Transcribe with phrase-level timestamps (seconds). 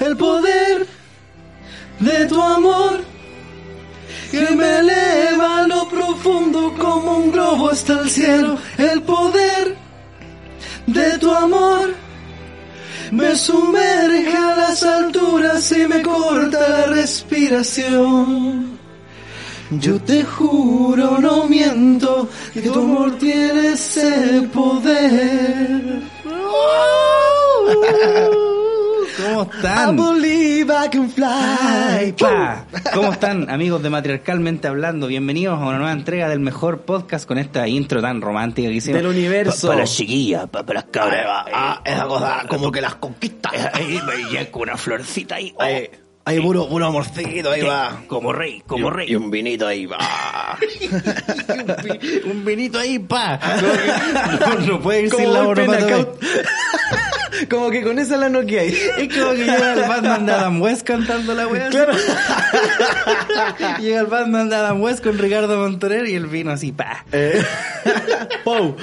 [0.00, 0.86] el poder
[2.00, 3.00] de tu amor
[4.30, 8.58] que me eleva a lo profundo como un globo hasta el cielo.
[8.76, 9.76] El poder
[10.86, 11.94] de tu amor
[13.10, 18.78] me sumerge a las alturas y me corta la respiración.
[19.70, 26.02] Yo te juro, no miento, que tu amor tiene ese poder.
[29.18, 29.96] ¿Cómo I están?
[29.96, 32.12] believe I can fly.
[32.18, 32.64] Pa.
[32.94, 35.06] ¿Cómo están, amigos de Matriarcalmente Hablando?
[35.08, 38.98] Bienvenidos a una nueva entrega del mejor podcast con esta intro tan romántica que hicimos.
[39.02, 39.66] Del universo.
[39.66, 41.26] Pa- Para las chiquillas, pa- para las cabras.
[41.52, 43.50] Ah, esa cosa como que las conquista.
[43.72, 45.52] Ahí me con una florcita ahí.
[45.56, 45.90] oh, Ahí,
[46.24, 48.02] ahí puro, puro amorcito, ahí va.
[48.06, 49.10] Como rey, como rey.
[49.10, 49.98] Y un vinito ahí va.
[52.30, 53.40] un vinito ahí, pa.
[54.40, 56.06] No, no puede ir sin la onomatopeya.
[57.48, 58.78] Como que con esa la noquea ahí.
[58.98, 61.68] Es como que llega el Batman de Adam West cantando la wea.
[61.68, 61.92] Claro.
[63.80, 67.04] Llega el Batman de Adam West con Ricardo Montaner y el vino así, pa.
[67.12, 67.42] Eh,
[68.44, 68.76] Pou.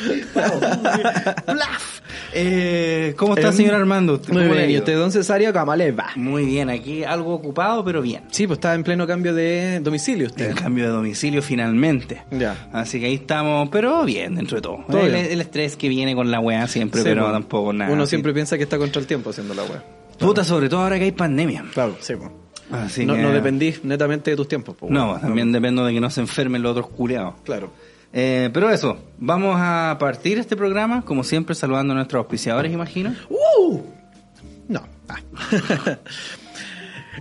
[1.46, 2.02] Plaf.
[2.34, 4.14] Eh, ¿Cómo está, Em, señor Armando?
[4.14, 6.08] ¿Usted Muy bien, y usted, don Cesario Camaleva.
[6.16, 8.24] Muy bien, aquí algo ocupado, pero bien.
[8.32, 10.50] Sí, pues estaba en pleno cambio de domicilio usted.
[10.52, 12.22] El cambio de domicilio finalmente.
[12.32, 12.70] Ya.
[12.74, 14.84] Así que ahí estamos, pero bien dentro de todo.
[14.90, 17.34] Todo el, estrés que viene con la weá siempre, Sí, pero pues.
[17.34, 17.92] tampoco nada.
[17.92, 18.12] Uno así.
[18.12, 19.82] siempre piensa que está contra el tiempo haciendo la web.
[20.20, 21.66] Puta, sobre todo ahora que hay pandemia.
[21.74, 22.30] Claro, sí, pues.
[22.72, 24.76] Así no, que- no dependís netamente de tus tiempos.
[24.80, 25.22] pues, No, bueno.
[25.22, 27.36] también dependo de que no se enfermen los otros culiados.
[27.44, 27.70] Claro.
[28.18, 33.14] Eh, pero eso, vamos a partir este programa, como siempre, saludando a nuestros auspiciadores, imagino.
[33.30, 33.82] ¡Uh!
[34.70, 34.88] No.
[35.10, 35.20] Ah.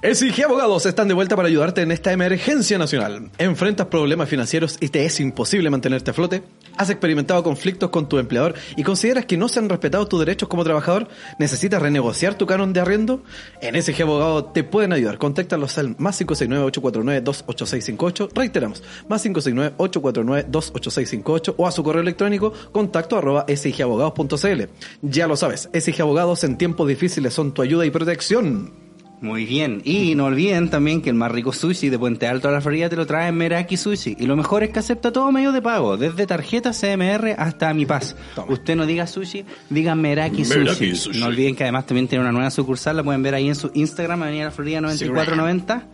[0.02, 3.30] SIG Abogados están de vuelta para ayudarte en esta emergencia nacional.
[3.38, 6.42] ¿Enfrentas problemas financieros y te es imposible mantenerte a flote?
[6.76, 10.48] ¿Has experimentado conflictos con tu empleador y consideras que no se han respetado tus derechos
[10.48, 11.06] como trabajador?
[11.38, 13.22] ¿Necesitas renegociar tu canon de arriendo?
[13.60, 15.18] En SIG Abogados te pueden ayudar.
[15.18, 18.30] Contáctalos al más 569-849-28658.
[18.34, 24.62] Reiteramos, más 569-849-28658 o a su correo electrónico contacto arroba sigabogados.cl.
[25.02, 28.83] Ya lo sabes, SIG Abogados en tiempos difíciles son tu ayuda y protección.
[29.24, 29.80] Muy bien.
[29.84, 32.90] Y no olviden también que el más rico sushi de Puente Alto a la Florida
[32.90, 34.16] te lo trae Meraki Sushi.
[34.18, 37.86] Y lo mejor es que acepta todo medio de pago, desde tarjeta CMR hasta Mi
[37.86, 38.16] Paz.
[38.34, 38.52] Toma.
[38.52, 40.58] Usted no diga sushi, diga Meraki sushi.
[40.58, 41.20] Meraki Sushi.
[41.20, 43.70] No olviden que además también tiene una nueva sucursal, la pueden ver ahí en su
[43.72, 45.86] Instagram, Avenida La Florida 9490.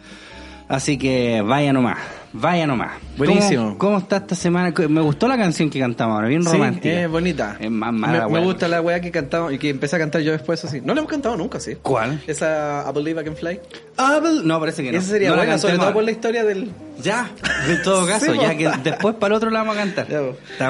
[0.71, 1.99] Así que vaya nomás,
[2.33, 2.93] vaya nomás.
[3.17, 3.65] Buenísimo.
[3.65, 4.73] ¿Cómo, cómo está esta semana?
[4.89, 7.01] Me gustó la canción que cantamos ahora, bien Sí, romántica.
[7.03, 7.57] es bonita.
[7.59, 10.21] Es más me, mala, me gusta la weá que cantamos y que empecé a cantar
[10.23, 10.81] yo después así.
[10.81, 11.77] No la hemos cantado nunca, sí.
[11.83, 12.23] ¿Cuál?
[12.25, 13.61] Esa I Believe I Can Fly.
[13.99, 14.99] Ah, No, parece que no.
[14.99, 16.71] Esa sería No la buena, sobre todo por la historia del...
[17.03, 17.29] Ya,
[17.69, 20.07] en todo caso, Sí, ya que después para el otro la vamos a cantar.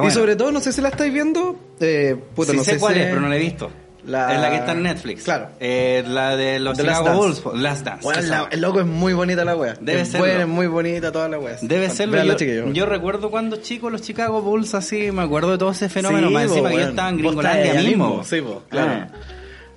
[0.06, 1.56] Y sobre todo, no sé si la estáis viendo.
[1.78, 3.70] Eh, puta, sí no sé sé cuál si- es, pero no la he visto.
[4.06, 5.24] La- Es la que está en Netflix.
[5.24, 5.48] Claro.
[5.60, 7.12] Eh, la de los The Chicago.
[7.14, 8.02] Bulls, Last Dance.
[8.02, 9.74] Bueno, la- el loco es muy bonita la wea.
[9.80, 10.26] Debe serlo.
[10.26, 11.56] buena, es muy bonita toda la wea.
[11.60, 12.14] Debe serlo.
[12.14, 12.36] Veanla,
[12.72, 16.28] Yo, recuerdo cuando chico los Chicago Bulls así, me acuerdo de todo ese fenómeno.
[16.28, 16.90] Sí, más encima que yo weón.
[16.90, 18.22] estaba en Gringolandia mismo.
[18.24, 18.90] Sí, claro.
[18.92, 19.08] Ah.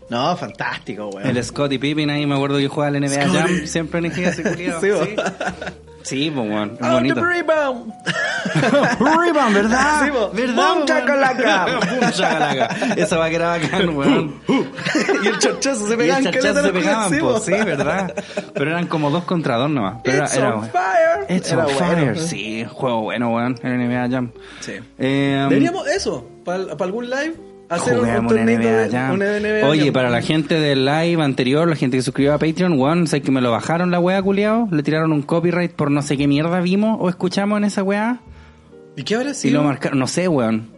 [0.09, 1.27] No, fantástico, weón.
[1.27, 3.27] El Scottie Pippen ahí me acuerdo que jugaba al NBA.
[3.29, 4.81] Jam, siempre elegía ese culiado.
[4.81, 5.15] Sí.
[6.03, 7.15] Sí, pues bueno, es Out bonito.
[7.15, 7.93] the rebound.
[8.99, 10.03] Rebound, ¿verdad?
[10.05, 10.29] Sí, po.
[10.33, 10.55] ¿Verdad?
[10.75, 10.85] Weón?
[10.85, 11.65] chacalaca.
[11.99, 12.65] Boom, chacalaca.
[12.95, 14.41] Esa va que era bacán, weón.
[15.23, 18.13] y el chachazo se Y pegaban el chachazo caleta se pegaban, pues, sí, ¿verdad?
[18.53, 20.01] Pero eran como dos contra dos nomás.
[20.03, 20.71] Pero era, It's era on bueno.
[20.73, 21.37] fire.
[21.37, 21.95] It's Era on bueno.
[21.95, 24.31] fire, sí, juego bueno, weón, en el NBA Jam.
[24.59, 24.73] Sí.
[24.99, 27.33] Eh, Deberíamos eso, para algún live,
[27.75, 29.13] hacer un de Jam.
[29.13, 32.79] una NBA Oye, para la gente del live anterior, la gente que suscribió a Patreon,
[32.79, 36.01] weón, sé que me lo bajaron la weá, culiao, le tiraron un copyright por no
[36.01, 38.19] sé qué mierda vimos o escuchamos en esa weá,
[38.95, 39.61] ¿Y qué habrá y sido?
[39.61, 40.69] lo marcaron, no sé, weón.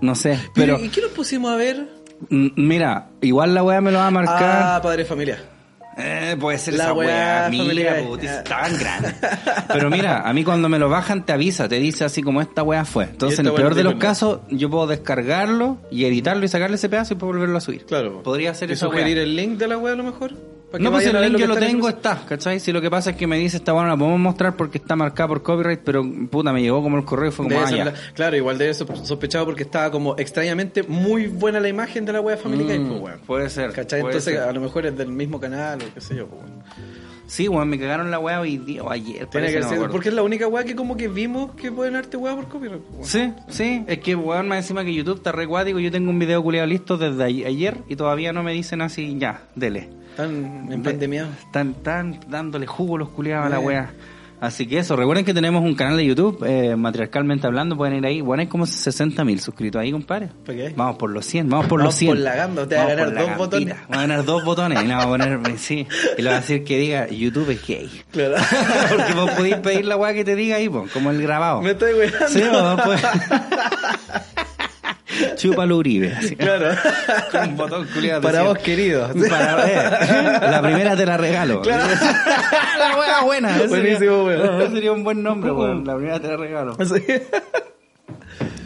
[0.00, 1.88] No sé, Pero, pero, ¿y qué nos pusimos a ver?
[2.30, 4.62] mm, mira, igual la weá me lo va a marcar.
[4.62, 5.38] Ah, Padre Familia.
[5.98, 9.14] Eh, puede ser La esa weá weá, mira, tan grande.
[9.68, 12.62] Pero mira, a mí cuando me lo bajan te avisa, te dice así como esta
[12.62, 13.04] weá fue.
[13.04, 16.76] Entonces, en el weá peor de los casos, yo puedo descargarlo y editarlo y sacarle
[16.76, 17.84] ese pedazo y puedo volverlo a subir.
[17.84, 18.22] Claro.
[18.22, 19.24] Podría ser ¿Y esa sugerir weá.
[19.24, 20.32] el link de la wea a lo mejor?
[20.78, 22.60] No, pues el link yo que lo tengo, el- está, ¿cachai?
[22.60, 24.76] Si lo que pasa es que me dice esta weá no la podemos mostrar porque
[24.78, 27.94] está marcada por copyright, pero puta, me llegó como el correo fue como, Debe ah,
[28.14, 32.20] claro, igual debe ser sospechado porque estaba como extrañamente muy buena la imagen de la
[32.20, 33.20] wea Family Guy, Mm, pues, weón.
[33.26, 33.72] puede ser.
[33.72, 34.00] ¿Cachai?
[34.02, 34.42] puede Entonces ser.
[34.42, 36.62] a lo mejor es del mismo canal o qué sé yo, pues, weón.
[37.28, 39.26] Sí, weón, me cagaron la weá hoy día o ayer.
[39.26, 42.16] Tiene que ser, porque es la única wea que como que vimos que pueden darte
[42.16, 43.04] wea por copyright, weón.
[43.04, 46.18] Sí, sí, es que weón, más encima que YouTube está re cuático, yo tengo un
[46.18, 49.90] video culiado listo desde ayer y todavía no me dicen así, ya, dele.
[50.10, 51.28] Están en pandemia.
[51.44, 53.88] Están, están dándole jugo los culiados a la Eh.
[54.40, 58.06] Así que eso, recuerden que tenemos un canal de YouTube, eh, matriarcalmente hablando, pueden ir
[58.06, 58.20] ahí.
[58.20, 60.28] Bueno, hay como 60 mil suscritos ahí, compadre.
[60.44, 60.72] ¿Por qué?
[60.76, 62.10] Vamos por los 100, vamos por Vamos los 100.
[62.10, 63.74] por la gamba, te va a Vamos ganar dos botones.
[63.74, 65.86] Va a ganar dos botones y le vamos a poner, sí.
[66.16, 67.90] Y le va a decir que diga, YouTube es gay.
[68.12, 68.36] Claro.
[68.96, 71.60] Porque vos podéis pedir la weá que te diga ahí, po, como el grabado.
[71.60, 72.28] Me estoy weando.
[72.28, 73.02] Sí, vos pues.
[75.36, 76.12] Chúpalo Uribe.
[76.14, 76.36] así.
[76.48, 76.70] Claro.
[77.30, 78.20] Con un botón culiado.
[78.22, 79.08] Para decía, vos, querido.
[79.28, 81.60] Para, eh, la primera te la regalo.
[81.62, 81.84] Claro.
[83.08, 83.56] la buena.
[83.56, 83.98] ese Buenísimo,
[84.28, 84.62] sería, weón.
[84.62, 85.84] ese sería un buen nombre, weón.
[85.84, 86.76] La primera te la regalo.
[86.84, 87.02] Sí.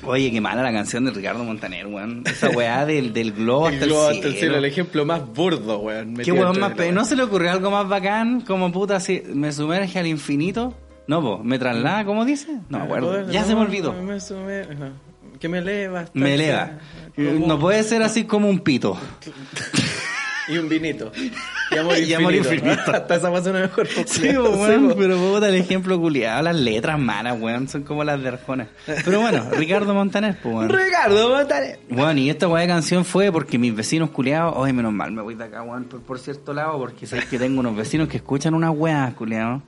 [0.05, 2.25] Oye, qué mala la canción de Ricardo Montaner, weón.
[2.27, 4.39] Esa weá del, del globo El hasta globo el hasta el cielo.
[4.41, 6.17] cielo, el ejemplo más burdo, weón.
[6.17, 6.91] Qué weón más la.
[6.93, 8.41] ¿No se le ocurrió algo más bacán?
[8.41, 10.75] Como puta, si me sumerge al infinito.
[11.07, 12.49] No, po, me traslada, ¿cómo dice?
[12.69, 13.31] No me acuerdo.
[13.31, 13.93] Ya se me olvidó.
[13.93, 14.91] Me sume- ajá.
[15.43, 16.05] Que me eleva.
[16.15, 16.79] Me el eleva.
[17.17, 17.47] cielo.
[17.49, 18.97] No puede ser así como un pito.
[20.47, 21.11] Y un vinito.
[21.73, 22.19] Y amor Y infinito.
[22.19, 22.71] amor infinito.
[22.95, 23.89] Hasta esa más una mejor.
[24.07, 26.43] Sí, weón, pero puta el ejemplo culiado.
[26.43, 28.69] Las letras malas, weón, son como las de Arjona.
[29.05, 30.69] Pero bueno, Ricardo Montaner, pues, weón.
[30.69, 31.81] Ricardo Montaner.
[31.91, 35.23] Bueno, y esta weá de canción fue porque mis vecinos culiados, oye, menos mal, me
[35.23, 38.19] voy de acá, weón, por, por cierto lado, porque sabes que tengo unos vecinos que
[38.19, 39.61] escuchan unas weas, culiados.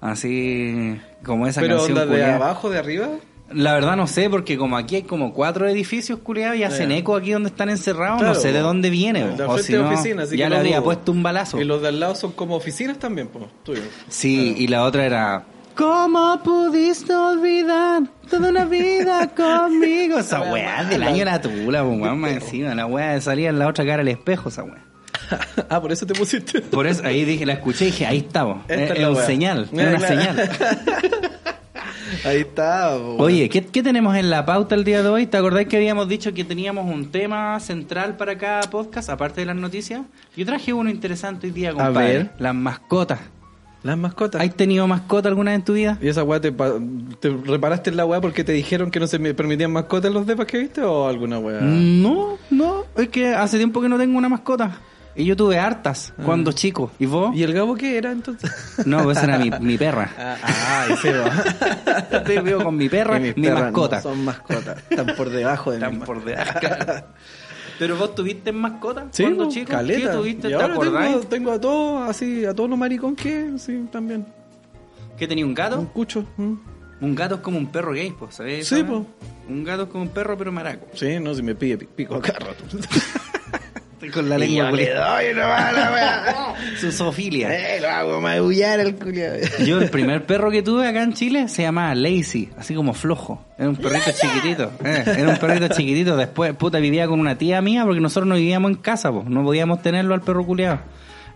[0.00, 3.08] Así como esa Pero canción onda de abajo, de arriba.
[3.50, 7.16] La verdad no sé, porque como aquí hay como cuatro edificios culiados y hacen eco
[7.16, 9.24] aquí donde están encerrados, Claro, no sé de dónde viene.
[9.24, 11.58] De o si no, oficina, así ya que le habría puesto un balazo.
[11.60, 13.80] Y los de al lado son como oficinas también, pues, tuyo.
[14.08, 15.44] Sí, y la otra era...
[15.74, 20.18] ¿Cómo pudiste olvidar toda una vida conmigo?
[20.18, 22.74] Esa weá del año la tula, más encima.
[22.74, 24.84] La weá de salir en la otra cara al espejo, esa weá.
[25.70, 26.60] ah, por eso te pusiste.
[26.62, 28.62] Por eso ahí dije, la escuché y dije, ahí estamos.
[28.68, 30.50] Esta Es, un señal, es Ah, una señal.
[32.24, 33.20] Ahí está, po, weón.
[33.20, 35.26] Oye, ¿qué, qué tenemos en la pauta el día de hoy?
[35.26, 39.46] ¿Te acordáis que habíamos dicho que teníamos un tema central para cada podcast, aparte de
[39.46, 40.02] las noticias?
[40.36, 42.06] Yo traje uno interesante hoy día, compadre.
[42.18, 42.30] ver.
[42.38, 43.20] Las mascotas.
[43.82, 44.42] Las mascotas.
[44.42, 45.98] ¿Has tenido mascota alguna vez en tu vida?
[46.02, 49.18] ¿Y esa weá te, te reparaste en la weá porque te dijeron que no se
[49.20, 51.60] me permitían mascotas en los depas que viste o alguna weá?
[51.60, 54.78] No, no, es que hace tiempo que no tengo una mascota.
[55.18, 56.92] Y yo tuve hartas cuando chico.
[56.98, 57.34] ¿Y vos?
[57.34, 58.50] ¿Y el gabo qué era entonces?
[58.86, 60.10] No, pues esa era mi, mi perra.
[60.18, 62.22] ah, ah, y se va.
[62.24, 63.96] Te veo con mi perra, mi mascota.
[63.96, 64.78] no son mascotas.
[64.88, 66.60] Están por debajo de Están mi por debajo.
[67.80, 69.70] Pero vos tuviste mascota Sí, cuando po, chico.
[69.72, 70.00] caleta.
[70.12, 70.46] ¿Qué tuviste?
[70.48, 74.24] Y ¿Te ahora tengo, tengo a todos, así, a todos los maricón que, sí, también.
[75.16, 75.88] ¿Qué tenía un Un gato?
[75.92, 76.24] cucho.
[76.36, 76.54] ¿mm?
[77.00, 78.66] Un gato es como un perro gay, pues, ¿sabes?
[78.68, 79.02] Sí, weá?
[79.48, 80.86] Un gato es como un perro, pero maraco.
[80.94, 82.34] Sí, no, si me pide pi- pico acá
[84.12, 85.16] Con la lengua culiada.
[86.80, 87.76] Su zoofilia.
[87.76, 89.36] Eh, lo hago maullar al culiado.
[89.64, 93.44] Yo el primer perro que tuve acá en Chile se llamaba Lazy, así como flojo.
[93.58, 94.70] Era un perrito chiquitito.
[94.84, 96.16] eh, era un perrito chiquitito.
[96.16, 99.24] Después, puta, vivía con una tía mía porque nosotros no vivíamos en casa, po.
[99.26, 100.80] No podíamos tenerlo al perro culiado.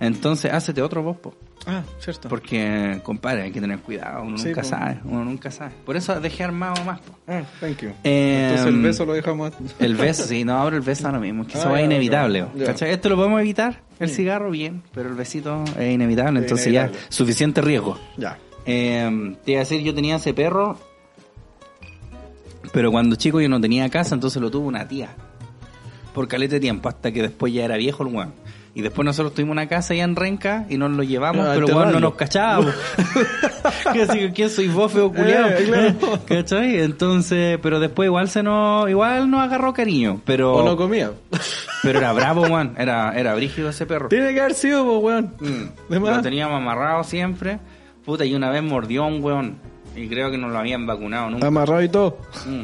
[0.03, 1.35] Entonces, hácete otro vos, po.
[1.65, 2.29] Ah, cierto.
[2.29, 4.25] Porque, compadre, hay que tener cuidado.
[4.25, 4.69] Uno Sí, nunca po.
[4.69, 4.99] sabe.
[5.05, 5.73] Uno nunca sabe.
[5.87, 7.13] Por eso dejé armado más, po.
[7.29, 7.91] Ah, thank you.
[8.03, 9.53] Eh, Entonces el beso lo dejamos.
[9.79, 11.47] El beso, sí, no, ahora el beso es lo mismo.
[11.47, 12.39] Que eso Ah, es ya, inevitable.
[12.41, 12.67] ya, ya.
[12.67, 12.91] ¿cachai?
[12.91, 13.81] Esto lo podemos evitar.
[14.01, 14.83] El cigarro, bien.
[14.93, 16.41] Pero el besito es inevitable.
[16.41, 16.99] Es Entonces inevitable.
[17.01, 17.99] ya, suficiente riesgo.
[18.17, 18.39] Ya.
[18.67, 20.77] Eh, te iba a decir, yo tenía ese perro,
[22.73, 25.11] pero cuando chico yo no tenía casa, entonces lo tuvo una tía.
[26.15, 28.35] Por caleta de tiempo, hasta que después ya era viejo el weón.
[28.75, 31.67] Y después nosotros tuvimos una casa allá en Renca y nos lo llevamos, Ah, pero
[31.67, 32.09] weón no enterrarlo.
[32.09, 32.75] nos cachábamos.
[33.93, 35.49] que así, ¿quién soy vos, feo culiao?
[35.51, 36.21] Eh, claro.
[36.25, 36.81] ¿Cachai?
[36.81, 41.11] Entonces, pero después igual se nos, igual nos agarró cariño, pero, O no comía.
[41.83, 44.09] pero era bravo, weón, era, era brígido ese perro.
[44.09, 45.71] Tiene que haber sido, pues, weón.
[45.91, 47.59] De Lo teníamos amarrado siempre.
[48.07, 49.57] Puta, y una vez mordió a un weón.
[49.95, 51.47] Y creo que no lo habían vacunado nunca.
[51.47, 52.17] Amarrado y todo.
[52.47, 52.63] Mm.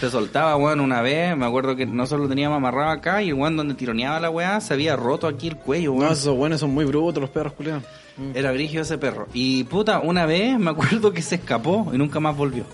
[0.00, 1.36] Se soltaba, weón, una vez.
[1.36, 3.22] Me acuerdo que nosotros lo teníamos amarrado acá.
[3.22, 6.12] Y el weón donde tironeaba la weá se había roto aquí el cuello, No, weón.
[6.12, 7.82] esos buenos son muy brutos los perros, culiados.
[8.34, 9.26] Era brígido ese perro.
[9.34, 12.64] Y puta, una vez me acuerdo que se escapó y nunca más volvió.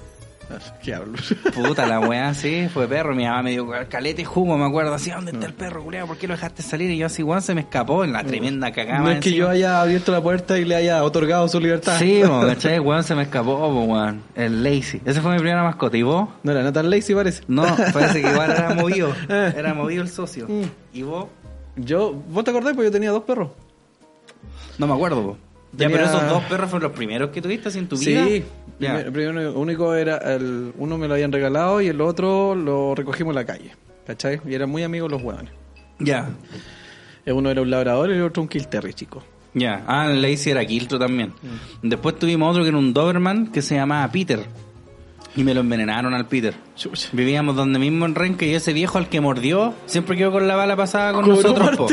[0.82, 1.18] ¿Qué hablo?
[1.54, 3.14] Puta, la weá, sí, fue perro.
[3.14, 4.94] Mi mamá me dio calete y jugo, me acuerdo.
[4.94, 6.06] Así, ¿dónde está el perro, culiao?
[6.06, 6.90] ¿Por qué lo dejaste salir?
[6.90, 9.00] Y yo así, weón, se me escapó en la tremenda cagada.
[9.00, 11.99] No es que yo haya abierto la puerta y le haya otorgado su libertad.
[11.99, 12.78] Sí, ¿cachai?
[12.78, 14.23] Weón se me escapó, weón.
[14.35, 15.00] El Lazy.
[15.04, 15.97] Esa fue mi primera mascota.
[15.97, 16.28] ¿Y vos?
[16.42, 17.42] No era Nathan Lazy, parece.
[17.49, 19.12] No, parece que igual era movido.
[19.28, 20.47] Era movido el socio.
[20.49, 20.64] Mm.
[20.92, 21.26] ¿Y vos?
[21.76, 22.75] Yo, ¿vos te acordás?
[22.75, 23.50] Pues yo tenía dos perros.
[24.78, 25.37] No me acuerdo,
[25.74, 28.24] Ya, pero esos dos perros fueron los primeros que tuviste así en tu vida.
[28.26, 28.44] Sí.
[28.78, 29.00] Ya.
[29.00, 33.32] El primero único era el uno me lo habían regalado y el otro lo recogimos
[33.32, 33.76] en la calle.
[34.06, 34.40] ¿Cachai?
[34.46, 35.52] Y eran muy amigos los hueones.
[35.98, 36.30] Ya.
[37.26, 39.22] Uno era un labrador y el otro un Kilterry, chico.
[39.54, 39.84] Ya.
[39.86, 41.32] Ah, Lazy era Quiltro también.
[41.82, 41.88] Mm.
[41.88, 44.44] Después tuvimos otro que era un Doberman que se llamaba Peter.
[45.34, 46.52] Y me lo envenenaron al Peter.
[46.76, 47.08] Chucha.
[47.12, 50.56] Vivíamos donde mismo en Renque y ese viejo al que mordió siempre quedó con la
[50.56, 51.76] bala pasada con Cobró nosotros.
[51.76, 51.86] po.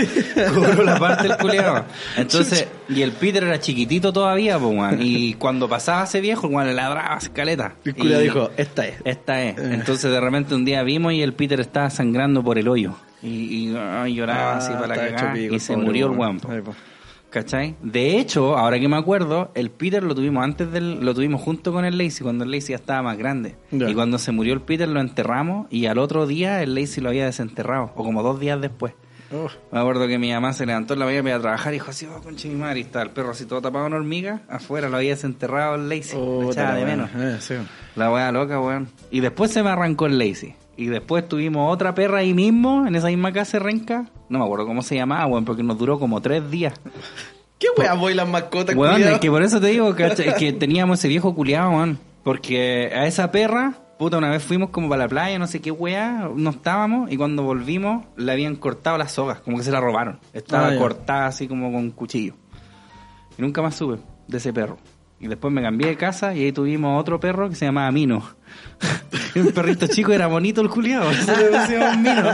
[0.54, 1.86] Cobró la parte del culiado.
[2.18, 4.98] Entonces, y el Peter era chiquitito todavía, pues, weón.
[5.02, 7.76] Y cuando pasaba ese viejo, el le ladraba escaleta.
[7.86, 8.96] El culiao Y- dijo, esta es.
[9.06, 9.58] Esta es.
[9.58, 12.96] Entonces de repente un día vimos y el Peter estaba sangrando por el hoyo.
[13.24, 16.42] Y, y, lloraba así para la Ah, cagada, y se murió el weón.
[17.30, 17.76] ¿Cachai?
[17.84, 21.72] De hecho, ahora que me acuerdo, el Peter lo tuvimos antes del, lo tuvimos junto
[21.72, 23.56] con el Lacey cuando el Lacey ya estaba más grande.
[23.72, 27.10] Y cuando se murió el Peter lo enterramos y al otro día el Lacey lo
[27.10, 28.94] había desenterrado, o como dos días después.
[29.32, 29.54] Uf.
[29.72, 31.92] Me acuerdo que mi mamá se levantó en la mañana para a trabajar y dijo
[31.92, 34.90] así, oh, conche mi madre, y está el perro así todo tapado en hormiga, afuera
[34.90, 37.12] lo había desenterrado el Lacey, Oh, echaba de menos.
[37.16, 37.54] Eh, sí.
[37.96, 38.88] La wea loca, weón.
[39.12, 40.56] Y después se me arrancó el Lazy.
[40.80, 44.06] Y después tuvimos otra perra ahí mismo, en esa misma casa de renca.
[44.30, 46.74] No me acuerdo cómo se llamaba, weón, porque nos duró como tres días.
[47.60, 50.34] ¿Qué weá voy las mascotas, Weón, es que por eso te digo ¿cachai?
[50.40, 52.00] que teníamos ese viejo culiado, weón.
[52.24, 55.70] Porque a esa perra, puta, una vez fuimos como para la playa, no sé qué
[55.70, 59.82] weá, no estábamos, y cuando volvimos le habían cortado las sogas, como que se la
[59.82, 60.22] robaron.
[60.32, 62.36] Estaba Ah, cortada así como con cuchillo.
[63.38, 64.78] Y nunca más supe de ese perro.
[65.20, 68.24] Y después me cambié de casa y ahí tuvimos otro perro que se llamaba Mino.
[69.36, 71.12] un perrito chico era bonito el culiado.
[71.26, 72.24] Se le pusimos Mino.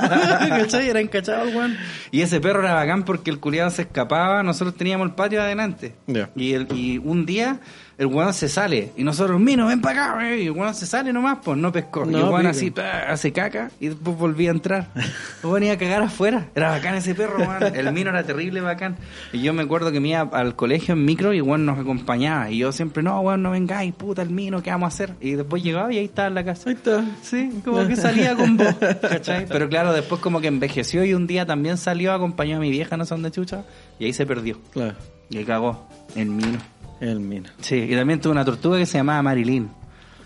[0.49, 0.89] ¿Cachai?
[0.89, 1.77] Era encachado el weón.
[2.11, 4.43] Y ese perro era bacán porque el culiado se escapaba.
[4.43, 5.95] Nosotros teníamos el patio adelante.
[6.35, 7.59] Y, el, y un día
[7.97, 8.91] el weón se sale.
[8.97, 10.17] Y nosotros, Mino, ven para acá.
[10.17, 10.43] wey".
[10.43, 12.05] Y el weón se sale nomás, pues no pescó.
[12.09, 14.89] y el weón así pa, hace caca y después volvía a entrar.
[14.95, 16.47] El weón iba a cagar afuera.
[16.55, 17.75] Era bacán ese perro, weón.
[17.75, 18.97] El Mino era terrible bacán.
[19.31, 21.79] Y yo me acuerdo que me iba al colegio en micro y el weón nos
[21.79, 22.51] acompañaba.
[22.51, 25.13] Y yo siempre, no, weón, no vengáis, puta, el Mino, ¿qué vamos a hacer?
[25.21, 26.69] Y después llegaba y ahí estaba en la casa.
[26.69, 27.03] Ahí está.
[27.21, 29.45] Sí, como que salía con vos, ¿cachai?
[29.49, 32.97] Pero claro, después como que envejeció y un día también salió, acompañó a mi vieja,
[32.97, 33.63] no sé dónde chucha,
[33.99, 34.59] y ahí se perdió.
[34.71, 34.95] Claro.
[35.29, 36.59] Y ahí cagó, en Mino.
[36.99, 37.53] El mina.
[37.61, 39.69] Sí, y también tuve una tortuga que se llamaba Marilyn.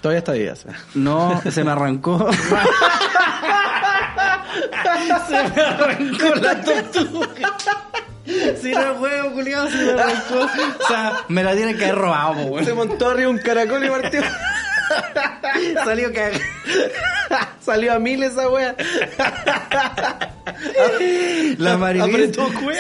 [0.02, 0.54] Todavía está viva.
[0.96, 2.32] No, se me arrancó.
[5.28, 7.28] se me arrancó la tortuga.
[8.62, 10.48] Si no huevo, culiado, se me arrancó.
[10.84, 12.66] O sea, me la tienen que haber robado, weón.
[12.66, 14.22] Se montó arriba un caracol y partió.
[15.86, 16.40] Salió cagado.
[17.62, 18.76] Salió a mil esa wea.
[21.58, 22.34] La Marilyn.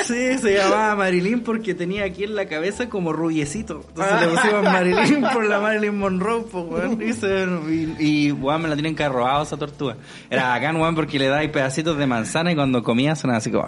[0.06, 3.84] Sí, se llamaba Marilyn porque tenía aquí en la cabeza como rubiecito.
[3.89, 7.01] Entonces le pusimos Marilyn por la Marilyn Monroe, pues, weón.
[7.01, 7.96] Y, se- y,
[8.27, 9.96] y, weón, me la tienen que haber robado esa tortuga.
[10.29, 13.68] Era bacán, weón, porque le daba pedacitos de manzana y cuando comía sonaba así como.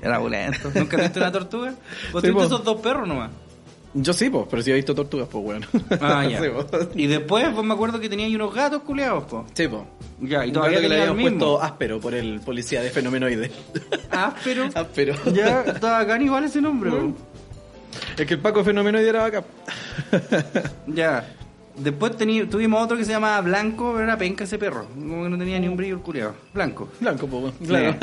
[0.00, 0.70] Era bulento.
[0.74, 1.70] ¿Nunca tuviste una tortuga?
[2.12, 2.44] ¿Vos Sí, tuviste po.
[2.44, 3.30] esos dos perros nomás?
[3.92, 5.66] Yo sí, pues, pero sí he visto tortugas, pues, weón.
[6.00, 6.40] Ah, ya.
[6.40, 6.46] Sí.
[6.94, 9.42] Y después, pues me acuerdo que tenía ahí unos gatos culeados, pues.
[9.54, 9.82] Sí, pues.
[10.20, 11.22] Ya, y todavía que le mismo.
[11.22, 13.50] puesto áspero por el policía de fenomenoide.
[14.10, 14.68] Áspero.
[14.74, 15.14] áspero.
[15.32, 17.16] Ya, está bacán igual ese nombre, weón.
[18.16, 19.44] Es que el Paco de fenomenoide era acá.
[20.86, 21.34] Ya.
[21.76, 24.86] Después tení- tuvimos otro que se llamaba Blanco, pero era penca ese perro.
[24.94, 26.34] Como que no tenía ni un brillo el culiao.
[26.52, 26.88] Blanco.
[27.00, 27.54] Blanco, pues.
[27.66, 27.96] Claro.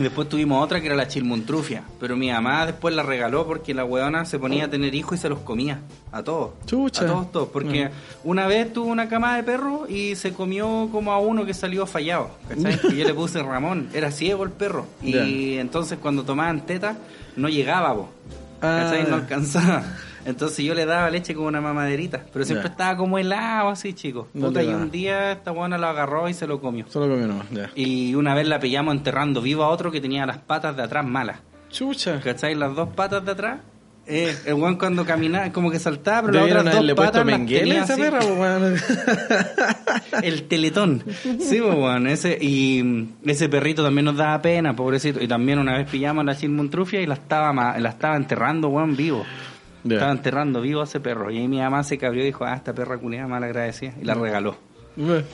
[0.00, 1.82] Y después tuvimos otra que era la chilmuntrufia.
[2.00, 5.20] Pero mi mamá después la regaló porque la weona se ponía a tener hijos y
[5.20, 5.80] se los comía.
[6.10, 6.52] A todos.
[6.64, 7.04] Chucha.
[7.04, 7.48] A todos, todos.
[7.50, 7.90] Porque
[8.24, 11.84] una vez tuvo una camada de perros y se comió como a uno que salió
[11.84, 12.30] fallado.
[12.48, 12.80] ¿Cachai?
[12.94, 13.90] y yo le puse Ramón.
[13.92, 14.86] Era ciego el perro.
[15.02, 16.96] Y entonces cuando tomaban teta,
[17.36, 18.08] no llegaba, vos.
[18.58, 19.02] ¿Cachai?
[19.02, 19.06] Ah.
[19.06, 19.84] No alcanzaba.
[20.24, 22.24] Entonces yo le daba leche como una mamaderita.
[22.32, 24.28] Pero siempre estaba como helado así, chicos.
[24.32, 26.86] Puta, y un día esta buena lo agarró y se lo comió.
[26.88, 27.70] Solo comió nomás, ya.
[27.74, 31.04] Y una vez la pillamos enterrando vivo a otro que tenía las patas de atrás
[31.04, 31.40] malas.
[31.70, 32.20] Chucha.
[32.20, 32.54] ¿Cachai?
[32.54, 33.58] Las dos patas de atrás.
[34.06, 37.84] Eh, el weón cuando caminaba, como que saltaba, pero las otras dos patas las tenía
[37.84, 38.02] esa así.
[38.02, 38.76] perra, pues, weón.
[40.24, 41.04] El teletón.
[41.22, 42.08] Sí, pues, weón.
[42.08, 45.22] Ese, y mm, ese perrito también nos daba pena, pobrecito.
[45.22, 48.96] Y también una vez pillamos a la chilmuntrufia y la estaba, la estaba enterrando, weón,
[48.96, 49.24] vivo.
[49.88, 51.30] Estaba enterrando vivo a ese perro.
[51.30, 53.94] Y ahí mi mamá se cabrió y dijo, ah, esta perra culiada mal agradecida.
[54.00, 54.56] Y la regaló.
[54.96, 55.24] Bueno.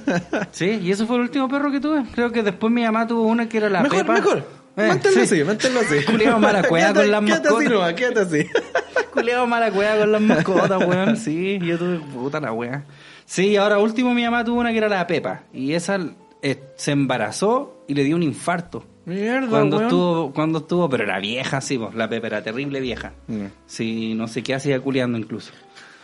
[0.50, 2.04] Sí, y ese fue el último perro que tuve.
[2.14, 4.12] Creo que después mi mamá tuvo una que era la mejor, Pepa.
[4.14, 4.38] mejor.
[4.76, 5.34] Eh, manténlo sí.
[5.36, 6.04] así, manténlo así.
[6.06, 7.70] Culeado mala cueva con las Quédate así mascotas.
[7.72, 8.46] nomás, quédate así.
[9.12, 11.16] Culeado mala cueva con las mascotas, weón.
[11.16, 12.84] Sí, yo tuve puta la wea.
[13.26, 15.42] Sí, ahora último mi mamá tuvo una que era la Pepa.
[15.52, 15.98] Y esa
[16.42, 18.84] eh, se embarazó y le dio un infarto.
[19.04, 19.88] Mierda, Cuando weón.
[19.88, 23.12] estuvo, cuando estuvo, pero era vieja, sí, pues, la Pepa era terrible vieja.
[23.26, 23.46] Mm.
[23.66, 25.52] Sí, no sé qué hacía culeando incluso.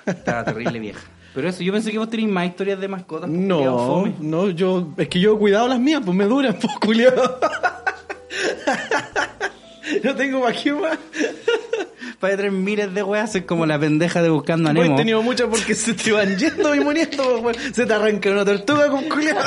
[0.04, 1.00] Estaba terrible vieja.
[1.34, 3.28] Pero eso, yo pensé que vos tenéis más historias de mascotas.
[3.28, 4.14] pues, No, fome.
[4.20, 7.38] no, yo, es que yo he cuidado las mías, pues me duran, pues, culiado.
[10.04, 10.98] Yo tengo más que más.
[12.20, 14.96] Para tres miles de weas es como la pendeja de buscando a Pues he Nemo.
[14.98, 17.74] tenido muchas porque se te van yendo y muriendo, pues, weón.
[17.74, 19.40] Se te arranca una tortuga con culiado.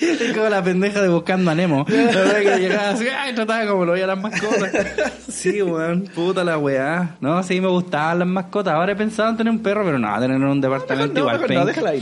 [0.00, 1.84] Es como la pendeja de buscando a Nemo.
[1.88, 4.70] La verdad que llegaba así, ay, trataba como lo veía las mascotas.
[5.30, 7.16] Sí, weón, puta la weá.
[7.20, 8.74] No, sí, me gustaban las mascotas.
[8.74, 11.40] Ahora he pensado en tener un perro, pero no, tener un departamento No, igual.
[11.40, 11.64] mejor no, penca.
[11.66, 12.00] déjala ahí,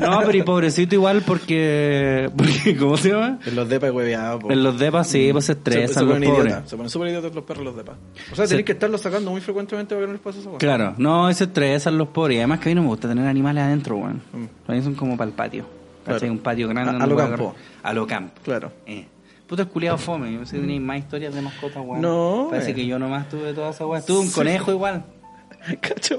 [0.00, 0.10] no.
[0.10, 3.38] No, pero y pobrecito igual porque, porque ¿cómo se llama?
[3.46, 4.42] En los depas hueveados.
[4.50, 6.54] En los depas sí, pues se se, estresan se los ponen pobres.
[6.66, 7.96] Se ponen súper idiotas los perros los depas.
[8.32, 8.50] O sea, Sí.
[8.50, 10.52] tenés que estarlos sacando muy frecuentemente para que no les pase eso.
[10.58, 12.36] Claro, no, se estresan los pobres.
[12.36, 14.20] Y además que a mí no me gusta tener animales adentro, weón.
[14.32, 14.70] Mm.
[14.70, 15.75] A mí son como para el patio.
[16.06, 16.20] Claro.
[16.20, 16.30] ¿Cachai?
[16.30, 16.92] Un patio grande.
[16.98, 17.54] A- a lo campo.
[17.82, 18.40] A lo campo.
[18.42, 18.72] Claro.
[18.86, 19.06] Eh.
[19.46, 20.32] Puto el culiado fome.
[20.32, 22.00] Yo pensé que tenéis más historias de mascotas, weón.
[22.00, 22.74] No, Parece eh.
[22.74, 24.02] que yo nomás tuve toda esa weón.
[24.06, 24.34] Tuve un Sí.
[24.34, 25.04] conejo igual.
[25.80, 26.16] Cacho.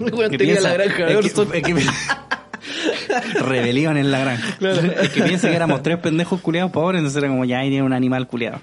[0.00, 1.74] Weón, tenía piensa- la granja es que- es que-
[3.40, 4.56] Rebelión en la granja.
[5.04, 7.84] Es que piensa que éramos tres pendejos culiados pobres, entonces era como ya ahí tiene
[7.84, 8.60] un animal culiado.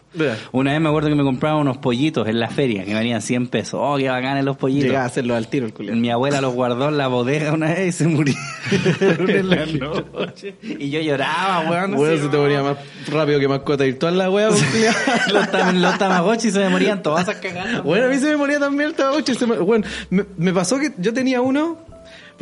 [0.51, 3.47] Una vez me acuerdo que me compraba unos pollitos en la feria que valían 100
[3.47, 3.79] pesos.
[3.81, 4.85] Oh, qué bacanes los pollitos.
[4.87, 5.95] Llegaba a hacerlo al tiro el culiao.
[5.95, 8.41] Mi abuela los guardó en la bodega una vez y se murieron
[9.29, 10.55] en la noche.
[10.61, 11.93] Y yo lloraba, weón.
[12.11, 12.77] Así, se te moría más
[13.09, 14.63] rápido que mascota virtual la wea, pues,
[15.31, 17.83] los, tam los tamagotchi se me morían todas esas cagadas.
[17.83, 19.33] Bueno, a mí se me moría también el Tamagotchi.
[19.45, 21.77] me- Bueno, me, me pasó que yo tenía uno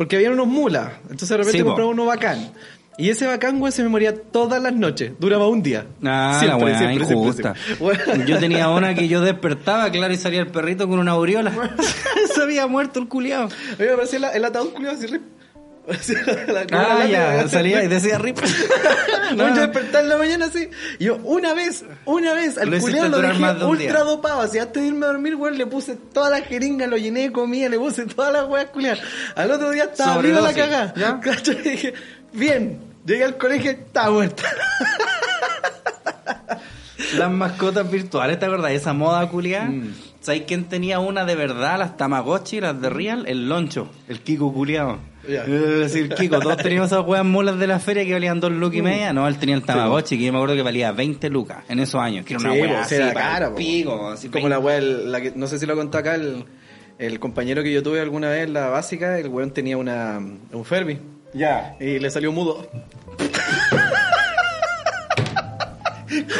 [0.00, 0.92] porque había unos mulas.
[1.10, 2.52] Entonces de repente Sí, compraba uno bacán.
[2.96, 5.12] Y ese bacán, güey, se me moría todas las noches.
[5.20, 5.84] Duraba un día.
[6.02, 7.52] Ah, la weá injusta.
[7.78, 8.24] Bueno.
[8.24, 11.52] Yo tenía una que yo despertaba, claro, y salía el perrito con una aureola.
[12.34, 13.42] se había muerto el culiao.
[13.42, 14.88] A mí me parecía el, el ataúd rip.
[14.88, 15.06] Así,
[16.46, 18.38] la- la- Ah, la- ya, la- salía y decía rip.
[19.36, 20.68] No, yo despertar en la mañana así.
[20.98, 24.40] Y yo, una vez, una vez, al culiao lo dejé ultra dopado.
[24.40, 27.32] Así antes de irme a dormir, weón, le puse toda la jeringa, lo llené de
[27.32, 28.98] comida, le puse todas las weas culiadas.
[29.36, 30.94] Al otro día estaba arriba la cagada.
[31.46, 31.94] Y dije,
[32.32, 32.80] bien.
[33.06, 34.42] Llegué al colegio, estaba muerta.
[37.16, 38.72] Las mascotas virtuales, ¿te acordás?
[38.72, 39.66] Esa moda culiada.
[39.66, 39.94] Mm.
[40.20, 41.78] ¿Sabes quién tenía una de verdad?
[41.78, 44.98] Las Tamagotchi, las de Real, el Loncho, el Kiko culiado.
[45.26, 48.78] Es decir, Kiko, todos teníamos esas weas mulas de la feria que valían dos lucas
[48.78, 49.12] y media.
[49.12, 52.00] No, él tenía el Tamagotchi, que yo me acuerdo que valía 20 lucas en esos
[52.00, 52.24] años.
[52.24, 55.12] Que era una Sí, wea así, sí, era cara, pico, así, Como la wea, el-
[55.12, 56.44] la que, no sé si lo contó acá el,
[56.98, 60.64] el compañero que yo tuve alguna vez en la básica, el weón tenía una, un
[60.64, 60.98] Furby.
[61.34, 61.76] Ya.
[61.78, 62.68] Y le salió mudo.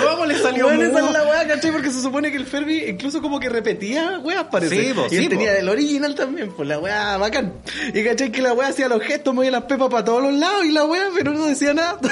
[0.03, 0.83] ¿Cómo le salió mudo?
[0.83, 1.73] esa es la weá, ¿cachai?
[1.73, 4.89] Porque se supone que el Furby incluso como que repetía weas, parece.
[4.89, 5.59] Sí, po, y él sí, tenía po.
[5.59, 7.55] el original también, pues la weá bacán.
[7.95, 10.65] Y cachai que la weá hacía los gestos, movía las pepas para todos los lados
[10.65, 11.99] y la weá, pero no decía nada.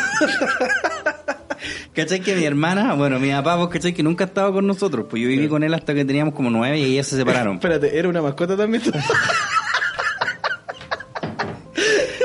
[1.95, 5.07] ¿Cachai que mi hermana, bueno, mi papá, vos cachai que nunca estaba con nosotros?
[5.11, 7.57] Pues yo viví con él hasta que teníamos como nueve y ellas se separaron.
[7.57, 8.83] Espérate, ¿era una mascota también?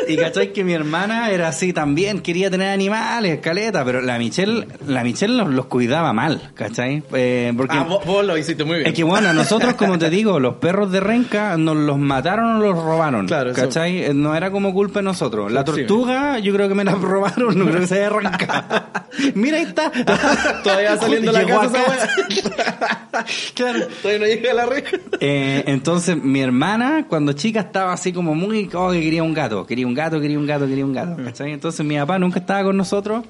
[0.08, 4.68] Y cachai que mi hermana era así también, quería tener animales, caleta, pero la Michelle,
[4.88, 7.04] la Michelle los, los cuidaba mal, ¿cachai?
[7.14, 8.88] Eh, porque ah, vos, vos lo hiciste muy bien.
[8.88, 12.60] es que bueno, nosotros, como te digo, los perros de renca nos los mataron o
[12.60, 14.06] los robaron, Claro, ¿cachai?
[14.06, 15.52] Eh, No era como culpa de nosotros.
[15.52, 18.84] La tortuga, yo creo que me la robaron, no creo que se haya arrancado.
[19.36, 19.92] Mira, ahí está.
[20.64, 23.26] Todavía saliendo la casa esa.
[23.54, 23.88] Claro.
[24.02, 24.98] Todavía no llega a la reja.
[25.20, 29.66] Eh, entonces mi hermana cuando chica estaba así como muy oh, que quería un gato,
[29.66, 31.52] quería un gato, quería un gato, quería un gato, ¿cachai?
[31.52, 33.24] Entonces mi papá nunca estaba con nosotros,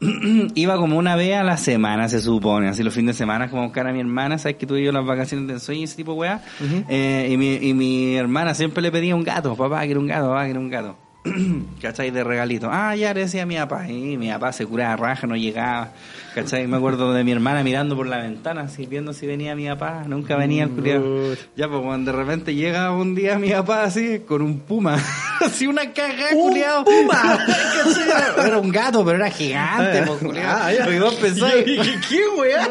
[0.54, 3.62] iba como una vez a la semana se supone, así los fines de semana como
[3.62, 5.96] a buscar a mi hermana, sabes que tuve yo las vacaciones de ensueño y ese
[5.96, 6.40] tipo de weá,
[6.88, 10.28] Eh, y, mi, y mi hermana siempre le pedía un gato, papá quiero un gato,
[10.28, 10.96] papá quiero un gato.
[11.80, 12.10] ¿Cachai?
[12.10, 12.68] De regalito.
[12.70, 13.88] Ah, ya le decía a mi papá.
[13.88, 15.92] Y mi papá se curaba raja, no llegaba.
[16.34, 16.66] ¿Cachai?
[16.66, 20.02] Me acuerdo de mi hermana mirando por la ventana, así viendo si venía mi papá.
[20.08, 21.00] Nunca venía el culiao.
[21.02, 21.40] Puta.
[21.56, 24.96] Ya, pues cuando de repente llega un día mi papá así, con un puma.
[25.40, 26.84] así una caja, ¡Un culiao.
[26.84, 27.38] puma!
[28.44, 30.58] Era- un gato, pero era gigante, pues, culiao.
[30.62, 30.90] Ah, ya.
[30.90, 31.64] Y vos pensáis-
[32.08, 32.68] ¿Qué, weá?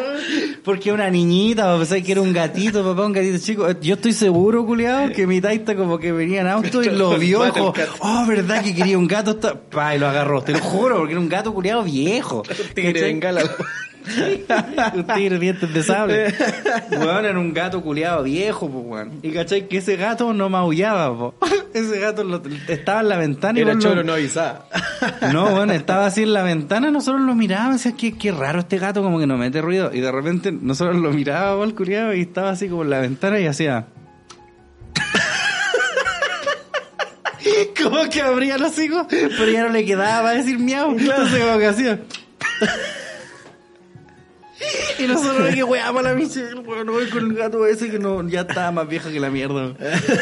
[0.63, 3.69] porque una niñita, vos pensáis que era un gatito, papá, un gatito chico.
[3.81, 7.43] Yo estoy seguro, culiao, que mi taita como que venía en auto y lo vio
[7.45, 9.37] dijo, oh, verdad que quería un gato.
[9.69, 12.43] Pa, y lo agarró, te lo juro, porque era un gato culiao viejo.
[12.73, 13.11] Tigre ¿Cachai?
[13.13, 13.41] bengala.
[14.95, 16.33] un tigre dientes de sable.
[16.91, 19.19] Weón, era un gato culiado viejo, pues, weón.
[19.21, 21.35] Y cachai que ese gato no maullaba, po.
[21.73, 24.67] Ese gato lo- estaba en la ventana y Era lo- choro no avisaba.
[25.31, 28.77] No, bueno, estaba así en la ventana, nosotros lo mirábamos, decíamos, qué, qué raro este
[28.77, 29.89] gato, como que no mete ruido.
[29.91, 33.39] Y de repente nosotros lo mirábamos al culiado y estaba así como en la ventana
[33.39, 33.87] y hacía.
[37.83, 40.91] como que abría los hijos, pero ya no le quedaba para decir miau.
[40.97, 41.99] Entonces como que hacía.
[44.99, 48.27] Y nosotros que weamos a la Michelle, weón, voy con el gato ese que no,
[48.27, 49.73] ya estaba más viejo que la mierda.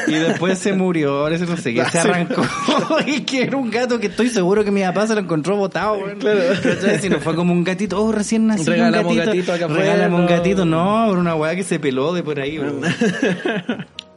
[0.08, 2.44] Y después se murió, ahora ese no sé qué, se arrancó.
[3.06, 5.94] y que era un gato que estoy seguro que mi papá se lo encontró botado,
[5.94, 6.20] weón.
[6.20, 7.00] ¿Cachai?
[7.00, 9.54] Si no fue como un gatito, oh, recién nacido Regalamos un gatito.
[9.54, 12.82] acá un gatito, no, era una weá que se peló de por ahí, weón.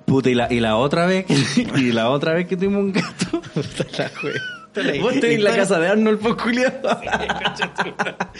[0.07, 1.35] Puta, y la, y la otra vez que,
[1.77, 3.43] y la otra vez que tuvimos un gato,
[3.99, 4.54] La wea.
[5.01, 7.01] Vos tenés la casa de Arnold, pues, culiado.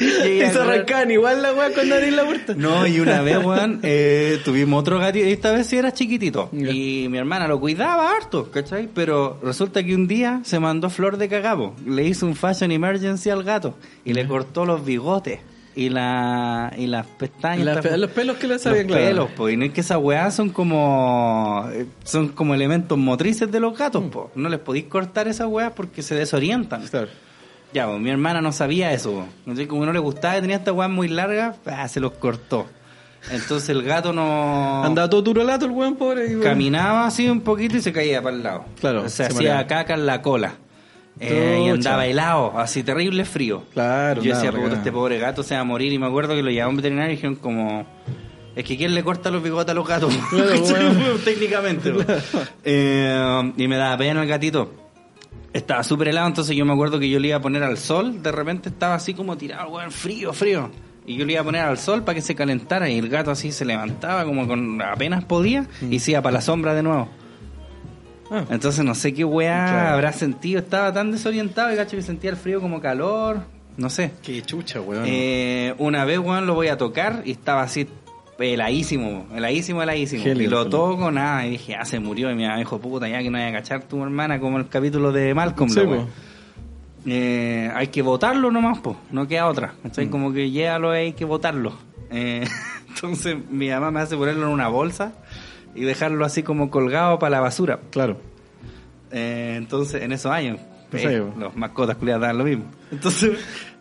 [0.01, 2.55] y se arrancaban igual la weá cuando abrís la puerta.
[2.57, 6.49] No, y una vez, weón, eh, tuvimos otro gatito, esta vez sí era chiquitito.
[6.53, 8.89] Y mi hermana lo cuidaba harto, ¿cachai?
[8.93, 11.75] Pero resulta que un día se mandó flor de cagabo.
[11.87, 15.41] Le hizo un fashion emergency al gato y le cortó los bigotes
[15.77, 17.77] y la y las pestañas.
[17.85, 19.05] Esta- los pelos que le los sabían, claro.
[19.05, 19.49] pelos, po.
[19.49, 23.77] Y no es que esas weas son como eh, son como elementos motrices de los
[23.77, 24.31] gatos, po.
[24.35, 26.87] No les podéis cortar esas weas porque se desorientan.
[26.87, 27.09] Claro.
[27.73, 29.27] Ya, pues mi hermana no sabía eso.
[29.41, 32.67] Entonces, como no le gustaba, tenía estas weas muy largas, ah, se los cortó.
[33.33, 36.27] Entonces el gato no Andaba todo turolato el weón, pobre.
[36.27, 36.43] y, bueno.
[36.45, 38.65] caminaba así un poquito y se caía para el lado.
[38.81, 39.67] Claro, O se sea, hacía mareaba.
[39.67, 40.53] caca en la cola.
[41.21, 43.63] Eh, y andaba helado, así terrible frío.
[43.73, 45.93] Claro, Yo decía, puta, este pobre gato se va a morir.
[45.93, 47.87] Y me acuerdo que lo llevaba a un veterinario y dijeron como...
[48.57, 50.15] Es que ¿quién le corta los bigotes a los gatos?
[50.31, 51.19] Claro, bueno.
[51.25, 51.91] Técnicamente.
[51.93, 52.03] po.
[52.65, 54.73] Eh, y me daba pena el gatito.
[55.53, 58.23] Estaba súper helado, entonces yo me acuerdo que yo le iba a poner al sol.
[58.23, 60.71] De repente estaba así como tirado, weón, frío, frío.
[61.07, 62.89] Y yo le iba a poner al sol para que se calentara.
[62.89, 66.41] Y el gato así se levantaba como con apenas podía y se iba para la
[66.41, 67.09] sombra de nuevo.
[68.31, 68.45] Ah.
[68.51, 69.95] Entonces no sé qué weá Claro.
[69.95, 70.61] habrá sentido.
[70.61, 73.41] Estaba tan desorientado y gacho que sentía el frío como calor.
[73.77, 74.13] No sé.
[74.23, 75.05] Qué chucha, weón.
[75.07, 77.89] Eh, una vez, weón, lo voy a tocar y estaba así
[78.39, 80.25] heladísimo, heladísimo, heladísimo.
[80.27, 82.31] Y lo toco, nada, y dije, ah, se murió.
[82.31, 84.69] Y mi mamá dijo, puta, ya que no vaya a cachar tu hermana como el
[84.69, 85.71] capítulo de Malcolm.
[85.71, 86.09] Sí, la po.
[87.07, 89.69] Eh, hay que votarlo nomás, pues, no queda otra.
[89.69, 89.77] Mm.
[89.87, 91.75] Entonces, como que llévalo, hay que votarlo.
[92.11, 92.47] Eh,
[92.89, 95.13] entonces, mi mamá me hace ponerlo en una bolsa
[95.75, 97.81] y dejarlo así como colgado para la basura.
[97.91, 98.19] Claro.
[99.11, 100.59] Eh, entonces, en esos años,
[100.93, 102.65] eh, los mascotas culiadas daban lo mismo.
[102.93, 103.33] Entonces,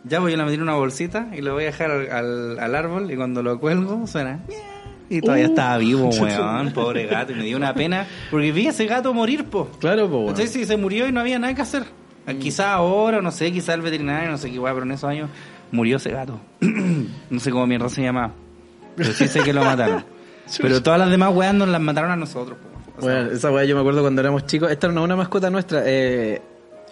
[0.04, 3.16] ya voy a en una bolsita y lo voy a dejar al, al- árbol y
[3.16, 4.40] cuando lo cuelgo suena.
[5.08, 5.50] Y todavía Uh.
[5.50, 7.32] estaba vivo, weón, pobre gato.
[7.32, 9.68] Y me dio una pena porque vi a ese gato morir, po.
[9.80, 10.22] Claro, weón.
[10.28, 11.84] Entonces, sí, se murió y no había nada que hacer.
[12.40, 15.30] Quizá ahora, no sé, quizá el veterinario, no sé qué weón, pero en esos años
[15.70, 16.40] murió ese gato.
[17.30, 18.32] no sé cómo mierda se llama.
[18.96, 20.04] Pero sí sé que lo mataron.
[20.60, 22.58] pero todas las demás weas nos las mataron a nosotros.
[22.96, 24.70] O sea, Bueno, esa weá yo me acuerdo cuando éramos chicos.
[24.70, 25.82] Esta es una mascota nuestra.
[25.84, 26.40] Eh,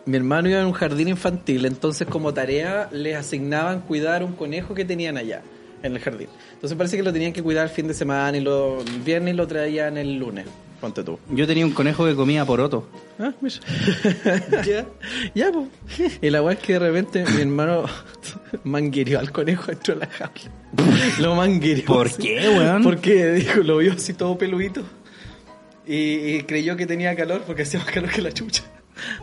[0.05, 4.75] mi hermano iba en un jardín infantil, entonces como tarea les asignaban cuidar un conejo
[4.75, 5.43] que tenían allá,
[5.83, 6.29] en el jardín.
[6.55, 9.35] Entonces parece que lo tenían que cuidar el fin de semana y lo el viernes
[9.35, 10.47] y lo traían el lunes.
[10.83, 11.18] Ponte tú.
[11.31, 12.87] Yo tenía un conejo que comía poroto.
[13.18, 13.55] Ah, mira.
[14.66, 14.85] ya,
[15.35, 16.18] ya, pues.
[16.21, 17.85] Y la weá es que de repente mi hermano
[18.64, 20.40] manguereó al conejo dentro de la jaula.
[21.21, 21.85] Lo manguereó.
[21.87, 22.21] ¿Por así.
[22.23, 22.83] qué, weón?
[22.83, 24.83] Porque dijo, lo vio así todo peludito.
[25.87, 25.95] Y,
[26.37, 28.64] y creyó que tenía calor porque hacía más calor que la chucha.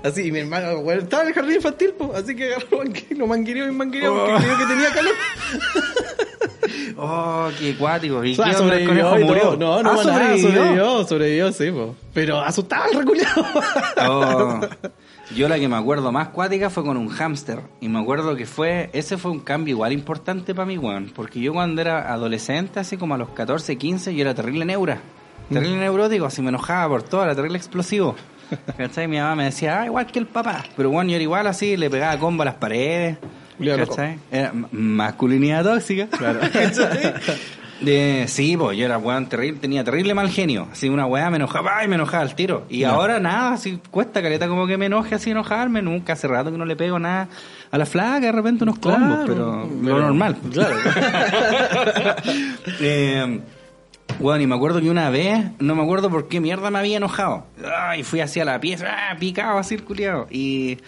[0.04, 3.16] Así, y mi hermano, weón, estaba en el jardín infantil, pues, así que agarró mangue-
[3.18, 4.38] lo manguereó y manguereó porque Oh.
[4.38, 5.14] creyó que tenía calor.
[7.02, 8.24] Oh, qué cuático.
[8.26, 9.56] ¿Y O sea, qué onda el sobrevivió murió?
[9.58, 10.50] No, no, Ah, nada, sobrevivió.
[10.50, 11.96] sobrevivió, sobrevivió, sí, po.
[12.14, 13.46] Pero asustaba el reculeado.
[14.08, 14.60] Oh.
[15.36, 17.60] Yo la que me acuerdo más cuática fue con un hámster.
[17.82, 21.12] Y me acuerdo que fue, ese fue un cambio igual importante para mí, weón.
[21.16, 25.00] Porque yo cuando era adolescente, así como a los 14, 15, yo era terrible neura.
[25.50, 25.82] Terrible Mm.
[25.82, 28.16] neurótico, así me enojaba por todo, era terrible explosivo.
[28.78, 29.08] ¿Cachai?
[29.08, 30.64] Mi mamá me decía, ah, igual que el papá.
[30.76, 33.18] Pero bueno, yo era igual así, le pegaba combo a las paredes.
[33.60, 34.20] ¿Cachai?
[34.32, 36.08] Era ma- masculinidad tóxica.
[36.08, 36.40] Claro.
[37.82, 40.68] De, sí, pues yo era weón terrible, tenía terrible mal genio.
[40.70, 42.66] Así una weá me enojaba y me enojaba al tiro.
[42.70, 45.82] Y ahora nada, así cuesta caleta como que me enoje así enojarme.
[45.82, 47.30] Nunca hace rato que no le pego nada
[47.72, 50.36] a la flaca, de repente unos combos, Claro, pero, pero- lo normal.
[50.52, 50.76] claro.
[52.82, 53.40] eh,
[54.20, 56.98] bueno, y me acuerdo que una vez, no me acuerdo por qué mierda me había
[56.98, 57.46] enojado.
[57.78, 60.28] Ay, fui hacia la pieza, ah, picado así el culiao.
[60.30, 60.80] Y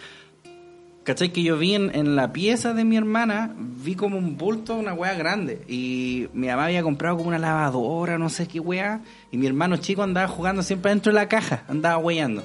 [1.03, 1.33] ¿Cachai?
[1.33, 4.93] Que yo vi en, en la pieza de mi hermana, vi como un bulto, una
[4.93, 5.63] weá grande.
[5.67, 9.01] Y mi mamá había comprado como una lavadora, no sé qué weá.
[9.31, 12.43] Y mi hermano chico andaba jugando siempre dentro de la caja, andaba weyando.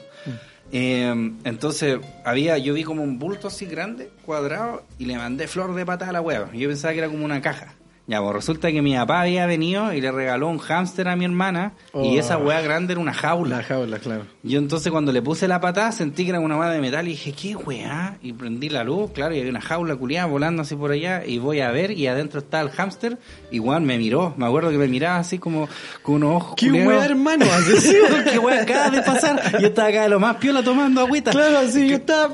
[0.73, 5.75] Eh, entonces, había, yo vi como un bulto así grande, cuadrado, y le mandé flor
[5.75, 6.51] de patada a la weá.
[6.53, 7.75] Yo pensaba que era como una caja.
[8.09, 11.25] Ya, pues resulta que mi papá había venido y le regaló un hámster a mi
[11.25, 11.73] hermana.
[11.93, 12.19] Y Oh.
[12.21, 13.57] esa weá grande era una jaula.
[13.57, 14.27] La jaula, claro.
[14.45, 17.11] Yo entonces cuando le puse la patada sentí que era una weá de metal y
[17.13, 18.17] dije, ¿qué weá?
[18.23, 21.39] Y prendí la luz, claro, y había una jaula culiada volando así por allá y
[21.39, 23.19] voy a ver y adentro está el hámster
[23.51, 25.69] y weón me miró, me acuerdo que me miraba así como
[26.03, 26.89] con unos ojos ¿Qué culiados.
[26.95, 27.45] weá, hermano?
[27.45, 27.93] Así,
[28.31, 29.61] qué weá acaba de pasar.
[29.61, 31.33] Yo estaba acá de lo más piola tomando agüita.
[31.33, 32.33] claro, así yo estaba...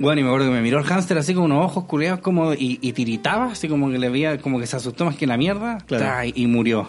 [0.00, 2.54] Bueno, y me acuerdo que me miró el hámster así con unos ojos culiados como
[2.54, 5.36] y, y tiritaba, así como que le veía, como que se asustó más que la
[5.36, 6.30] mierda, Claro.
[6.34, 6.88] Y, murió.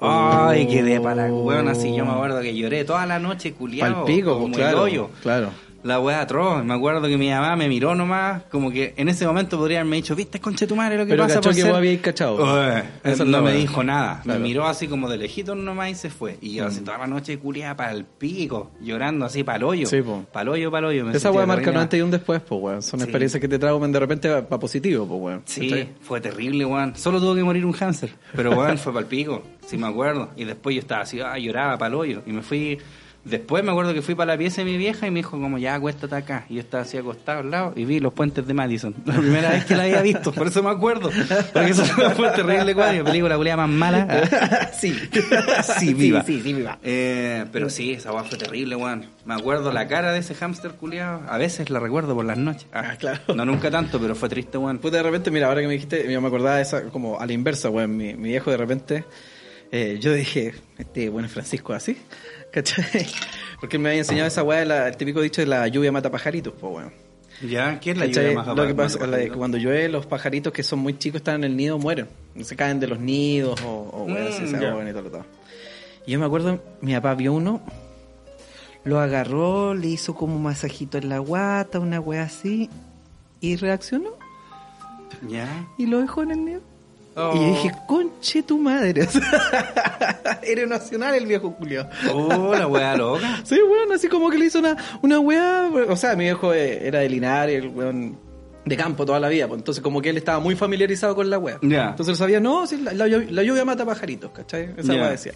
[0.00, 0.70] Ay, Oh.
[0.70, 4.04] quedé para la weón, así yo me acuerdo que lloré toda la noche culiado, Pal
[4.04, 4.78] pico, como claro.
[4.78, 5.10] el hoyo.
[5.22, 5.50] Claro.
[5.84, 6.64] La weá atroz.
[6.64, 9.96] Me acuerdo que mi mamá me miró nomás, como que en ese momento podría haberme
[9.96, 11.68] dicho, viste, conche tu madre lo que Pero pasa por que ser-".
[11.70, 12.36] vos habíais cachado.
[12.36, 14.20] Ué, Esa es no me dijo nada.
[14.22, 14.40] Claro.
[14.40, 16.38] Me miró así como de lejito nomás y se fue.
[16.40, 19.86] Y yo así toda la noche culiada para el pico, llorando así para el hoyo.
[19.86, 20.24] Sí, po.
[20.32, 21.04] Para el hoyo, para el hoyo.
[21.04, 22.82] Me Esa weá marca un antes y un después, pues, weón.
[22.82, 23.04] Son Sí.
[23.04, 25.42] experiencias que te trauman de repente para positivo, pues, weón.
[25.44, 26.96] Sí, fue terrible, weón.
[26.96, 28.10] Solo tuvo que morir un cáncer.
[28.34, 29.42] Pero, weón, fue para el pico.
[29.66, 30.30] Sí, me acuerdo.
[30.36, 32.22] Y después yo estaba así, ah, lloraba para el hoyo.
[32.26, 32.78] Y me fui.
[33.24, 35.56] Después me acuerdo que fui para la pieza de mi vieja y me dijo, como,
[35.56, 36.44] ya, acuéstate acá.
[36.50, 38.94] Y yo estaba así acostado al lado y vi los puentes de Madison.
[39.06, 41.10] La primera vez que la había visto, por eso me acuerdo.
[41.52, 42.98] Porque eso fue terrible, weón.
[42.98, 44.28] La película culiada más mala.
[44.78, 44.94] sí.
[45.78, 46.22] Sí, viva.
[46.24, 46.78] Sí, sí, viva.
[46.82, 49.06] Eh, pero sí, esa weá fue terrible, weón.
[49.24, 51.22] Me acuerdo la cara de ese hámster culiado.
[51.26, 52.66] A veces la recuerdo por las noches.
[52.72, 53.20] Ah, claro.
[53.34, 54.78] No nunca tanto, pero fue triste, weón.
[54.78, 57.26] Puta, de repente, mira, ahora que me dijiste, yo me acordaba de esa, como a
[57.26, 57.96] la inversa, weón.
[57.96, 59.04] Mi, mi viejo de repente,
[59.76, 61.96] eh, yo dije, este bueno Francisco así,
[62.54, 63.06] ¿cachai?
[63.60, 66.54] Porque me había enseñado esa weá, la- el típico dicho de la lluvia mata pajaritos,
[66.60, 66.92] pues, weón.
[67.42, 67.80] ¿Ya?
[67.80, 68.24] ¿Qué es la ¿Cachai?
[68.26, 71.16] lluvia más Lo que pasa de que cuando llueve, los pajaritos que son muy chicos
[71.20, 72.08] están en el nido mueren.
[72.42, 75.26] Se caen de los nidos o, o weón, Mm, ahogan y todo lo todo.
[76.06, 77.60] Y yo me acuerdo, mi papá vio uno,
[78.84, 82.68] lo agarró, le hizo como un masajito en la guata, una wea así,
[83.40, 84.10] y reaccionó
[85.28, 85.66] ¿Ya?
[85.78, 86.60] y lo dejó en el nido.
[87.16, 87.32] Oh.
[87.36, 89.06] Y dije, conche tu madre.
[90.42, 91.86] Era nacional el viejo Julio.
[92.12, 93.40] Oh, la weá loca.
[93.44, 95.70] Sí, weón, así como que le hizo una, una weá.
[95.88, 98.18] O sea, mi viejo eh, era de Linares, el weón
[98.64, 99.46] de campo toda la vida.
[99.46, 101.58] pues, entonces, como que él estaba muy familiarizado con la weá.
[101.62, 104.70] Entonces él sabía, no, si la, la lluv- la lluvia mata pajaritos, ¿cachai?
[104.76, 105.32] Esa weá decía.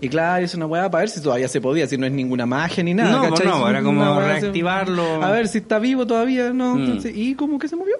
[0.00, 2.44] Y claro, hizo una weá para ver si todavía se podía, si no es ninguna
[2.46, 3.12] magia ni nada.
[3.12, 3.46] No, pues ¿cachai?
[3.46, 5.22] no, era como reactivarlo.
[5.24, 6.74] A ver si está vivo todavía, ¿no?
[6.76, 6.84] Mm.
[6.84, 7.96] Entonces, y como que se movió.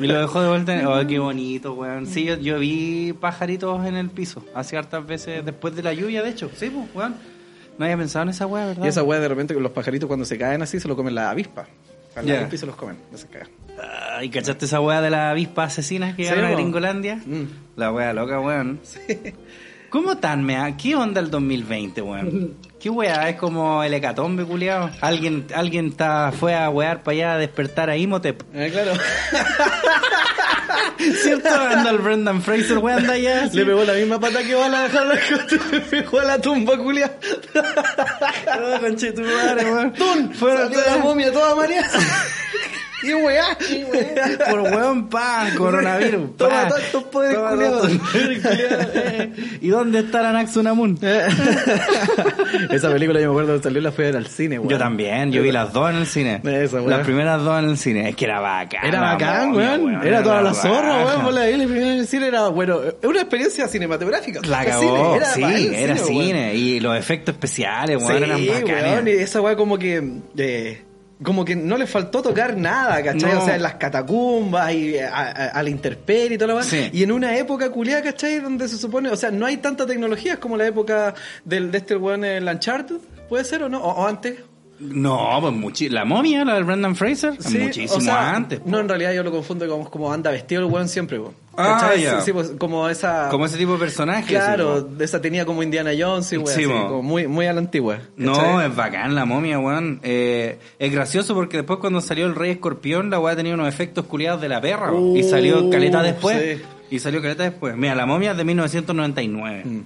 [0.00, 0.78] Y lo dejó de vuelta.
[0.78, 2.06] en- Oh, qué bonito, weón.
[2.06, 4.44] Sí, yo, yo vi pajaritos en el piso.
[4.54, 6.50] Hace hartas veces después de la lluvia, de hecho.
[6.54, 7.14] Sí, pues, weón.
[7.78, 8.84] No había pensado en esa weá, ¿verdad?
[8.84, 11.26] Y esa weá de repente los pajaritos cuando se caen así se lo comen las
[11.30, 11.68] avispas.
[12.16, 12.32] Al Ya.
[12.32, 13.48] lado del piso los comen, no se cagan.
[14.16, 16.54] Ay, ¿cachaste esa weá de las avispas asesinas que Sí, a po.
[16.54, 17.16] Gringolandia?
[17.24, 17.44] Mm.
[17.76, 18.80] La weá loca, weón.
[19.90, 20.76] ¿Cómo tan mea?
[20.76, 22.54] ¿Qué onda el 2020, weón?
[22.80, 23.28] ¿Qué weá?
[23.28, 24.90] Es como el hecatombe, culiao.
[25.00, 28.42] Alguien, alguien está, fue a wear para allá a despertar a Imhotep.
[28.54, 28.92] Eh, claro.
[31.22, 31.48] ¿Cierto?
[31.48, 33.48] Anda el Brendan Fraser, weón, anda allá.
[33.52, 35.14] Le pegó la misma pata que bala a dejar la
[35.72, 37.16] le pegó a la tumba, culia.
[38.60, 39.94] Oh, conchetumare, weón.
[40.34, 41.88] Fueron Salió la momia toda María.
[43.02, 43.56] Y weá.
[44.50, 46.36] Por weón, pa, coronavirus.
[46.36, 46.68] Toma pa.
[46.68, 46.70] Toma culiados.
[46.70, 47.90] todos estos poderes culiados.
[49.60, 50.98] ¿Y dónde está la Naxunamun?
[52.70, 54.70] Esa película yo me acuerdo que salió la fui a ver al cine, weón.
[54.70, 56.40] Yo también, yo vi las dos en el cine.
[56.44, 56.90] Esa, weón.
[56.90, 58.08] las primeras dos en el cine.
[58.08, 58.84] Es que era bacán.
[58.84, 60.06] Era bacán, weón.
[60.06, 61.22] Era toda la zorra, weón.
[61.22, 64.40] Por la primero en el cine era, bueno, es una experiencia cinematográfica.
[64.46, 66.06] La Era cagó, cine, sí, era weón.
[66.06, 66.54] cine.
[66.54, 68.92] Y los efectos especiales, weón, Sí, eran bacanes.
[68.92, 70.02] weón, y esa weá como que...
[70.36, 70.82] eh,
[71.22, 73.32] como que no le faltó tocar nada, ¿cachai?
[73.34, 73.42] No.
[73.42, 76.66] O sea, en las catacumbas y a, a- a la intemperie y todo lo demás.
[76.66, 76.90] Sí.
[76.92, 78.38] Y en una época culiada, ¿cachai?
[78.38, 81.78] Donde se supone, o sea, no hay tanta tecnología, es como la época del, de
[81.78, 82.96] este weón en el Uncharted,
[83.28, 83.80] ¿puede ser o no?
[83.82, 84.36] O, o antes.
[84.80, 88.60] No, pues muchi la momia, la del Brendan Fraser, Sí, muchísimo o sea, antes.
[88.60, 88.70] po.
[88.70, 91.34] No, en realidad yo lo confundo como, como anda vestido el weón siempre, weón.
[91.56, 91.90] Ah,
[92.32, 93.28] pues, como esa...
[93.30, 94.28] Como ese tipo de personaje.
[94.28, 94.94] Claro, sí, po.
[94.94, 97.98] de esa tenía como Indiana Jones y weón, Sí, como muy, muy a la antigua.
[98.16, 98.66] No, ¿cachai?
[98.70, 99.98] es bacán la momia, weón.
[100.04, 104.04] Eh, es gracioso porque después cuando salió el Rey Escorpión, la weá tenía unos efectos
[104.06, 104.92] culiados de la perra.
[104.92, 106.60] y Uh, salió caleta después.
[106.90, 107.76] Y salió caleta después.
[107.76, 109.62] Mira, la momia es de 1999.
[109.64, 109.80] Mm.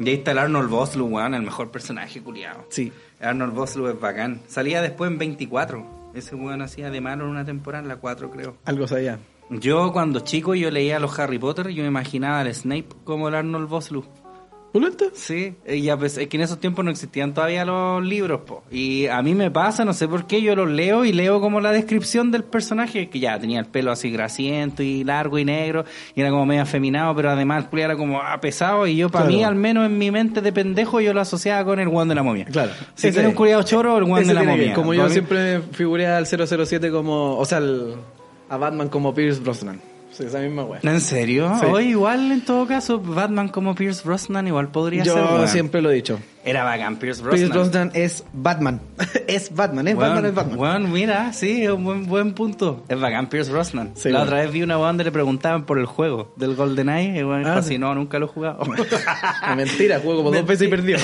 [0.00, 2.64] Y ahí está el Arnold Vosloo, weón, el mejor personaje culiado.
[2.70, 2.92] Sí.
[3.22, 4.40] Arnold Vosloo es bacán.
[4.48, 6.10] Salía después en 24.
[6.14, 8.56] Ese weón hacía de malo en una temporada, en la 4 creo.
[8.64, 9.18] Algo sabía.
[9.50, 13.28] Yo cuando chico yo leía los Harry Potter y yo me imaginaba al Snape como
[13.28, 14.04] el Arnold Vosloo.
[14.72, 15.04] ¿Pulenta?
[15.12, 18.62] Sí, y ya pues, es que en esos tiempos no existían todavía los libros, po.
[18.70, 21.60] Y a mí me pasa, no sé por qué, yo los leo y leo como
[21.60, 25.84] la descripción del personaje, que ya tenía el pelo así grasiento y largo y negro,
[26.14, 29.26] y era como medio afeminado, pero además el era como ah, pesado, y yo para
[29.26, 29.36] Claro.
[29.36, 32.14] mí, al menos en mi mente de pendejo, yo lo asociaba con el guan de
[32.14, 32.46] la momia.
[32.46, 32.72] Claro.
[32.94, 34.72] Si Ese- tiene un culiado choro, el guan de la que- momia.
[34.74, 37.36] Como yo mí- siempre figuré al 007 como...
[37.36, 37.96] O sea, al-
[38.48, 39.80] a Batman como Pierce Brosnan.
[40.12, 40.80] Sí, esa misma weá.
[40.82, 41.50] ¿En serio?
[41.58, 41.66] Sí.
[41.66, 45.22] Oye, igual en todo caso, Batman como Pierce Brosnan igual podría Yo ser.
[45.24, 45.48] weón.
[45.48, 46.18] siempre lo he dicho.
[46.44, 47.38] Era bacán Pierce Brosnan.
[47.40, 48.80] Pierce Brosnan es Batman.
[49.26, 50.56] es Batman, es Batman, es Batman.
[50.58, 52.84] Bueno, mira, sí, es un buen, buen punto.
[52.88, 53.92] Es bacán Pierce Brosnan.
[53.94, 54.24] Sí, la bueno.
[54.32, 57.48] otra vez vi una weá donde le preguntaban por el juego del GoldenEye y bueno,
[57.48, 58.58] Ah, así, no, nunca lo he jugado.
[59.56, 60.96] Mentira, juego como dos veces y perdió.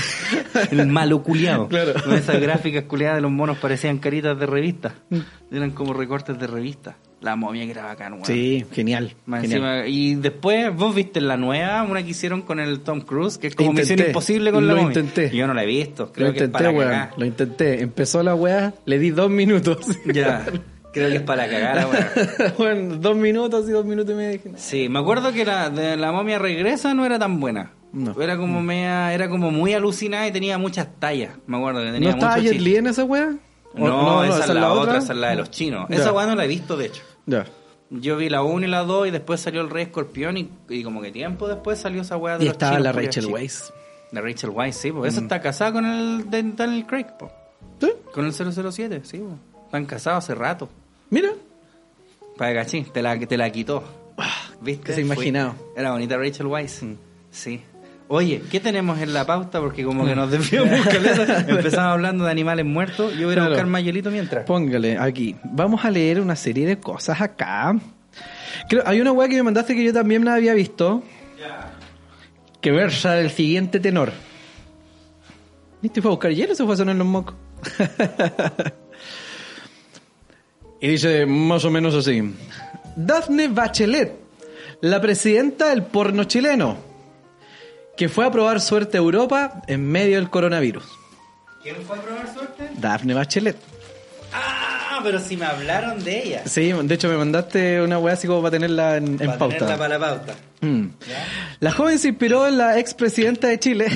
[0.71, 1.68] el malo culiado.
[1.68, 1.94] Claro.
[2.03, 4.94] Con esas gráficas culiadas de los monos parecían caritas de revista.
[5.11, 5.18] Mm.
[5.53, 6.97] Eran como recortes de revista.
[7.20, 8.24] La momia que era bacán, weón.
[8.26, 9.14] Sí, genial.
[9.40, 9.88] Genial.
[9.88, 13.54] y después, vos viste la nueva, una que hicieron con el Tom Cruise, que es
[13.57, 15.00] como Intenté, Misión Imposible con la lo momia.
[15.00, 15.37] intenté.
[15.37, 17.09] Yo no la he visto, creo lo que es intenté, para weón.
[17.16, 17.83] Lo intenté.
[17.83, 19.78] Empezó la weá, le di dos minutos.
[20.12, 20.44] Ya,
[20.92, 21.87] creo que es para cagar,
[22.38, 22.54] weón.
[22.57, 24.40] bueno, dos minutos y dos minutos y medio.
[24.52, 24.59] no.
[24.59, 27.72] Sí, me acuerdo que la de la momia regresa no era tan buena.
[27.92, 28.20] No.
[28.20, 31.31] Era como media, era como muy alucinada y tenía muchas tallas.
[31.46, 32.61] Me acuerdo que ¿No tenía estaba mucho Jet.
[32.61, 33.35] Li en esa weá?
[33.74, 35.88] ¿O- No, esa, es la otra, esa es la de los chinos.
[35.90, 37.02] Esa weá no la he visto, de hecho.
[37.26, 37.44] Ya.
[37.90, 40.83] Yo vi la 1 y la 2 y después salió el Rey Escorpión y, y
[40.85, 43.24] como que tiempo después salió esa weá de Y los estaba chinos la culiados Rachel
[43.24, 43.40] chicos.
[43.40, 43.72] Weisz.
[44.12, 45.16] La Rachel Weisz, sí, pues Mm.
[45.16, 47.31] esa está casada con el de- Daniel Craig, po.
[47.81, 47.90] ¿Sí?
[48.12, 49.38] Con el 007, sí, po.
[49.66, 50.68] Están casados hace rato.
[51.11, 51.31] Mira.
[52.37, 53.83] Para cachín, te la, te la quitó.
[54.61, 54.83] ¿Viste?
[54.85, 55.54] que se imaginado.
[55.76, 56.83] Era bonita Rachel Weisz.
[56.83, 56.94] Mm.
[57.31, 57.62] Sí.
[58.11, 59.61] Oye, ¿qué tenemos en la pauta?
[59.61, 60.73] Porque como que nos desviamos.
[61.49, 63.12] Empezamos hablando de animales muertos.
[63.16, 63.51] Yo voy a Claro.
[63.51, 64.44] buscar más hielito mientras.
[64.47, 65.37] Póngale aquí.
[65.44, 67.77] Vamos a leer una serie de cosas acá.
[68.68, 71.03] Creo, hay una weá que me mandaste que yo también la había visto.
[72.62, 74.11] Que versa el siguiente tenor.
[75.83, 76.01] ¿Viste?
[76.03, 77.35] Fue a buscar hielo o se fue a sonar los mocos.
[80.81, 82.35] y dice más o menos así.
[82.97, 84.14] Daphne Bachelet,
[84.81, 86.77] la presidenta del porno chileno,
[87.98, 90.84] que fue a probar suerte a Europa en medio del coronavirus.
[91.61, 92.70] ¿Quién fue a probar suerte?
[92.76, 93.56] Daphne Bachelet.
[94.32, 96.42] Ah, pero si me hablaron de ella.
[96.46, 99.56] Sí, de hecho me mandaste una weá así como para tenerla en, en Para pauta.
[99.58, 100.34] tenerla para la pauta.
[100.61, 100.87] Mm.
[101.61, 103.87] La joven se inspiró en la expresidenta de Chile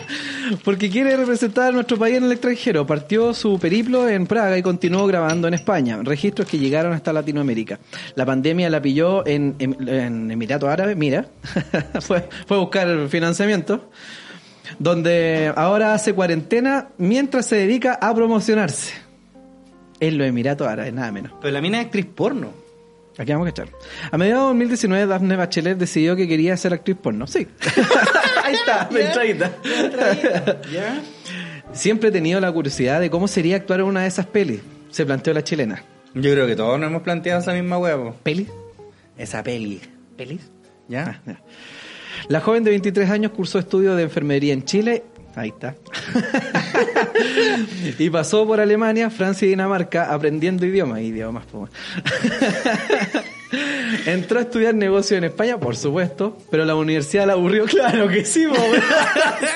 [0.64, 2.86] porque quiere representar a nuestro país en el extranjero.
[2.86, 5.98] Partió su periplo en Praga y continuó grabando en España.
[6.02, 7.78] Registros que llegaron hasta Latinoamérica.
[8.14, 11.26] La pandemia la pilló en, en, en Emiratos Árabes, mira.
[12.00, 13.90] fue, fue a buscar financiamiento.
[14.78, 18.94] Donde ahora hace cuarentena mientras se dedica a promocionarse.
[20.02, 21.30] En los Emiratos Árabes, nada menos.
[21.40, 22.52] Pero la mina es actriz porno.
[23.16, 23.68] Aquí vamos a echar.
[24.10, 27.28] A mediados de 2019, Daphne Bachelet decidió que quería ser actriz porno.
[27.28, 27.46] Sí.
[28.44, 29.52] Ahí está, de entradita.
[31.72, 34.60] Siempre he tenido la curiosidad de cómo sería actuar en una de esas pelis.
[34.90, 35.84] Se planteó la chilena.
[36.14, 38.16] Yo creo que todos nos hemos planteado esa misma huevo.
[38.24, 38.48] ¿Peli?
[39.16, 39.80] Esa peli.
[40.16, 40.50] ¿Pelis?
[40.88, 41.04] ¿Ya?
[41.06, 41.40] Ah, ya.
[42.26, 45.04] La joven de 23 años cursó estudios de enfermería en Chile.
[45.34, 45.74] Ahí está.
[47.98, 51.00] y pasó por Alemania, Francia y Dinamarca aprendiendo idiomas.
[51.00, 51.68] Idiomas, po.
[54.06, 57.64] Entró a estudiar negocio en España, por supuesto, pero la universidad la aburrió.
[57.72, 58.54] Claro que sí, po,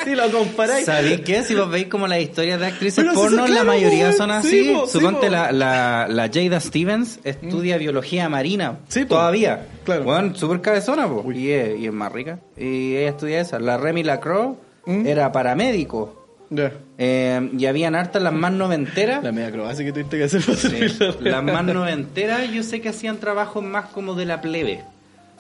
[0.05, 0.85] si lo comparáis.
[0.87, 1.43] ¿Sabéis qué?
[1.43, 4.11] Si vos veis como las historias de actrices Pero si porno, son- la claro, mayoría
[4.11, 4.49] po, son así.
[4.65, 5.33] Sí, po, Suponte po.
[5.33, 8.79] la, la, la Jada Stevens estudia biología marina.
[8.89, 9.15] Sí, po.
[9.17, 9.67] Todavía.
[9.85, 10.05] Claro.
[10.05, 11.25] Bueno, súper cabezona, po.
[11.33, 12.39] Y es, y es más rica.
[12.57, 13.59] Y ella estudia esa.
[13.59, 15.07] La Remy Lacroix ¿Mm?
[15.07, 16.25] era paramédico.
[16.49, 16.73] Ya.
[16.97, 19.23] Eh, y habían hartas las más noventeras.
[19.25, 20.99] La media acrobacia que tuviste que hacer para Sí.
[21.21, 24.85] Las más noventeras yo sé que hacían trabajos más como de la plebe.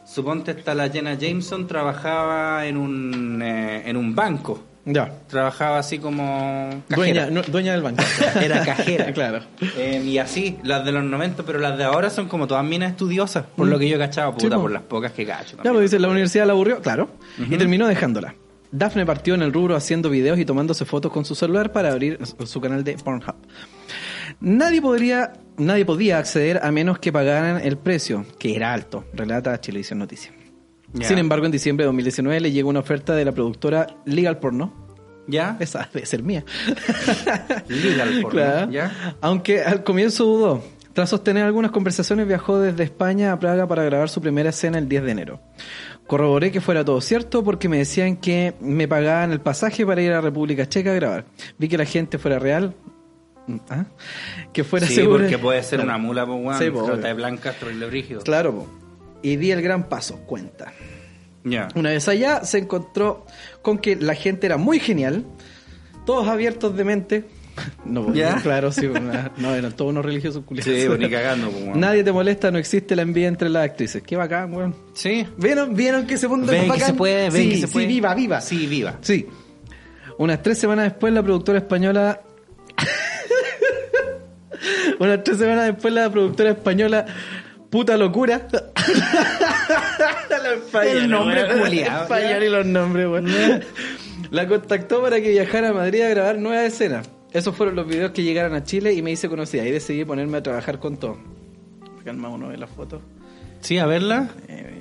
[0.04, 4.62] Suponte esta la Jenna Jameson trabajaba en un, eh, en un banco.
[4.84, 5.12] Ya.
[5.28, 8.04] Trabajaba así como Dueña, no, dueña del banco.
[8.40, 9.12] Era cajera.
[9.14, 9.40] claro.
[9.76, 12.92] Eh, y así, las de los 90, pero las de ahora son como todas minas
[12.92, 13.70] estudiosas, por Mm.
[13.70, 14.62] lo que yo he cachado, Sí, puta, po.
[14.62, 15.50] por las pocas que cacho.
[15.50, 15.74] Ya, también.
[15.74, 18.34] pues dice, la universidad la aburrió, claro, y terminó dejándola.
[18.78, 22.18] Daphne partió en el rubro haciendo videos y tomándose fotos con su celular para abrir
[22.44, 23.34] su canal de Pornhub.
[24.40, 29.58] Nadie podría, nadie podía acceder a menos que pagaran el precio, que era alto, relata
[29.60, 30.34] Chilevisión Noticias.
[31.00, 34.86] Sin embargo, en diciembre de 2019 le llegó una oferta de la productora Legal Porno.
[35.28, 35.56] ¿Ya?
[35.58, 36.44] Esa debe ser mía.
[37.68, 38.70] Legal porno, Claro.
[38.70, 39.16] ¿ya?
[39.20, 40.62] Aunque al comienzo dudó.
[40.92, 44.88] Tras sostener algunas conversaciones, viajó desde España a Praga para grabar su primera escena el
[44.88, 45.40] 10 de enero.
[46.06, 50.12] Corroboré que fuera todo cierto porque me decían que me pagaban el pasaje para ir
[50.12, 51.24] a República Checa a grabar.
[51.58, 52.74] Vi que la gente fuera real.
[53.68, 53.86] ¿Ah?
[54.52, 55.24] Que fuera Sí, segura.
[55.24, 55.88] porque puede ser Claro.
[55.90, 56.58] una mula, weón.
[56.58, 57.54] Sí, po, de blanca,
[57.88, 58.20] brígido.
[58.22, 58.66] Claro, po.
[59.22, 60.72] y di el gran paso, cuenta.
[61.44, 61.68] Ya.
[61.76, 63.24] Una vez allá se encontró
[63.62, 65.24] con que la gente era muy genial,
[66.04, 67.24] todos abiertos de mente.
[67.84, 68.36] No, pues, ¿Ya?
[68.42, 70.72] claro, sí, una- no, eran todos unos religiosos culiados.
[70.72, 71.76] Sí, pues, ni cagando, pues.
[71.76, 74.02] Nadie te molesta, no existe la envidia entre las actrices.
[74.02, 74.74] Qué bacán, weón.
[74.94, 75.26] Sí.
[75.36, 76.86] ¿Vieron, ¿Vieron que Ven es que bacán?
[76.88, 77.86] se puede, ven sí, que se puede.
[77.86, 78.40] Sí, viva, viva.
[78.40, 78.96] Sí, viva.
[79.00, 79.26] Sí.
[80.18, 82.20] Unas tres semanas después, la productora española.
[84.98, 87.06] Unas tres semanas después, la productora española.
[87.70, 88.48] Puta locura.
[90.84, 91.58] El nombre weón.
[91.60, 93.26] culiao, Español y los nombres, weón.
[94.30, 97.08] La contactó para que viajara a Madrid a grabar nuevas escenas.
[97.36, 99.66] Esos fueron los videos que llegaron a Chile y me hice conocida.
[99.66, 101.18] Y decidí ponerme a trabajar con todo.
[102.02, 103.02] Calma uno de las fotos.
[103.60, 104.30] Sí, a verla.
[104.48, 104.80] Eh,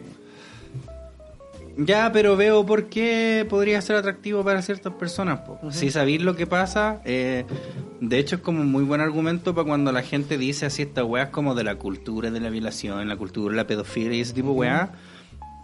[1.75, 5.41] Ya, pero veo por qué podría ser atractivo para ciertas personas.
[5.71, 7.43] Si sabéis lo que pasa, eh,
[7.99, 11.03] De hecho, es como un muy buen argumento para cuando la gente dice así estas
[11.03, 14.33] weas como de la cultura de la violación, la cultura de la pedofilia y ese
[14.33, 14.89] tipo de weas.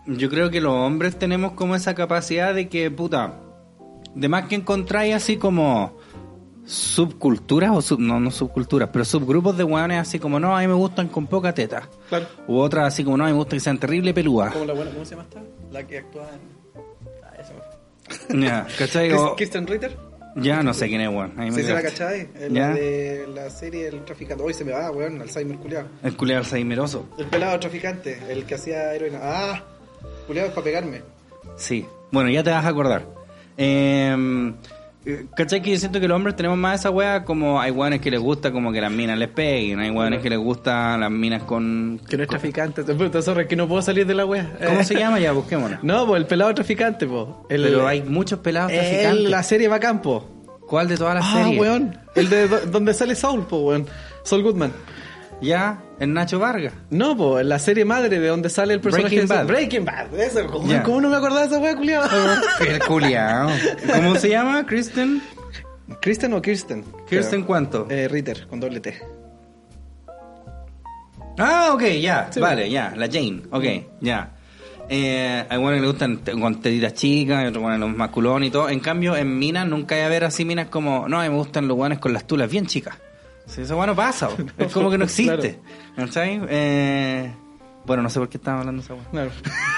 [0.08, 3.40] Yo creo que los hombres tenemos como esa capacidad de que, puta,
[4.14, 6.01] de más que encontráis así como
[6.66, 10.68] subculturas o sub, no, no subculturas, pero subgrupos de weones así como, no, a mí
[10.68, 11.88] me gustan con poca teta.
[12.10, 12.28] Claro.
[12.48, 14.54] U otras así como, no, a mí me gusta que sean terrible pelúas.
[14.54, 15.42] ¿Cómo, la buena, ¿Cómo se llama esta?
[15.72, 16.82] La que actúa en...
[17.24, 18.46] Ah, esa me.
[18.46, 19.12] Ya, ¿cachai?
[19.14, 19.98] O- Kristen Ritter.
[20.36, 21.34] ya no sé quién es, weón.
[21.38, 22.30] Ahí me Sí, se la cachai.
[22.52, 22.68] Ya.
[22.70, 24.44] la de la serie El Traficante.
[24.44, 25.88] Hoy se me va, weón, Alzheimer culiado.
[26.04, 27.08] El culiado alzheimeroso.
[27.18, 29.20] El pelado traficante, el que hacía heroína.
[29.22, 29.64] Ah,
[30.28, 31.02] culiado es para pegarme.
[31.58, 31.86] Sí.
[32.12, 33.06] Bueno, ya te vas a acordar.
[33.58, 34.54] Eh,
[35.36, 35.62] ¿Cachai?
[35.64, 38.20] Que yo siento que los hombres tenemos más esa wea como hay weones que les
[38.20, 42.00] gusta como que las minas les peguen, hay weones que les gustan las minas con...
[42.08, 42.84] Que no es traficante.
[42.84, 44.52] Puta, sorry, que no puedo salir de la wea.
[44.66, 45.32] ¿Cómo Eh, se llama ya?
[45.32, 45.80] Busquémosla.
[45.84, 47.48] No, pues el pelado traficante, po.
[47.50, 49.30] El, Pero hay muchos pelados el- traficantes.
[49.30, 50.28] la serie va a campo.
[50.68, 51.60] ¿Cuál de todas las Ah, series?
[51.60, 51.98] weón.
[52.16, 53.88] El de do- donde sale Saul, po, weón.
[54.24, 54.72] Saul Goodman.
[55.42, 56.74] Ya, el Nacho Vargas.
[56.92, 59.48] No, po, en la serie madre de donde sale el personaje Breaking Bad.
[59.48, 60.20] Breaking Bad.
[60.20, 60.84] Eso, ¿cómo, Ya.
[60.84, 62.08] cómo no me acordaba de esa wea, culiado?
[62.68, 63.50] El culiao.
[63.96, 64.66] ¿Cómo se llama?
[64.66, 65.22] ¿Kristen?
[66.00, 66.86] ¿Kristen o Kirsten?
[67.10, 67.88] ¿Kristen cuánto?
[67.90, 69.02] Eh, Ritter, con doble T.
[71.38, 72.40] Ah, ok, ya, Sí.
[72.40, 73.64] vale, ya, la Jane, ok,
[74.02, 74.34] ya.
[74.90, 78.70] Eh, hay que le gustan con tetitas chicas, otros bueno, los masculones y todo.
[78.70, 81.36] En cambio, en minas nunca hay a ver así minas como, no, a mí me
[81.38, 82.96] gustan los guanes con las tulas bien chicas.
[83.46, 84.36] Si eso bueno pasa, bo.
[84.58, 85.60] es como que no existe.
[85.96, 86.42] ¿Cachai?
[86.50, 87.34] Eh,
[87.86, 89.10] bueno, no sé por qué estaba hablando de esa.
[89.10, 89.32] Claro.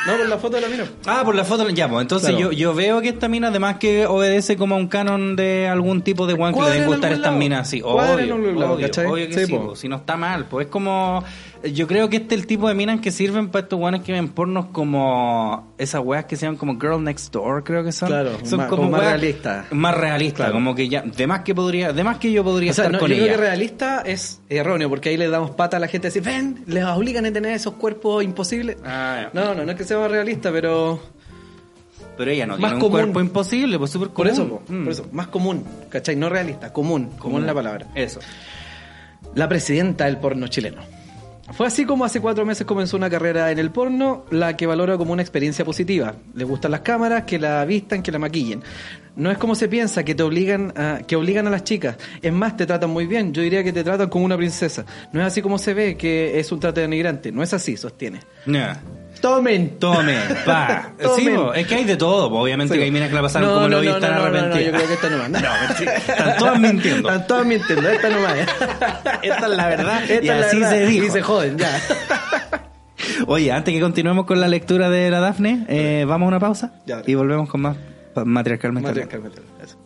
[0.06, 0.86] No, por la foto de la mina.
[1.06, 2.52] Ah, por la foto, ya, pues entonces Claro.
[2.52, 6.02] yo, yo veo que esta mina además que obedece como a un canon de algún
[6.02, 7.82] tipo de guan que le Cuadra den en gustar estas minas así.
[7.82, 9.68] Obvio, obvio, obvio que Sí, sí, po.
[9.70, 11.24] po, si no está mal, pues es como...
[11.72, 14.12] Yo creo que este es el tipo de minas que sirven para estos guanes que
[14.12, 15.74] ven pornos como...
[15.78, 18.10] Esas weas que se llaman como Girl Next Door, creo que son.
[18.10, 19.72] Claro, son más- como más realistas.
[19.72, 20.54] Más realistas, Claro.
[20.54, 21.04] como que ya...
[21.04, 21.94] De más que podría...
[21.94, 23.36] De más que yo podría O sea, estar no, con yo creo ella.
[23.36, 26.64] que realista es erróneo, porque ahí le damos pata a la gente a decir, ven,
[26.68, 28.76] les obligan a tener esos cuerpos imposibles.
[28.84, 29.30] Ah.
[29.32, 31.00] No, no, no es que sea más realista, pero
[32.18, 32.92] Pero ella no Más tiene un común.
[32.92, 34.32] cuerpo imposible, pues súper por común.
[34.34, 34.84] eso, Mm.
[34.84, 36.18] por eso, más común, ¿cachai?
[36.18, 37.88] No realista, común, común es la palabra.
[37.96, 38.20] Eso.
[39.34, 40.82] La presidenta del porno chileno.
[41.56, 44.98] Fue así como hace cuatro meses comenzó una carrera en el porno, la que valora
[44.98, 46.16] como una experiencia positiva.
[46.34, 48.64] Le gustan las cámaras, que la vistan, que la maquillen.
[49.16, 51.96] No es como se piensa, que te obligan a, que obligan a las chicas.
[52.24, 53.34] Es más, te tratan muy bien.
[53.34, 54.84] Yo diría que te tratan como una princesa.
[55.12, 57.32] No es así como se ve, que es un trato denigrante.
[57.32, 58.22] No es así, sostiene.
[59.24, 59.80] Tomen.
[59.80, 60.90] Tome, pa.
[61.00, 61.36] Sí, Tomen.
[61.38, 62.40] po, es que hay de todo, po.
[62.42, 62.78] obviamente Sí.
[62.78, 64.24] que hay minas que la pasaron No, como no, lo vi no, están no, no,
[64.26, 64.66] no, no, arrepentidas.
[64.66, 65.30] yo creo que esta no más.
[65.42, 66.14] No.
[66.14, 67.10] Están todas mintiendo.
[67.10, 68.34] Están todas mintiendo, esta no más.
[69.24, 70.04] Esta es la verdad.
[70.04, 70.70] Esta y es la así verdad.
[70.72, 71.06] se dijo.
[71.06, 71.82] Y se joden, ya.
[73.28, 76.74] Oye, antes que continuemos con la lectura de la Dafne, eh, vamos a una pausa
[76.86, 77.02] Ya.
[77.08, 77.78] y volvemos con más
[78.26, 79.08] matriarcalmente.
[79.08, 79.78] Cálmate, eso.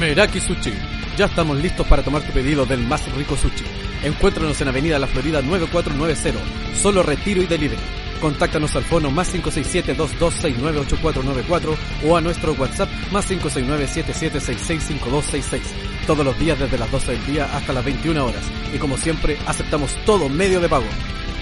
[0.00, 0.72] Meraki Sushi.
[1.16, 3.64] Ya estamos listos para tomar tu pedido del más rico sushi.
[4.02, 6.40] Encuéntranos en Avenida La Florida 9490.
[6.76, 7.80] Solo retiro y delivery.
[8.20, 11.76] Contáctanos al fono más 567-2269-8494
[12.06, 15.60] o a nuestro WhatsApp más 569-7766-5266.
[16.06, 18.44] Todos los días desde las 12 del día hasta las 21 horas.
[18.72, 20.86] Y como siempre, aceptamos todo medio de pago.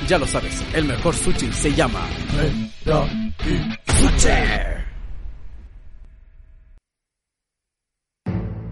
[0.08, 2.00] Ya lo sabes, el mejor sushi se llama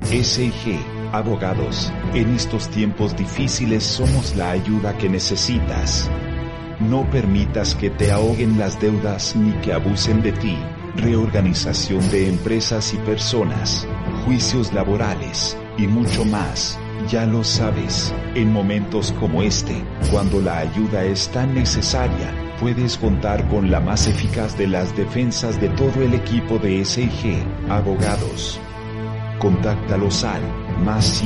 [0.02, 0.80] SIG,
[1.12, 6.10] abogados, en estos tiempos difíciles somos la ayuda que necesitas.
[6.80, 10.56] No permitas que te ahoguen las deudas ni que abusen de ti.
[10.96, 13.86] Reorganización de empresas y personas,
[14.24, 16.78] juicios laborales y mucho más.
[17.08, 23.48] Ya lo sabes, en momentos como este, cuando la ayuda es tan necesaria, puedes contar
[23.48, 28.60] con la más eficaz de las defensas de todo el equipo de SIG, abogados.
[29.38, 31.24] Contáctalos al más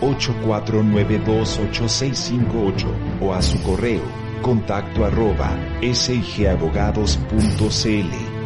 [0.00, 2.86] 569-8492-8658
[3.20, 4.02] o a su correo
[4.42, 8.36] contacto arroba sigabogados.cl.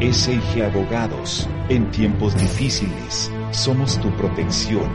[0.00, 4.88] SIG Abogados, en tiempos difíciles, somos tu protección.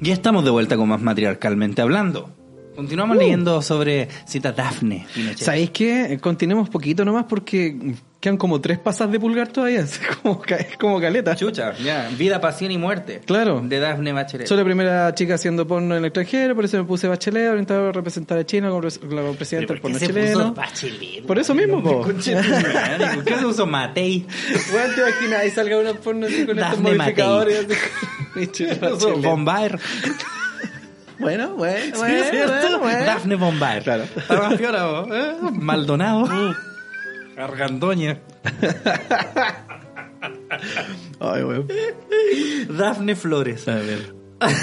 [0.00, 2.35] Ya estamos de vuelta con más matriarcalmente hablando.
[2.76, 5.06] Continuamos leyendo sobre cita Dafne.
[5.36, 6.18] ¿Sabéis qué?
[6.20, 9.80] Continuemos poquito nomás porque quedan como tres pasas de pulgar todavía.
[9.86, 10.42] Es como,
[10.78, 11.34] como caleta.
[11.36, 12.10] Chucha, ya.
[12.16, 13.20] Vida, pasión y muerte.
[13.24, 13.62] Claro.
[13.64, 14.46] De Dafne Bachelet.
[14.46, 17.88] Soy la primera chica haciendo porno en el extranjero, por eso me puse bachelet, orientado
[17.88, 20.54] a representar a China como, pres- como presidente del porno chileno.
[21.26, 22.02] Por eso mismo, po.
[22.02, 24.26] Conche tu madre, ¿Por qué se usó Matei?
[24.72, 27.66] Bueno, te imaginas, ahí salga una porno así con estos Dafne modificadores.
[27.70, 28.66] así.
[31.18, 31.38] Bombaer.
[31.38, 33.04] Bueno, bueno, Sí, bueno, bueno, bueno.
[33.04, 33.82] Dafne Bombaer.
[33.82, 34.04] Claro.
[34.04, 35.34] Estaba vos, ¿eh?
[35.52, 36.54] Maldonado.
[37.36, 38.18] Argandoña.
[41.20, 41.68] Ay, weón.
[42.68, 43.68] Dafne Flores.
[43.68, 44.14] A ver.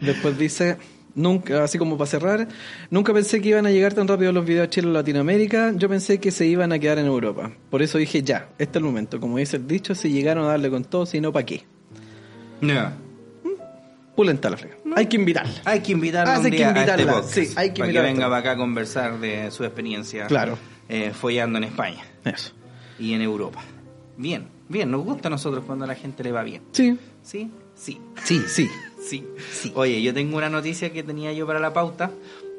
[0.00, 0.78] Después dice,
[1.14, 2.48] nunca, así como para cerrar,
[2.90, 5.88] nunca pensé que iban a llegar tan rápido los videos a Chile o Latinoamérica, yo
[5.88, 7.52] pensé que se iban a quedar en Europa.
[7.70, 9.20] Por eso dije, ya, este es el momento.
[9.20, 11.64] Como dice el dicho, si llegaron a darle con todo, si no, ¿para qué?
[12.62, 13.09] No.
[14.20, 14.76] Pulenta la frega.
[14.96, 15.62] Hay que invitarla.
[15.64, 17.64] Hay que invitarla Ah, hay que día a este invitarla, podcast, sí, hay que para
[17.72, 18.02] que invitarla.
[18.12, 20.58] venga para acá a conversar de su experiencia Claro.
[20.90, 22.52] eh, follando en España Eso.
[22.98, 23.62] y en Europa.
[24.18, 26.60] Bien, bien, nos gusta a nosotros cuando a la gente le va bien.
[26.72, 26.98] Sí.
[27.22, 27.50] ¿Sí?
[27.74, 27.98] Sí.
[28.22, 28.68] Sí, sí.
[29.00, 29.72] Sí.
[29.74, 32.10] Oye, yo tengo una noticia que tenía yo para la pauta.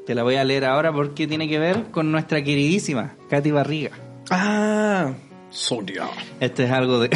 [0.04, 3.92] Te la voy a leer ahora porque tiene que ver con nuestra queridísima Katy Barriga.
[4.30, 5.12] Ah,
[5.52, 6.04] Sonia.
[6.40, 7.10] Este es algo de,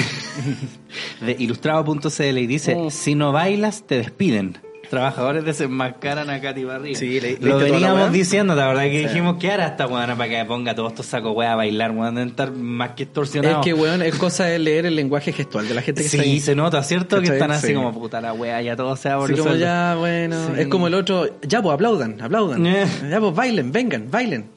[1.21, 2.91] de ilustrado.cl y dice, Oh.
[2.91, 4.59] si no bailas, te despiden.
[4.91, 6.97] Trabajadores desenmascaran a Katy Barriga.
[6.97, 9.89] Sí, le- Lo ¿leíste toda la veníamos diciendo, la verdad que dijimos que hará esta
[9.89, 13.03] weona para que ponga todos estos sacos weá a bailar, weón, deben estar más que
[13.03, 13.65] Es extorsionados.
[13.65, 16.29] que, weón, es cosa de leer el lenguaje gestual de la gente que está Sí,
[16.31, 16.39] ahí.
[16.41, 17.21] se nota, ¿cierto?
[17.21, 17.75] Que están así Sí.
[17.75, 20.95] como puta la weá, ya todo se va por como ya, bueno, es como el
[20.95, 22.65] otro, ya pues aplaudan, aplaudan.
[23.11, 24.51] Ya pues bailen, vengan, bailen.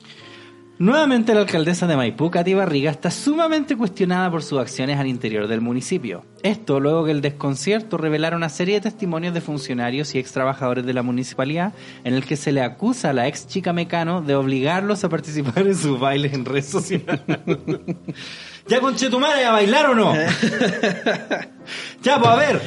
[0.80, 5.50] Nuevamente la alcaldesa de Maipú, Katy Barriga, está sumamente cuestionada por sus acciones al interior
[5.50, 6.24] del municipio.
[6.42, 10.86] Esto luego que el desconcierto revelara una serie de testimonios de funcionarios y ex trabajadores
[10.86, 11.74] de la municipalidad
[12.06, 15.68] en el que se le acusa a la ex chica mecano de obligarlos a participar
[15.68, 17.20] en sus bailes en redes sociales.
[18.70, 20.14] ¿Ya conchetumare a bailar o no?
[22.02, 22.62] ya, pues a ver.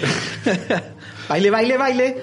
[1.31, 2.17] Baile, baile, baile.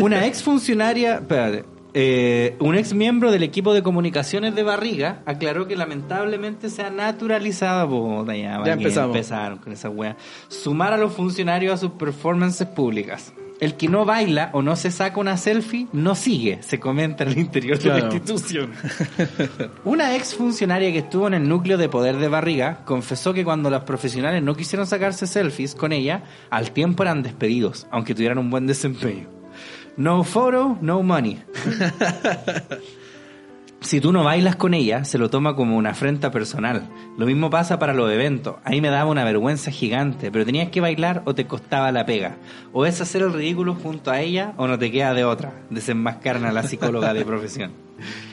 [0.00, 1.64] Una ex funcionaria, espérate,
[1.94, 6.90] eh, un ex miembro del equipo de comunicaciones de Barriga aclaró que lamentablemente se ha
[6.90, 9.16] naturalizado, ya, ¿para qué empezamos.
[9.16, 10.16] empezaron con esa wea,
[10.48, 13.32] sumar a los funcionarios a sus performances públicas.
[13.60, 17.30] El que no baila o no se saca una selfie no sigue, se comenta en
[17.30, 18.70] el interior de la institución.
[19.84, 23.68] Una ex funcionaria que estuvo en el núcleo de poder de Barriga confesó que cuando
[23.68, 28.48] los profesionales no quisieron sacarse selfies con ella, al tiempo eran despedidos, aunque tuvieran un
[28.48, 29.37] buen desempeño.
[29.98, 31.42] No photo, no money.
[33.80, 36.88] Si tú no bailas con ella, se lo toma como una afrenta personal.
[37.16, 38.56] Lo mismo pasa para los eventos.
[38.64, 42.38] Ahí me daba una vergüenza gigante, pero tenías que bailar o te costaba la pega.
[42.72, 45.52] O es hacer el ridículo junto a ella o no te queda de otra.
[45.70, 47.70] Desenmascaran a la psicóloga de profesión.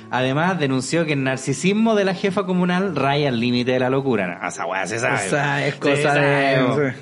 [0.10, 4.40] Además, denunció que el narcisismo de la jefa comunal raya el límite de la locura.
[4.68, 5.68] Weá se sabe.
[5.68, 6.96] Es cosa de-.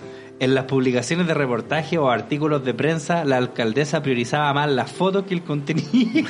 [0.44, 5.24] En las publicaciones de reportaje o artículos de prensa, la alcaldesa priorizaba más las fotos
[5.24, 5.90] que el contenido.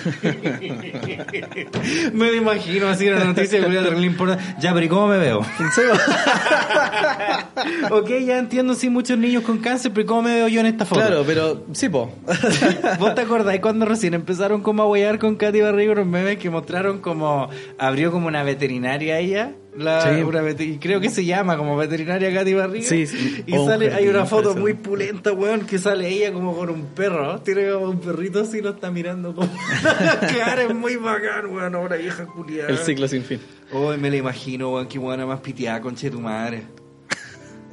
[2.13, 4.37] me lo imagino así en la noticia que le importa.
[4.59, 5.39] Ya, pero ¿y cómo me veo?
[7.89, 10.67] ok, ya entiendo, sí, muchos niños con cáncer, pero ¿y ¿cómo me veo yo en
[10.67, 11.01] esta foto?
[11.01, 12.13] Claro, pero sí, po.
[12.99, 16.51] ¿Vos te acordás cuando recién empezaron como a huear con Katy Barrigo los memes que
[16.51, 17.49] mostraron como
[17.79, 19.53] abrió como una veterinaria ella?
[19.77, 20.21] La, Sí.
[20.21, 22.87] una y creo que se llama como veterinaria Katy Barriga.
[22.87, 23.43] Sí, sí.
[23.47, 26.85] Y Oh, sale, hay una foto muy pulenta, weón, que sale ella como con un
[26.87, 27.25] perro.
[27.25, 27.41] ¿no?
[27.41, 29.49] Tiene como un perrito así lo está mirando como
[29.83, 32.69] la cara, es muy bacán, weón, ahora vieja culiada.
[32.69, 33.39] El ciclo sin fin.
[33.71, 36.63] Oh, me la imagino, weón, qué buena más piteada, conche tu madre.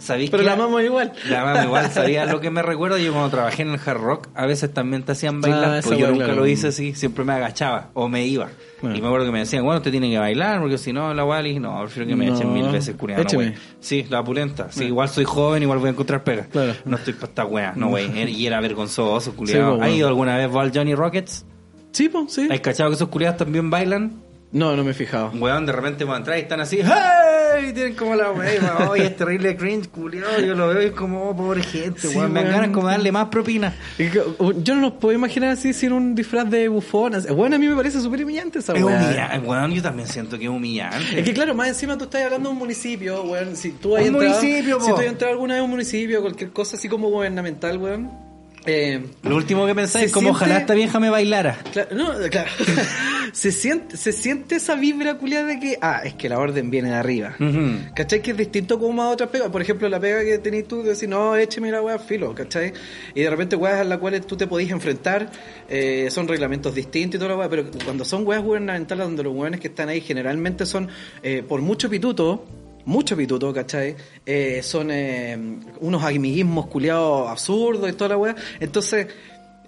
[0.01, 0.47] ¿Sabéis Pero qué?
[0.49, 1.13] la amamos igual.
[1.29, 2.99] La mamá igual, ¿sabía lo que me recuerda?
[2.99, 5.99] Yo cuando trabajé en el hard rock, a veces también te hacían bailar, Ah, pues
[5.99, 8.49] yo nunca lo hice así, siempre me agachaba o me iba.
[8.81, 8.97] Bueno.
[8.97, 11.43] Y me acuerdo que me decían, bueno, usted tiene que bailar, porque si no, la
[11.43, 13.55] dije, no, prefiero que me No, echen mil veces curiano, güey.
[13.79, 14.73] Sí, la pulenta.
[14.73, 16.47] Sí, igual soy joven, igual voy a encontrar pega.
[16.47, 16.73] Claro.
[16.87, 18.31] No estoy para esta weá, no, güey.
[18.31, 19.63] Y era vergonzoso, Sí, culiado.
[19.63, 19.95] pues, ¿Has bueno.
[19.97, 21.45] ido alguna vez vos al Johnny Rockets?
[21.93, 22.49] Sí, po, sí.
[22.51, 24.23] ¿Has cachado que esos culiados también bailan?
[24.53, 25.31] No, no me he fijado.
[25.35, 27.69] Weón, de repente van a entrar y están así, ¡hey!
[27.69, 30.41] Y tienen como la weá, oye, es terrible cringe, culiado.
[30.41, 32.33] Yo lo veo y es como, oh, pobre gente, Sí, weón.
[32.33, 32.61] Me dan weón.
[32.61, 33.75] ganas como darle más propina.
[33.99, 37.13] Es Yo no nos puedo imaginar así sin un disfraz de bufón.
[37.37, 38.97] Bueno, a mí me parece súper humillante esa Es weá.
[38.97, 39.73] humillante, weón.
[39.73, 41.21] Yo también siento que es humillante.
[41.21, 43.55] Es que claro, más encima tú estás hablando de un municipio, weón.
[43.57, 44.85] Si tú has Un entrado, municipio, po.
[44.85, 48.30] si tú has entrado alguna vez a un municipio, cualquier cosa así como gubernamental, weón.
[48.67, 51.59] Eh, Lo último que pensé Se es como siente- ojalá esta vieja me bailara.
[51.73, 52.51] Claro, no, claro.
[53.33, 56.91] se, siente, se siente esa vibra culiada de que, ah, es que la orden viene
[56.91, 57.37] de arriba.
[57.41, 57.93] Ujú.
[57.95, 58.21] ¿Cachai?
[58.23, 59.49] Que es distinto como a otras pegas.
[59.49, 62.73] Por ejemplo, la pega que tenés tú de decir, no, écheme la weá filo, ¿cachai?
[63.15, 65.31] Y de repente weas a las cuales tú te podís enfrentar
[65.69, 67.49] eh, son reglamentos distintos y toda la weá.
[67.49, 70.89] Pero cuando son weas gubernamentales donde los weones que están ahí generalmente son,
[71.23, 72.45] eh, por mucho pituto,
[72.85, 73.95] mucho pituto, ¿cachai?
[74.27, 75.37] Eh, son eh,
[75.81, 78.35] unos amiguismos culiados absurdos y toda la weá.
[78.59, 79.07] Entonces,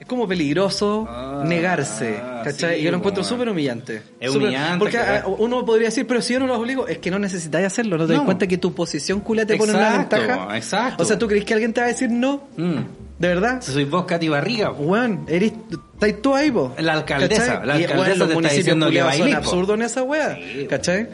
[0.01, 2.75] es como peligroso Ah, negarse, ¿cachai?
[2.77, 4.03] sí, y yo lo encuentro súper humillante.
[4.19, 6.99] Es Súper- humillante, Porque ah, uno podría decir, pero si yo no los obligo, es
[6.99, 9.79] que no necesitáis hacerlo, no te das cuenta que tu posición culia te pone en
[9.79, 10.57] una Exacto, ventaja.
[10.57, 11.03] exacto.
[11.03, 12.43] O sea, ¿tú crees que alguien te va a decir no?
[12.57, 12.79] Mm.
[13.21, 13.61] ¿De verdad?
[13.63, 14.73] Si soy vos, Katy Barriga.
[14.73, 15.53] Weón, eres,
[15.95, 16.75] estáis tú ahí, po.
[16.81, 17.67] La alcaldesa, ¿Cachai?
[17.69, 20.35] la Y, alcaldesa weón, te los está municipios diciendo que son absurdos en esa weá,
[20.35, 21.09] Sí, ¿cachai?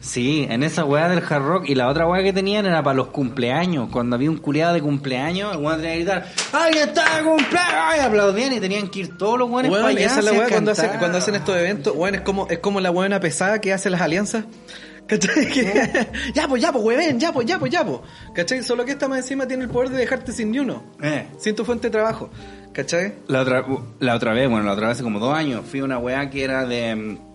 [0.00, 1.64] Sí, en esa weá del hard rock.
[1.68, 3.90] Y la otra weá que tenían era para los cumpleaños.
[3.92, 7.96] Cuando había un culiado de cumpleaños, el weón tenía que gritar, ¡Alguien está de cumpleaños!
[7.96, 10.06] Y aplaudían y tenían que ir todos los weones para allá.
[10.06, 12.80] esa es la weá cuando hacen, cuando hacen estos eventos, weón, es como, es como
[12.80, 14.44] la weona pesada que hace las alianzas.
[15.06, 15.48] ¿Cachai?
[16.34, 18.00] Ya, pues, ya, pues, weón, ya, pues, ya, pues, ya, pues.
[18.32, 18.62] ¿Cachai?
[18.62, 20.82] Solo que esta más encima tiene el poder de dejarte sin ni uno.
[21.02, 21.26] Eh.
[21.38, 22.30] Sin tu fuente de trabajo.
[22.72, 23.14] ¿Cachai?
[23.26, 23.66] La otra,
[23.98, 26.30] la otra vez, bueno, la otra vez hace como dos años, fui a una weá
[26.30, 27.29] que era de mm,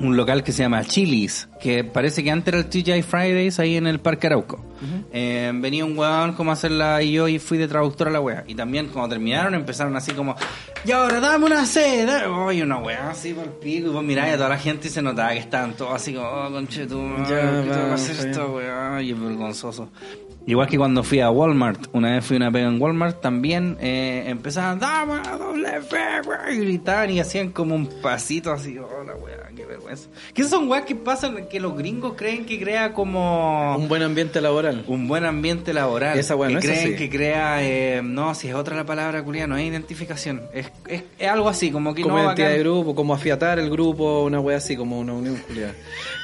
[0.00, 3.76] un local que se llama Chili's, que parece que antes era el TGI Fridays ahí
[3.76, 4.64] en el Parque Arauco.
[5.12, 8.20] Eh, venía un weón como a hacerla y yo y fui de traductor a la
[8.20, 8.44] weá.
[8.46, 10.36] Y también cuando terminaron empezaron así como,
[10.84, 14.34] y ahora dame una sed, oye una weá así por el pico, y vos miráis
[14.34, 17.24] a toda la gente y se notaba que estaban todos así como, oh conche madre,
[17.28, 19.02] Ya, ¿qué te va a vamos, hacer esta weá?
[19.02, 19.90] Y es vergonzoso.
[20.46, 23.76] Igual que cuando fui a Walmart, una vez fui a una pega en Walmart, también
[23.80, 25.96] eh, empezaban, dame una doble F,
[26.26, 29.14] weá", y gritaban y hacían como un pasito así, oh la
[29.68, 30.08] vergüenza.
[30.34, 34.40] ¿Qué son weas que pasan que los gringos creen que crea como Un buen ambiente
[34.40, 34.84] laboral.
[34.86, 36.18] un buen ambiente laboral?
[36.18, 36.96] Esa weá que no es creen así.
[36.96, 41.02] que crea, eh, no, si es otra la palabra culia, no es identificación, es, es,
[41.18, 44.40] es algo así, como que como no identidad de grupo, como afiatar el grupo, una
[44.40, 45.74] wea así, como una unión culiada.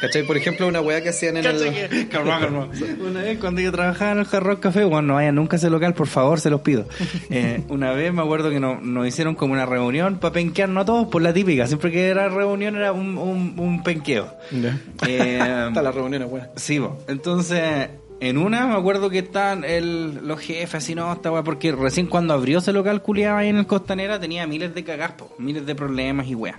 [0.00, 0.26] ¿Cachai?
[0.26, 2.08] Por ejemplo, una wea que hacían en el...
[2.10, 2.68] Calma.
[3.06, 5.58] Una vez cuando yo trabajaba en el Hard Rock Café, bueno, no vayan nunca a
[5.58, 6.86] ese local, por favor, se los pido.
[7.30, 10.84] Eh, una vez me acuerdo que no- nos hicieron como una reunión para penquearnos a
[10.84, 11.66] todos por la típica.
[11.66, 14.32] Siempre que era reunión era un, un, un penqueo.
[14.50, 14.78] Ya.
[15.06, 16.50] Eh, Hasta la reunión buena.
[16.56, 16.98] Sí, po.
[17.08, 17.88] entonces
[18.20, 22.06] en una me acuerdo que estaban el, los jefes así, no, esta weá, porque recién
[22.06, 25.74] cuando abrió ese local culiado ahí en el Costanera tenía miles de cagaspos, miles de
[25.74, 26.58] problemas y weá.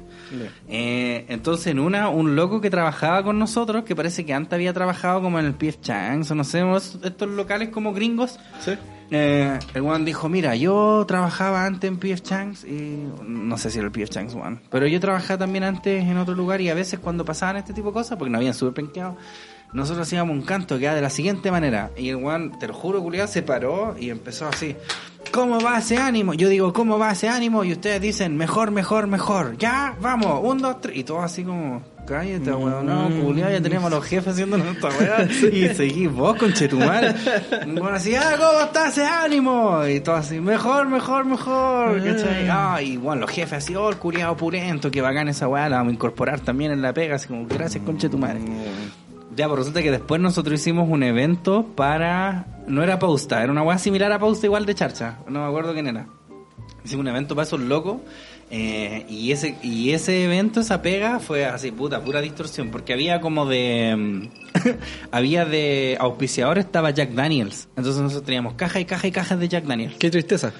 [0.67, 4.73] Eh, entonces en una, un loco que trabajaba con nosotros, que parece que antes había
[4.73, 6.61] trabajado como en el PF Changs o no sé,
[7.03, 8.73] estos locales como gringos, ¿Sí?
[9.11, 13.77] Eh, el weón dijo, mira, yo trabajaba antes en PF Changs y no sé si
[13.79, 16.73] era el PF Changs weón, pero yo trabajaba también antes en otro lugar y a
[16.73, 19.17] veces cuando pasaban este tipo de cosas, porque no habían súper penqueado,
[19.73, 22.73] nosotros hacíamos un canto que era de la siguiente manera y el weón, te lo
[22.73, 24.75] juro, culiado, se paró y empezó así.
[25.31, 26.33] ¿Cómo va ese ánimo?
[26.33, 27.63] Yo digo, ¿cómo va ese ánimo?
[27.63, 29.57] Y ustedes dicen, mejor, mejor, mejor.
[29.57, 30.95] Ya, vamos, un, dos, tres.
[30.95, 34.89] Y todo así como, cállate, weón, no, culiado, ya teníamos a los jefes haciendo nuestra
[34.89, 35.27] weá.
[35.51, 37.15] Y seguís vos, conchetumar.
[37.67, 39.85] Bueno, así, ah, ¿cómo está ese ánimo?
[39.87, 42.03] Y todo así, mejor, mejor, mejor.
[42.03, 42.47] ¿cachai?
[42.49, 45.77] Ah, y bueno, los jefes así, oh, el culiado opulento, que bacán esa weá, la
[45.77, 48.37] vamos a incorporar también en la pega, así como, gracias, conchetumar.
[49.35, 52.45] Ya, pues resulta que después nosotros hicimos un evento para.
[52.67, 55.19] No era Pausta, era una weá similar a Pausta, igual de charcha.
[55.27, 56.07] No me acuerdo quién era.
[56.85, 57.97] Hicimos un evento para esos locos.
[58.57, 62.71] Eh, y ese y ese evento, esa pega, fue así, puta, pura distorsión.
[62.71, 63.93] Porque había como de.
[63.97, 64.29] mm,
[65.11, 67.67] había de auspiciador, estaba Jack Daniels.
[67.75, 69.95] Entonces nosotros teníamos caja y caja y cajas de Jack Daniels.
[69.99, 70.53] Qué tristeza.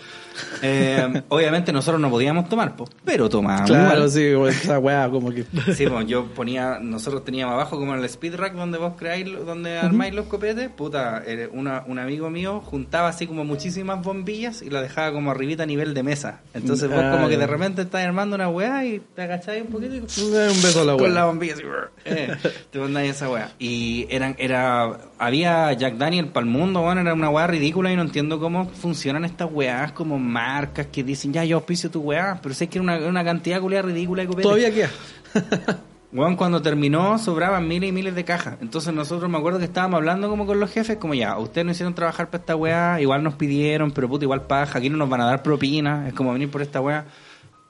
[0.62, 3.70] Eh, obviamente nosotros no podíamos tomar, po, pero tomábamos.
[3.70, 5.46] Claro, sí, esa weá como que...
[5.74, 9.26] Sí, pues yo ponía, nosotros teníamos abajo como en el speed rack donde vos creáis,
[9.46, 14.62] donde armáis los copetes, puta, eh, una, un amigo mío juntaba así como muchísimas bombillas
[14.62, 16.42] y la dejaba como arribita a nivel de mesa.
[16.54, 19.68] Entonces vos Ah, como que de repente estás armando una weá y te agacháis un
[19.72, 21.12] poquito y Un beso a la con weá.
[21.12, 21.64] la bombilla así,
[22.06, 22.36] eh,
[22.72, 23.52] te mandáis esa weá.
[23.60, 27.96] Y eran, era, había Jack Daniel para el mundo, bueno, era una weá ridícula y
[27.96, 32.40] no entiendo cómo funcionan estas weás como marcas que dicen, ya yo auspicio tu weá,
[32.42, 34.44] pero sé que era una, una cantidad culiá ridícula de copetes.
[34.44, 34.90] Todavía queda.
[36.16, 38.58] Weón, cuando terminó sobraban miles y miles de cajas.
[38.62, 41.76] Entonces nosotros me acuerdo que estábamos hablando como con los jefes, como ya, ustedes nos
[41.76, 45.10] hicieron trabajar para esta weá, igual nos pidieron, pero puta, igual paja, aquí no nos
[45.10, 47.06] van a dar propina, es como venir por esta weá.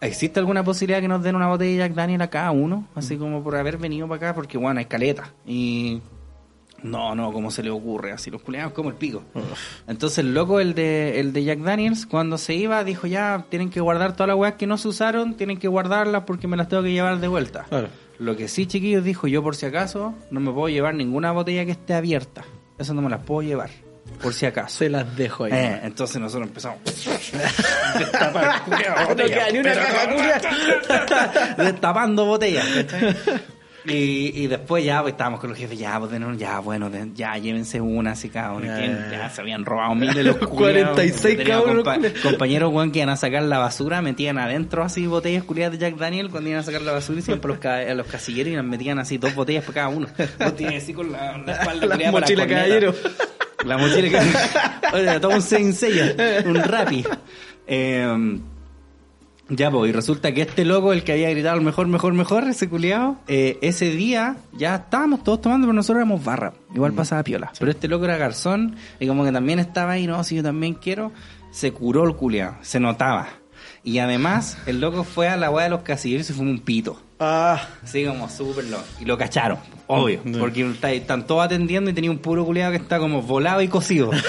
[0.01, 2.87] ¿Existe alguna posibilidad que nos den una botella de Jack Daniel a cada uno?
[2.93, 5.33] Así como por haber venido para acá, porque bueno, hay caleta.
[5.47, 6.01] Y
[6.83, 8.11] no, no, ¿cómo se le ocurre?
[8.11, 9.23] Así los culeados como el pico.
[9.87, 13.69] Entonces el loco, el de, el de Jack Daniels, cuando se iba, dijo ya, tienen
[13.69, 16.69] que guardar todas las weas que no se usaron, tienen que guardarlas porque me las
[16.69, 17.65] tengo que llevar de vuelta.
[17.69, 17.87] Claro.
[18.19, 21.65] Lo que sí, chiquillos, dijo yo por si acaso, no me puedo llevar ninguna botella
[21.65, 22.43] que esté abierta.
[22.77, 23.69] Eso no me las puedo llevar,
[24.21, 24.77] por si acaso.
[24.77, 25.53] Se las dejo ahí.
[25.53, 26.79] Eh, entonces nosotros empezamos
[27.99, 32.65] destapar No queda ni una caja, destapando botellas.
[33.87, 37.79] Y, y después ya pues, estábamos con los jefes ya pues, ya bueno ya llévense
[37.81, 40.93] una así cada uno Ya, se habían robado miles de los culiados.
[40.93, 45.05] 46 Teníamos cabros, compa- compañeros weón, que iban a sacar la basura metían adentro así
[45.07, 47.77] botellas culiadas de Jack Daniel cuando iban a sacar la basura y siempre los, ca-
[47.79, 50.07] a los casilleros y nos metían así dos botellas para cada uno
[50.39, 52.93] Vos tienes así con la, la espalda La mochila caballero.
[53.65, 54.09] La mochila
[54.91, 54.95] que.
[54.95, 56.13] Oye, todo un sencilla,
[56.45, 57.03] un rapi.
[57.65, 58.39] Eh,
[59.49, 62.67] ya, pues, y resulta que este loco, el que había gritado mejor, mejor, mejor, ese
[62.69, 66.53] culiado, eh, ese día ya estábamos todos tomando, pero nosotros éramos barra.
[66.73, 67.51] Igual pasaba piola.
[67.59, 70.73] Pero este loco era garzón y como que también estaba ahí, no, si yo también
[70.73, 71.11] quiero,
[71.51, 73.27] se curó el culiado, se notaba.
[73.83, 76.59] Y además, el loco fue a la weá de los casilleros y se fue un
[76.59, 76.99] pito.
[77.19, 78.83] Ah, Así como súper loco.
[78.99, 80.21] Y lo cacharon, obvio.
[80.23, 80.37] Mm.
[80.39, 83.67] Porque está- están todos atendiendo y tenía un puro culiado que está como volado y
[83.67, 84.09] cocido.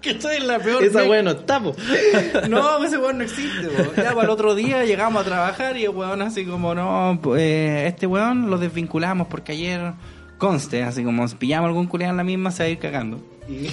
[0.02, 0.82] que estoy en la peor.
[0.82, 1.74] esa weá no está, po.
[2.48, 3.92] No, ese weón no existe, po.
[3.96, 7.40] Ya para el otro día llegamos a trabajar y el weón así como, no, pues,
[7.42, 9.92] eh, este weón lo desvinculamos porque ayer
[10.38, 13.20] conste, así como si pillamos algún culiado en la misma se va a ir cagando.
[13.48, 13.68] Y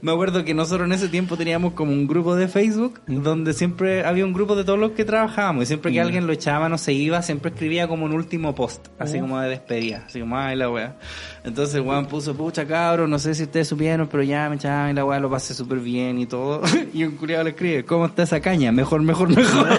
[0.00, 4.04] me acuerdo que nosotros en ese tiempo teníamos como un grupo de Facebook donde siempre
[4.04, 6.78] había un grupo de todos los que trabajábamos y siempre que alguien lo echaba no
[6.78, 10.56] se iba, siempre escribía como un último post, así como de despedida, así como, ay
[10.56, 10.96] la wea.
[11.44, 14.94] Entonces weón puso, pucha cabros, no sé si ustedes supieron, pero ya me echaban y
[14.94, 16.62] la wea lo pasé súper bien y todo.
[16.94, 18.72] y un culiado le escribe, ¿cómo está esa caña?
[18.72, 19.68] Mejor, mejor, mejor.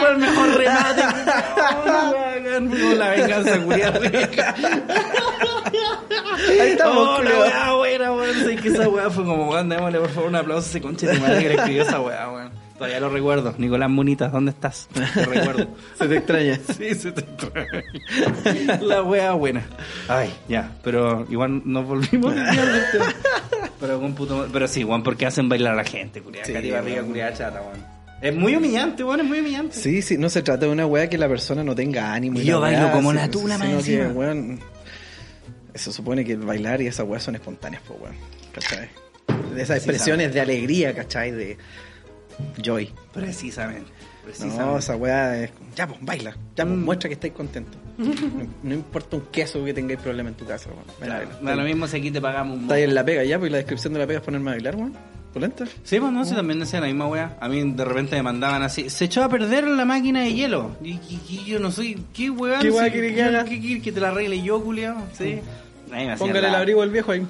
[0.00, 1.02] Fue el mejor remate.
[2.96, 3.58] La venganza
[6.48, 8.34] Ahí estamos, Oh, la weá buena, weón.
[8.44, 11.06] Sé que esa weá fue como, weón, démosle por favor un aplauso a ese conche
[11.06, 12.50] de madre que le escribió esa weá, weón.
[12.76, 13.54] Todavía lo recuerdo.
[13.56, 14.86] Nicolás Munitas, ¿dónde estás?
[14.92, 15.66] Te recuerdo.
[15.98, 16.60] Se te extraña.
[16.76, 18.80] Sí, se te extraña.
[18.82, 19.64] La weá buena.
[20.08, 22.52] Ay, ya, pero igual nos volvimos a.
[23.80, 24.46] Pero con puto.
[24.52, 26.46] Pero sí, weón, porque hacen bailar a la gente, culiada.
[26.46, 27.08] Sí, Cati Barriga, weón.
[27.08, 27.96] culiada chata, weón.
[28.20, 29.74] Es muy humillante, weón, es muy humillante.
[29.76, 32.40] Sí, sí, no se trata de una weá que la persona no tenga ánimo.
[32.40, 34.08] y Yo bailo weá, como la tula, que, encima.
[34.08, 34.58] weón,
[35.78, 38.14] se supone que el bailar y esas weas son espontáneas, pues, weón.
[38.52, 38.88] ¿Cachai?
[39.54, 41.30] De esas expresiones de alegría, ¿cachai?
[41.32, 41.56] De
[42.62, 42.92] joy.
[43.12, 43.90] Precisamente.
[44.24, 44.62] Precisamente.
[44.64, 45.50] No, esa weá es.
[45.76, 46.30] Ya, pues, baila.
[46.56, 46.84] Ya, pues, Mm.
[46.84, 47.76] muestra que estáis contentos.
[47.96, 48.12] No,
[48.62, 50.84] no importa un queso que tengáis problema en tu casa, weón.
[51.00, 53.48] Claro, lo mismo si aquí te pagamos un Está ahí en la pega, ya, pues
[53.48, 54.94] y la descripción de la pega es ponerme a bailar, weón.
[55.32, 55.66] ¿Polenta?
[55.84, 57.36] Sí, pues no, sí, también decían la misma weá.
[57.40, 60.76] A mí de repente me mandaban así, se echó a perder la máquina de hielo.
[60.82, 62.58] Y, y- y yo no soy, ¿qué weá?
[62.60, 63.44] ¿Qué No weá sé, quiere que haga?
[63.44, 64.96] ¿Qué quiere que te la arregle yo, culiao?
[65.12, 65.24] Sí.
[65.24, 65.40] Hacían
[66.18, 67.26] Póngale el abrigo al viejo ahí.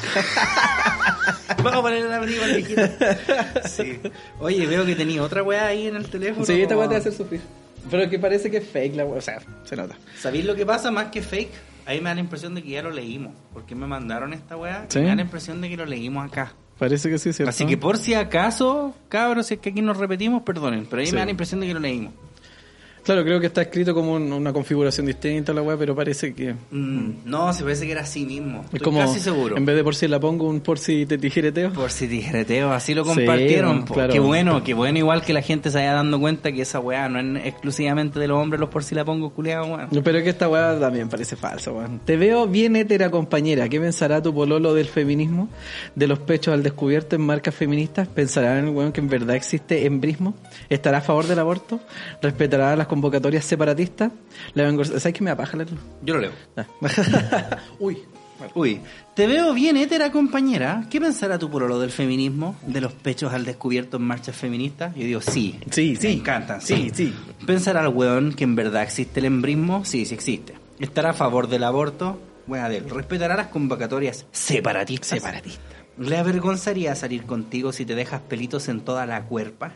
[1.58, 2.82] Vamos a poner el abrigo al viejito.
[3.68, 3.98] Sí.
[4.40, 6.44] Oye, veo que tenía otra weá ahí en el teléfono.
[6.46, 7.40] Sí, esta weá te va a hacer sufrir.
[7.90, 9.96] Pero que parece que es fake la weá, o sea, se nota.
[10.20, 11.50] ¿Sabéis lo que pasa más que fake?
[11.86, 13.32] Ahí me da la impresión de que ya lo leímos.
[13.52, 14.86] Porque me mandaron esta weá.
[14.88, 15.00] ¿Sí?
[15.00, 16.52] Me da la impresión de que lo leímos acá.
[16.78, 17.50] Parece que sí, ¿cierto?
[17.50, 20.86] Así que por si acaso, cabros, si es que aquí nos repetimos, perdonen.
[20.86, 21.12] Pero ahí Sí.
[21.12, 22.12] me da la impresión de que lo leímos.
[23.02, 26.54] Claro, creo que está escrito como un- una configuración distinta la weá, pero parece que...
[26.70, 28.58] Mm, no, se parece que era así mismo.
[28.60, 29.56] Es Estoy como, casi seguro.
[29.56, 31.72] en vez de por si la pongo, un por si te tijereteo.
[31.72, 33.82] Por si tijereteo, así lo Sí, compartieron.
[33.86, 34.12] claro.
[34.12, 37.08] Qué bueno, qué bueno igual que la gente se vaya dando cuenta que esa weá
[37.08, 39.88] no es exclusivamente de los hombres, los por si la pongo culeado, weón.
[40.04, 42.00] Pero es que esta weá también parece falsa, weón.
[42.04, 43.68] Te veo bien hétera, compañera.
[43.68, 45.48] ¿Qué pensará tu pololo del feminismo?
[45.94, 48.08] ¿De los pechos al descubierto en marcas feministas?
[48.08, 50.34] ¿Pensará en el weón que en verdad existe embrismo?
[50.68, 51.80] ¿Estará a favor del aborto?
[52.22, 54.10] ¿Respetará las convocatorias separatistas?
[54.54, 54.84] ¿Le vengo...
[54.84, 55.78] ¿Sabes qué me apaja leerlo?
[56.02, 56.32] Yo lo leo.
[56.56, 56.66] Ah.
[57.78, 57.98] Uy.
[58.54, 58.80] Uy,
[59.14, 60.86] te veo bien hétera, compañera.
[60.90, 62.56] ¿Qué pensará tu pololo del feminismo?
[62.66, 64.94] ¿De los pechos al descubierto en marchas feministas?
[64.96, 65.60] Yo digo, sí.
[65.70, 66.08] Sí, Me sí.
[66.08, 67.14] encantan, Sí, sí.
[67.46, 69.84] ¿Pensará el weón que en verdad existe el embrismo?
[69.84, 70.54] Sí, sí existe.
[70.78, 72.18] ¿Estará a favor del aborto?
[72.46, 72.88] Buena de él.
[72.88, 75.08] ¿Respetará las convocatorias separatistas?
[75.10, 75.60] Separatista.
[75.98, 79.74] ¿Le avergonzaría salir contigo si te dejas pelitos en toda la cuerpa?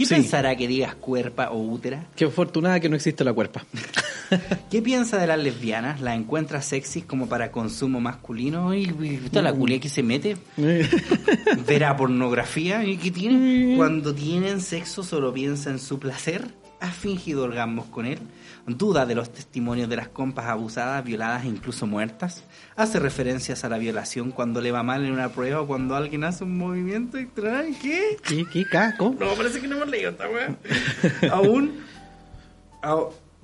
[0.00, 0.14] ¿Qué Sí.
[0.14, 2.06] pensará que digas cuerpa o útera?
[2.16, 3.64] Qué afortunada que no existe la cuerpa.
[4.70, 6.00] ¿Qué piensa de las lesbianas?
[6.00, 8.72] ¿La encuentra sexy como para consumo masculino?
[8.74, 10.36] ¿Y, y toda la culia que se mete?
[11.66, 12.84] ¿Verá pornografía?
[12.84, 13.76] ¿Y qué tiene?
[13.76, 16.54] Cuando tienen sexo solo piensa en su placer.
[16.80, 18.18] ¿Ha fingido orgasmos con él?
[18.66, 22.44] ¿Duda de los testimonios de las compas abusadas, violadas e incluso muertas?
[22.76, 26.24] ¿Hace referencias a la violación cuando le va mal en una prueba o cuando alguien
[26.24, 27.74] hace un movimiento extraño?
[27.80, 28.16] ¿Qué?
[28.22, 29.14] ¿Qué, qué caco?
[29.18, 30.56] No, parece que no hemos leído esta weá.
[31.32, 31.80] Aún.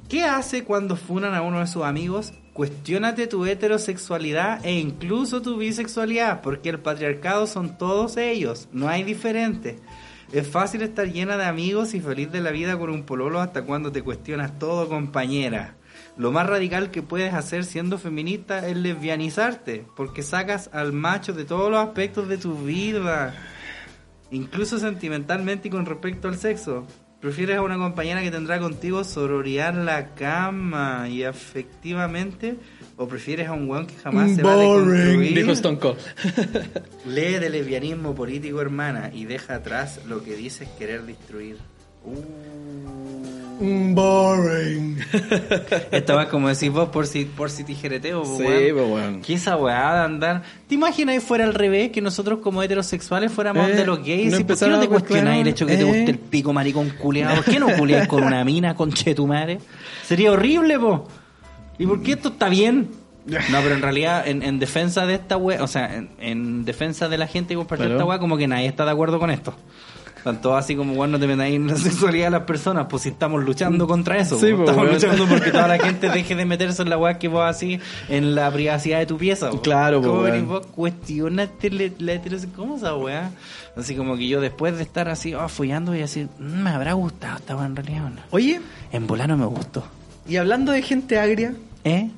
[0.08, 2.32] ¿Qué hace cuando funan a uno de sus amigos?
[2.52, 9.02] Cuestiónate tu heterosexualidad e incluso tu bisexualidad, porque el patriarcado son todos ellos, no hay
[9.02, 9.76] diferentes.
[10.32, 13.62] Es fácil estar llena de amigos y feliz de la vida con un pololo hasta
[13.62, 15.76] cuando te cuestionas todo, compañera.
[16.16, 21.44] Lo más radical que puedes hacer siendo feminista es lesbianizarte, porque sacas al macho de
[21.44, 23.34] todos los aspectos de tu vida
[24.30, 26.86] incluso sentimentalmente y con respecto al sexo.
[27.20, 32.56] ¿Prefieres a una compañera que tendrá contigo sororidad en la cama y afectivamente?
[32.98, 35.34] ¿O prefieres a un weón que jamás se va a deconstruir?
[35.34, 35.98] Dijo Stone Cold.
[37.06, 41.58] Lee de lesbianismo político, hermana, y deja atrás lo que dices querer destruir.
[42.04, 43.94] Uh.
[43.94, 44.98] Boring.
[45.90, 48.92] Esta va como decís vos por si, por si tijereteo, po, Sí, weón.
[48.92, 49.20] weón.
[49.22, 50.42] ¿Qué esa weá de andar?
[50.68, 51.90] ¿Te imaginas ahí fuera al revés?
[51.90, 54.32] Que nosotros como heterosexuales fuéramos Eh, de los gays.
[54.32, 55.84] no ¿Y ¿Por qué no te a cuestionar, cuestionáis el hecho que te eh.
[55.84, 57.36] guste el pico maricón culeado?
[57.36, 59.58] ¿Por qué no culiáis con una mina, con chetumare?
[60.06, 61.08] Sería horrible, po.
[61.78, 62.88] ¿Y por qué esto está bien?
[63.26, 67.08] No, pero en realidad, en, en defensa de esta wea, o sea, en, en defensa
[67.08, 67.98] de la gente que compartió Claro.
[67.98, 69.52] esta wea, como que nadie está de acuerdo con esto.
[70.22, 73.08] Tanto así como, bueno, no te metáis en la sexualidad de las personas, pues si
[73.08, 74.36] estamos luchando contra eso.
[74.38, 77.18] Sí, pues, pues, estamos luchando porque toda la gente deje de meterse en la weá
[77.18, 79.50] que vos así en la privacidad de tu pieza.
[79.50, 79.60] pues.
[79.62, 82.56] Claro, ¿Cómo venís vos cuestionaste la, heterosexualidad?
[82.56, 83.30] ¿Cómo esa weá?
[83.76, 86.70] Así como que yo después de estar así, oh, follando, voy a decir, "Mm, me
[86.70, 88.20] habrá gustado esta weá en realidad o no.
[88.30, 88.60] Oye,
[88.92, 89.84] En volar no me gustó.
[90.28, 91.54] y hablando de gente agria,
[91.86, 92.10] ¿Eh?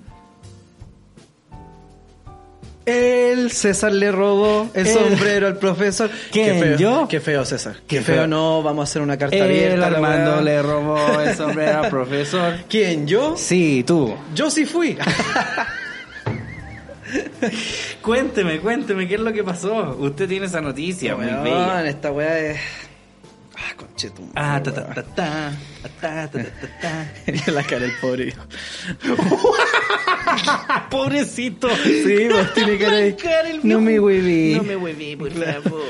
[2.86, 6.08] el César le robó el El- sombrero al profesor.
[6.32, 7.06] ¿Quién, Qué feo, yo?
[7.08, 7.74] Qué feo, César.
[7.86, 8.14] Qué, Qué feo.
[8.16, 8.26] feo.
[8.26, 9.90] no, vamos a hacer una carta El abierta.
[9.90, 12.54] la Armando le robó el sombrero al profesor.
[12.68, 13.06] ¿Quién?
[13.06, 13.36] ¿Yo?
[13.36, 14.14] Sí, tú.
[14.34, 14.96] Yo sí fui.
[18.02, 19.96] Cuénteme, cuénteme, ¿qué es lo que pasó?
[19.98, 22.58] Usted tiene esa noticia Weón, esta weá es.
[23.56, 23.74] Ah,
[24.34, 25.52] Ah, ta ta ta ta,
[26.00, 26.44] ta, ta,
[26.80, 28.42] ta, la cara del pobre hijo.
[30.90, 31.68] Pobrecito.
[31.84, 34.54] Sí, vos tiene cara de- No me hueví.
[34.54, 35.82] No me hueví, por favor.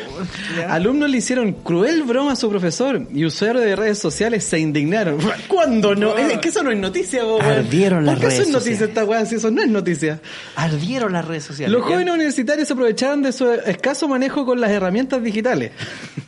[0.68, 5.18] Alumnos le hicieron cruel broma a su profesor y usuarios de redes sociales se indignaron.
[5.48, 6.16] ¿Cuándo no?
[6.16, 7.42] Es que eso no es noticia, vos.
[7.42, 8.88] Ardieron las ¿Por qué eso es redes noticia sociales.
[8.90, 10.20] esta weá si eso no es noticia?
[10.56, 11.72] Ardieron las redes sociales.
[11.72, 15.72] Los jóvenes universitarios se aprovecharon de su escaso manejo con las herramientas digitales.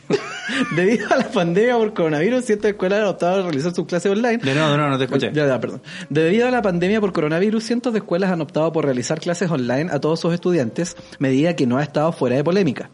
[0.75, 4.37] Debido a la pandemia por coronavirus, ciertas escuelas han optado a realizar sus clases online.
[4.37, 5.31] De de nuevo, no te escuché.
[5.33, 5.81] Ya, ya, perdón.
[6.09, 9.89] Debido a la pandemia por coronavirus, cientos de escuelas han optado por realizar clases online
[9.91, 12.89] a todos sus estudiantes, medida que no ha estado fuera de polémica.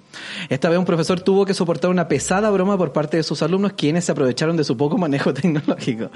[0.49, 3.73] Esta vez un profesor tuvo que soportar una pesada broma por parte de sus alumnos,
[3.73, 6.09] quienes se aprovecharon de su poco manejo tecnológico.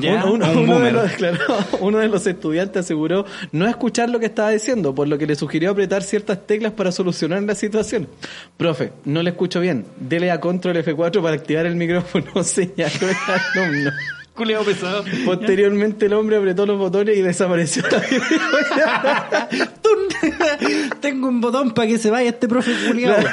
[0.00, 1.38] Ya, uno, uno- un uno de los, claro,
[1.80, 5.34] uno de los estudiantes aseguró no escuchar lo que estaba diciendo, por lo que le
[5.34, 8.08] sugirió apretar ciertas teclas para solucionar la situación.
[8.56, 9.84] Profe, no le escucho bien.
[9.98, 11.99] Dele a control F4 para activar el micrófono,
[12.44, 13.90] señaló el alumno.
[14.34, 15.04] Culeo pesado.
[15.24, 17.82] Posteriormente el hombre apretó los botones y desapareció.
[21.00, 23.26] Tengo un botón para que se vaya este profe culiado.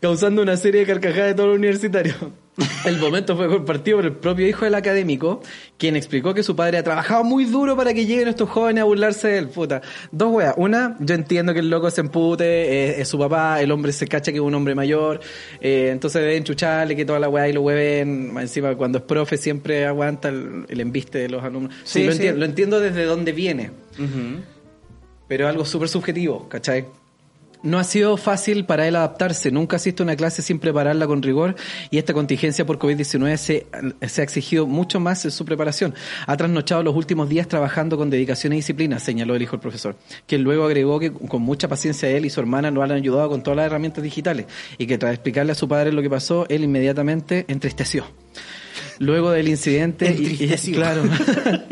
[0.00, 2.16] causando una serie de carcajadas de todos los universitarios.
[2.84, 5.42] El momento fue compartido por el propio hijo del académico,
[5.76, 8.84] quien explicó que su padre ha trabajado muy duro para que lleguen estos jóvenes a
[8.84, 9.48] burlarse de él.
[9.48, 9.80] Puta.
[10.10, 10.54] Dos weas.
[10.56, 14.08] Una, yo entiendo que el loco se empute, eh, es su papá, el hombre se
[14.08, 15.20] cacha que es un hombre mayor,
[15.60, 18.36] eh, entonces deben chucharle que toda la wea y lo hueven.
[18.38, 21.74] Encima, cuando es profe, siempre aguanta el, el embiste de los alumnos.
[21.84, 22.18] Sí, Sí, lo, sí.
[22.18, 23.70] Entiendo, lo entiendo desde dónde viene
[25.28, 26.86] pero es algo súper subjetivo, ¿cachai?
[27.62, 31.22] No ha sido fácil para él adaptarse, nunca asiste a una clase sin prepararla con
[31.22, 31.56] rigor
[31.90, 33.66] y esta contingencia por COVID-19 se,
[34.06, 35.92] se ha exigido mucho más en su preparación.
[36.26, 39.96] Ha trasnochado los últimos días trabajando con dedicación y disciplina, señaló el hijo del profesor,
[40.26, 43.42] quien luego agregó que con mucha paciencia él y su hermana lo han ayudado con
[43.42, 44.46] todas las herramientas digitales
[44.78, 48.04] y que tras explicarle a su padre lo que pasó, él inmediatamente entristeció.
[49.00, 51.02] Luego del incidente, y- y, claro,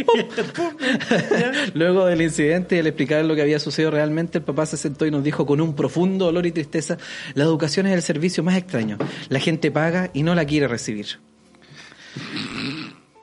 [1.74, 5.06] Luego del incidente y al explicar lo que había sucedido realmente, el papá se sentó
[5.06, 6.98] y nos dijo con un profundo dolor y tristeza,
[7.34, 8.98] la educación es el servicio más extraño.
[9.28, 11.06] La gente paga y no la quiere recibir.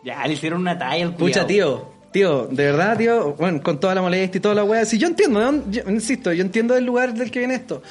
[0.04, 3.96] Ya, le hicieron una talla al Pucha, tío, tío, de verdad, tío, bueno, con toda
[3.96, 6.74] la molestia y toda la weá, si yo entiendo, ¿de dónde- yo- insisto, yo entiendo
[6.76, 7.82] del lugar del que viene esto,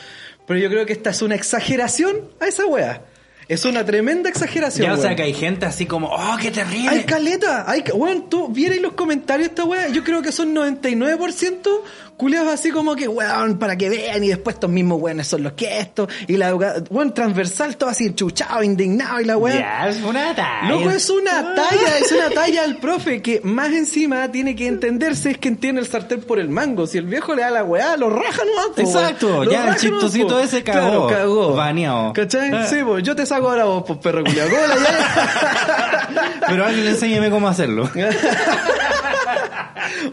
[0.47, 3.03] pero yo creo que esta es una exageración a esa weá.
[3.49, 4.86] Es una tremenda exageración.
[4.86, 6.88] Ya, o sea, que hay gente así como, oh, qué terrible.
[6.88, 10.55] Hay caleta, hay, weón, tú vieras los comentarios de esta weá, yo creo que son
[10.55, 11.68] 99%
[12.17, 15.53] culiados así como que, weón, para que vean y después estos mismos weones son los
[15.53, 19.59] que esto, y la weón, transversal, todo así enchuchado, indignado y la weá.
[19.59, 20.69] Ya, es una talla.
[20.69, 25.33] Loco, es una talla, es una talla al profe que más encima tiene que entenderse
[25.33, 26.87] es que entiende el sartén por el mango.
[26.87, 28.43] Si el viejo le da la weá, lo raja
[28.75, 29.51] po, Exacto, weón.
[29.51, 31.07] Ya, el chistosito ese cagó.
[31.07, 31.55] Claro, cagó.
[31.55, 32.13] Baneado.
[32.13, 32.51] ¿Cachai?
[32.53, 32.67] Ah.
[32.67, 34.49] Sí, pues yo te saco ahora vos, pues perro culiao.
[34.49, 36.33] ¿Cómo la llamas?
[36.49, 37.91] Pero alguien enséñeme cómo hacerlo.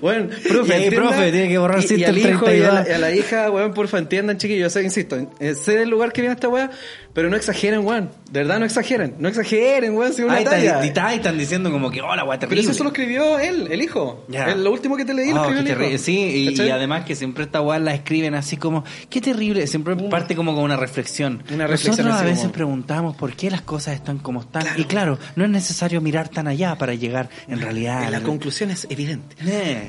[0.02, 2.74] Bueno, profe, ahí, profe, tiene que borrar y, y y a 32.
[2.88, 6.22] la, la hija, weón, porfa, entiendan, chiquillos, yo sé, insisto, eh, sé del lugar que
[6.22, 6.70] viene esta weá,
[7.14, 10.84] pero no exageren, weón, de verdad no exageren, no exageren, weón, si una Ahí talla.
[10.84, 12.72] están, están diciendo como que, hola, guay, pero terrible.
[12.72, 14.26] eso, lo escribió él, el hijo.
[14.30, 14.46] Ya.
[14.52, 15.96] El- lo último que te leí lo Oh, escribió el terrible.
[15.96, 16.04] hijo.
[16.04, 20.36] Sí, y, además que siempre esta weá la escriben así como, qué terrible, siempre parte
[20.36, 21.44] como con una reflexión.
[21.54, 24.64] Una reflexión Nosotros a veces como- preguntamos por qué las cosas están como están.
[24.78, 28.70] Y claro, no es necesario mirar tan allá para llegar en realidad la la- conclusión
[28.72, 29.36] es evidente.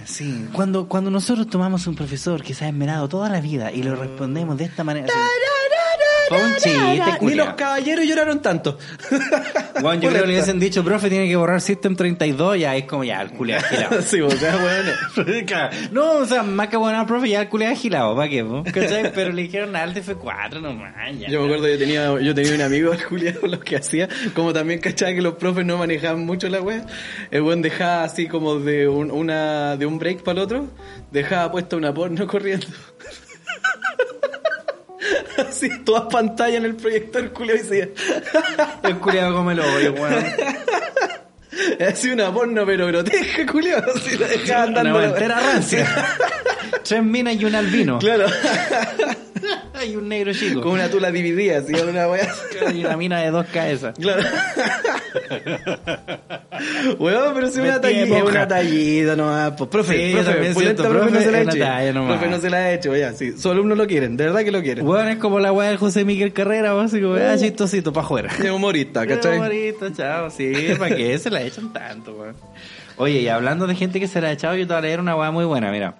[0.05, 0.49] Sí.
[0.53, 3.97] Cuando, cuando nosotros tomamos un profesor que se ha esmerado toda la vida y lo
[3.97, 5.13] respondemos de esta manera.
[6.31, 8.79] Fue un chiste, Ni los caballeros lloraron tanto.
[9.81, 12.85] Bueno, yo creo que le hubiesen dicho, profe, tiene que borrar System 32, ya es
[12.85, 14.01] como ya, el culiao agilado.
[14.07, 14.93] sí, o sea, bueno.
[15.47, 15.77] Claro.
[15.91, 18.45] No, o sea, más que bueno, profe, ya el culiao agilado, ¿para qué?
[18.45, 18.63] po?
[18.63, 19.13] ¿Cachai?
[19.13, 21.29] Pero le dijeron al F4 nomás, ya.
[21.29, 24.53] Yo me acuerdo, yo tenía, yo tenía un amigo, el Julián, lo que hacía, como
[24.53, 26.87] también cachaba que los profes no manejaban mucho la wea,
[27.33, 30.69] el buen dejaba así como de un, una, de un break para el otro,
[31.11, 32.69] dejaba puesta una porno corriendo.
[35.39, 37.95] así, toda pantalla en el proyector, Julio, y se
[38.83, 40.25] El culiao come el hoyo, weón.
[41.89, 44.99] Así una porno, pero grotesca, Julio, así la dejaba Una andando.
[44.99, 45.87] wea entera rancia.
[46.85, 47.99] Tres minas y un albino.
[47.99, 48.27] Claro,
[49.87, 50.61] Y un negro chico.
[50.61, 52.29] como una tula dividida, así, una wea.
[52.75, 53.95] Y una mina de dos cabezas.
[53.99, 54.23] Claro.
[56.99, 58.25] Weón, pero si una tallita, monja.
[58.31, 59.53] una tallita nomás.
[59.57, 61.41] Pues, profe, Sí, profe, siento, profe, no profe, se la ha
[61.85, 62.07] es una hecho.
[62.07, 63.33] Profe, no se la ha hecho, ya, sí.
[63.33, 64.85] Sus alumnos lo quieren, de verdad que lo quieren.
[64.85, 68.31] Bueno, es como la weá de José Miguel Carrera, básico, ah, chistosito para afuera.
[68.43, 69.39] Es humorista, ¿cachai?
[69.39, 72.37] Bonito, chao, sí, ¿para qué se la echan tanto, weón?
[72.97, 75.01] Oye, y hablando de gente que se la ha echado, yo te voy a leer
[75.01, 75.95] una weá muy buena, mira.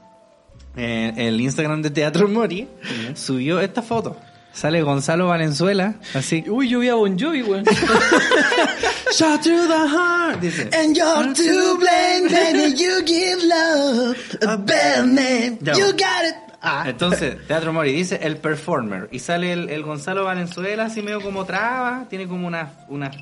[0.77, 2.69] Eh, el Instagram de Teatro Mori
[3.15, 4.17] subió esta foto.
[4.53, 6.45] Sale Gonzalo Valenzuela, así.
[6.49, 7.65] Uy, yo vi a Bon Jovi, weón.
[9.13, 10.69] Shot to the heart, dice.
[10.73, 12.75] And you're to blame, baby.
[12.77, 15.59] You give love a bad name.
[15.63, 15.75] Ya.
[15.75, 16.35] You got it.
[16.63, 16.85] Ah.
[16.87, 19.09] Entonces, Teatro Mori dice el performer.
[19.13, 22.07] Y sale el, el Gonzalo Valenzuela, así medio como traba.
[22.09, 23.17] Tiene como unas unas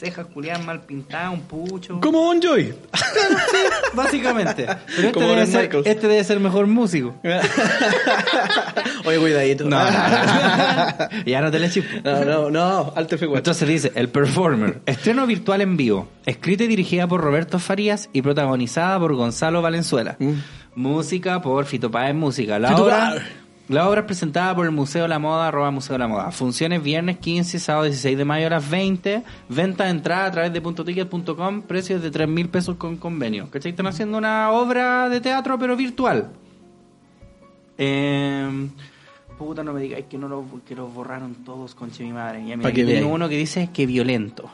[0.00, 2.00] cejas culiadas mal pintadas, un pucho.
[2.00, 2.72] Como Bon Jovi.
[3.92, 4.66] Básicamente.
[4.96, 5.86] Pero este Como debe, ser, Michaels.
[5.86, 7.14] este debe ser mejor músico.
[9.04, 9.64] Oye, cuidadito.
[9.64, 11.22] No, no, no.
[11.26, 11.70] ya no te le
[12.02, 13.36] no, no, no, alto F4.
[13.36, 18.22] Entonces dice, El Performer, estreno virtual en vivo, escrita y dirigida por Roberto Farías y
[18.22, 20.16] protagonizada por Gonzalo Valenzuela.
[20.74, 22.58] Música por Fito Páez Música.
[22.58, 23.22] La Fito obra, Páez.
[23.70, 26.32] La obra es presentada por el Museo la Moda, arroba Museo la Moda.
[26.32, 29.22] Funciones viernes 15, sábado 16 de mayo a las 20.
[29.48, 33.48] Venta de entrada a través de puntoticket.com, precios de 3 mil pesos con convenio.
[33.48, 33.70] ¿Cachai?
[33.70, 36.32] Están haciendo una obra de teatro pero virtual.
[37.78, 38.68] Eh,
[39.40, 42.44] puta, no me digáis que no lo, que lo borraron todos, conche mi madre.
[42.46, 43.04] Ya, mira, que veáis.
[43.04, 44.50] uno que dice que violento.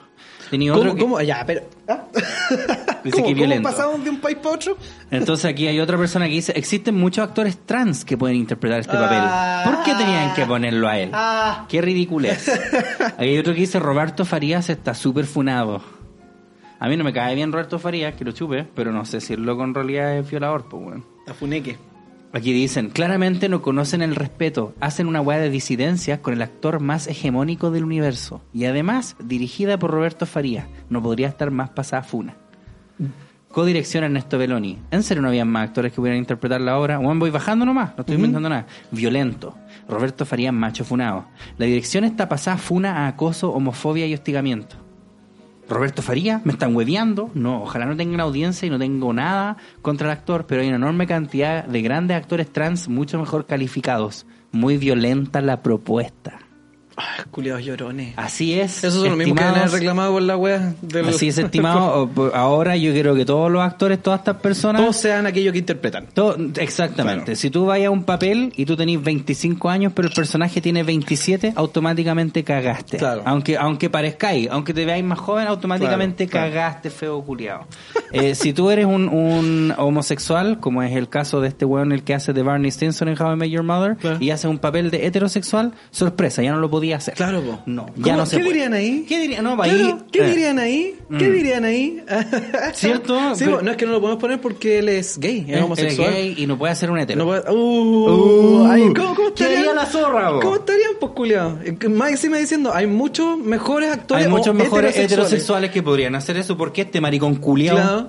[0.49, 1.20] Tenía otro ¿Cómo, que- cómo?
[1.22, 1.62] Ya, pero...
[1.89, 2.05] ¿ah?
[3.03, 3.68] Dice ¿Cómo, que ¿Cómo violento.
[3.68, 4.76] pasamos de un país para otro?
[5.11, 8.93] Entonces aquí hay otra persona que dice, existen muchos actores trans que pueden interpretar este
[8.97, 9.22] papel.
[9.64, 11.11] ¿Por qué tenían que ponerlo a él?
[11.12, 11.66] Ah.
[11.68, 12.49] Qué ridiculez.
[13.01, 15.82] Aquí hay otro que dice, Roberto Farías está súper funado.
[16.78, 19.32] A mí no me cae bien Roberto Farías, que lo chupe, pero no sé si
[19.34, 21.05] el loco en realidad es violador, pues bueno.
[21.26, 21.76] A Funeque.
[22.33, 26.81] Aquí dicen, claramente no conocen el respeto, hacen una hueá de disidencias con el actor
[26.81, 28.43] más hegemónico del universo.
[28.53, 32.35] Y además, dirigida por Roberto Farías, no podría estar más pasada funa.
[33.49, 34.79] Codirección Ernesto Belloni.
[34.91, 36.99] ¿En serio no habían más actores que pudieran interpretar la obra?
[36.99, 38.66] Bueno, voy bajando nomás, no estoy inventando nada.
[38.91, 39.57] Violento.
[39.89, 41.27] Roberto Farías Macho Funado.
[41.57, 44.86] La dirección está pasada funa a acoso, homofobia y hostigamiento.
[45.68, 47.30] Roberto Faría, me están hueveando.
[47.34, 50.76] No, ojalá no tengan audiencia y no tengo nada contra el actor, pero hay una
[50.76, 54.26] enorme cantidad de grandes actores trans mucho mejor calificados.
[54.52, 56.38] Muy violenta la propuesta.
[56.99, 58.14] Ay, culiados llorones.
[58.16, 58.78] Así es.
[58.82, 60.74] Esos son los mismos que han reclamado por la wea.
[60.80, 62.11] de los- Así es, estimado.
[62.34, 64.80] Ahora yo quiero que todos los actores, todas estas personas.
[64.80, 66.07] Todos sean aquellos que interpretan.
[66.14, 67.24] todo- exactamente.
[67.24, 67.36] Claro.
[67.36, 70.82] Si tú vayas a un papel y tú tenés 25 años, pero el personaje tiene
[70.84, 72.97] 27, automáticamente cagaste.
[72.97, 73.22] Claro.
[73.26, 77.66] Aunque aunque parezcáis, aunque te veáis más joven, automáticamente Claro, cagaste, feo culiado.
[78.12, 82.03] Eh, si tú eres un, un homosexual, como es el caso de este weón, el
[82.05, 84.90] que hace de Barney Stinson en How I Met Your Mother, y hace un papel
[84.90, 87.14] de heterosexual, sorpresa, ya no lo podía hacer.
[87.14, 87.59] Claro, po.
[87.66, 88.55] No, ¿Cómo- ya no se ¿Qué puede.
[88.55, 89.05] dirían ahí?
[89.09, 89.45] ¿Qué dirían?
[89.45, 90.28] No, Claro, ahí- ¿Qué eh.
[90.30, 90.95] dirían ahí?
[91.18, 91.32] ¿Qué Mm.
[91.32, 92.03] dirían ahí?
[92.74, 93.34] ¿Cierto?
[93.34, 95.62] Sí, Pero- no es que no lo podemos poner porque él es gay, es, Es-
[95.62, 96.09] homosexual.
[96.09, 97.18] es gay y no puede hacer un hetero.
[97.18, 98.07] No puede- Uh,
[98.62, 99.61] Uh, ay, ¿cómo, cómo ¿qué estarían?
[99.61, 100.41] haría la zorra, po?
[100.41, 101.59] ¿Cómo estarían, pues, culiao?
[101.64, 105.70] Eh, Más encima diciendo, hay muchos mejores actores Hay muchos mejores heterosexuales.
[105.70, 106.57] que podrían hacer eso.
[106.57, 107.76] ¿Por qué este maricón culiao?
[107.76, 108.09] Claro,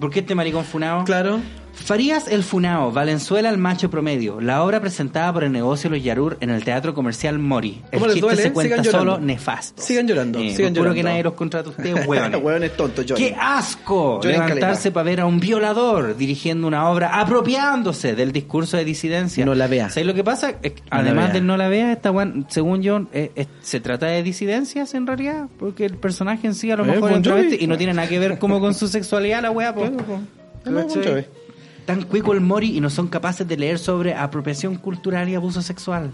[0.00, 1.04] ¿Por qué este maricón funado?
[1.04, 1.40] claro.
[1.76, 4.40] Farías el Funao, Valenzuela el macho promedio.
[4.40, 7.80] La obra presentada por el negocio Los Yarur en el teatro comercial Mori.
[7.92, 8.42] El ¿Cómo les chiste duele?
[8.42, 9.12] se cuenta Sigan llorando.
[9.14, 9.82] solo nefasto.
[9.82, 11.08] Sigan llorando, Eh, sigan juro que llorando.
[11.10, 12.06] nadie los contrata a ustedes,
[12.42, 12.76] huevones.
[12.76, 13.04] Tontos.
[13.14, 14.20] ¡Qué asco!
[14.22, 19.44] Lloren Levantarse para ver a un violador dirigiendo una obra apropiándose del discurso de disidencia.
[19.44, 19.88] No la vea.
[19.90, 20.54] ¿Sabes lo que pasa?
[20.62, 21.34] Es que, No la además vea.
[21.34, 22.12] de no la vea, esta
[22.48, 25.46] según yo, eh, eh, se trata de disidencias en realidad.
[25.58, 28.08] Porque el personaje en sí a lo Eh, mejor es travesti y no tiene nada
[28.08, 29.84] que ver como con su sexualidad la wea, po.
[31.86, 35.62] Tan cuico el Mori y no son capaces de leer sobre apropiación cultural y abuso
[35.62, 36.10] sexual.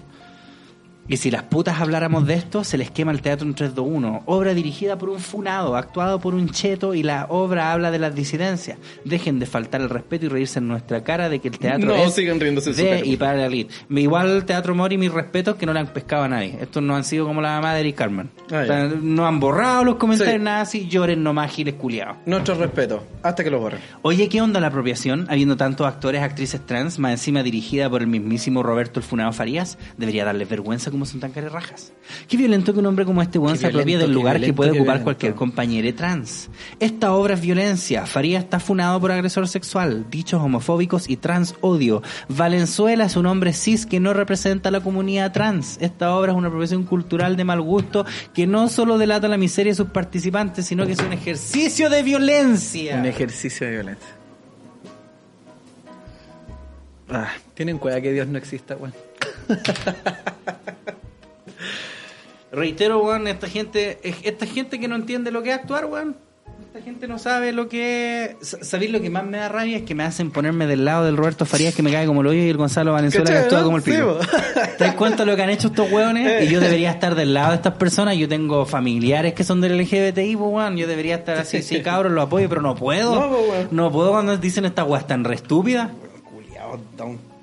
[1.08, 4.22] Y si las putas habláramos de esto, se les quema el teatro en 321.
[4.26, 8.14] Obra dirigida por un funado, actuado por un cheto y la obra habla de las
[8.14, 8.78] disidencias.
[9.04, 11.94] Dejen de faltar el respeto y reírse en nuestra cara de que el teatro No,
[11.96, 13.74] es sigan riéndose de y para la elite.
[13.90, 16.56] Igual el Teatro Mori, mis respetos, que no le han pescado a nadie.
[16.60, 18.30] Estos no han sido como la mamá de Eric Carmen.
[18.52, 20.42] Ah, no han borrado los comentarios, Sí.
[20.44, 22.16] nada así, lloren nomás giles culiados.
[22.26, 23.80] Nuestro respeto, hasta que lo borren.
[24.02, 25.26] Oye, ¿qué onda la apropiación?
[25.28, 29.78] Habiendo tantos actores, actrices trans, más encima dirigida por el mismísimo Roberto el Funado Farías,
[29.96, 31.92] debería darles vergüenza como son tan rajas.
[32.28, 34.84] Qué violento que un hombre como este weón se apropie del lugar que puede ocupar
[34.84, 35.04] violento.
[35.04, 36.48] cualquier compañero trans.
[36.78, 38.06] Esta obra es violencia.
[38.06, 42.02] Farías está funado por agresor sexual, dichos homofóbicos y trans odio.
[42.28, 45.78] Valenzuela es un hombre cis que no representa a la comunidad trans.
[45.80, 49.72] Esta obra es una profesión cultural de mal gusto que no solo delata la miseria
[49.72, 52.96] de sus participantes, sino que es un ejercicio de violencia.
[52.96, 54.08] Un ejercicio de violencia.
[57.10, 58.94] Ah, tienen cuenta que Dios no exista, weón.
[62.52, 66.16] Reitero, weón, esta gente, esta gente que no entiende lo que es actuar, weón.
[66.66, 68.56] Esta gente no sabe lo que es.
[68.62, 69.76] ¿Sabéis lo que más me da rabia?
[69.76, 72.28] Es que me hacen ponerme del lado del Roberto Farías que me cae como el
[72.28, 74.18] hoyo y el Gonzalo Valenzuela que ¿Cachai, actúa como el pico.
[74.78, 76.44] ¿Te das cuenta lo que han hecho estos weones?
[76.44, 78.16] Y yo debería estar del lado de estas personas.
[78.16, 80.76] Yo tengo familiares que son del LGBTI, pues, weón.
[80.78, 83.66] Yo debería estar así, sí, cabros, lo apoyo, pero no puedo.
[83.70, 85.90] No, puedo cuando dicen estas weas tan re estúpidas.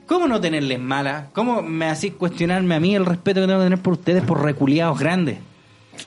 [0.10, 1.28] ¿Cómo no tenerles mala?
[1.34, 4.44] ¿Cómo me hacís cuestionarme a mí el respeto que tengo que tener por ustedes por
[4.44, 5.38] reculiados grandes?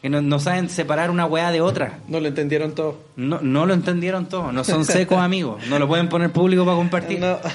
[0.00, 2.00] Que no, no saben separar una weá de otra.
[2.09, 2.98] No lo entendieron todo.
[3.14, 4.50] No, no lo entendieron todo.
[4.50, 5.64] No son secos amigos.
[5.68, 7.20] No lo pueden poner público para compartir.
[7.20, 7.38] No.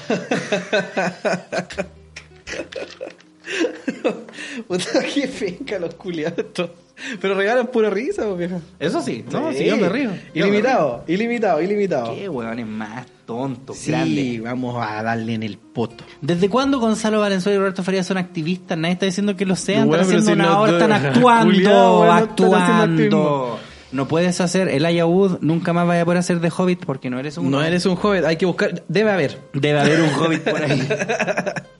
[4.68, 6.70] Puta, qué finca los culiados estos.
[7.20, 8.58] Pero regalan pura risa, vieja.
[8.78, 9.24] Eso sí.
[9.30, 9.58] No, Sí.
[9.58, 10.10] sí, yo me río.
[10.10, 12.14] Me Ilimitado, ilimitado, ilimitado.
[12.14, 14.42] Qué weones más tontos, Sí, grandes.
[14.42, 16.02] vamos a darle en el poto.
[16.20, 18.76] ¿Desde cuándo Gonzalo Valenzuela y Roberto Farías son activistas?
[18.78, 19.86] Nadie está diciendo que lo sean.
[19.88, 23.58] Bueno, están haciendo si una no- obra, están actuando, bueno, actuando.
[23.90, 27.18] No puedes hacer el Ayahuud, nunca más vaya a poder hacer de Hobbit porque no
[27.18, 28.82] eres un No eres un joven, hay que buscar.
[28.88, 29.38] Debe haber.
[29.54, 30.86] Debe haber un hobbit por ahí.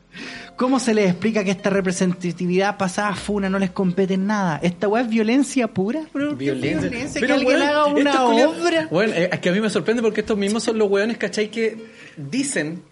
[0.59, 4.59] ¿Cómo se les explica que esta representatividad pasada funa no les compete en nada?
[4.61, 6.01] ¿Esta weá es violencia pura?
[6.13, 6.91] ¿Pero qué violencia?
[6.91, 8.89] que alguien haga una obra.
[8.91, 11.49] Bueno, eh, es que a mí me sorprende porque estos mismos son los weones, ¿cachai?
[11.49, 11.87] Que
[12.17, 12.83] dicen,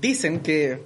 [0.00, 0.82] dicen que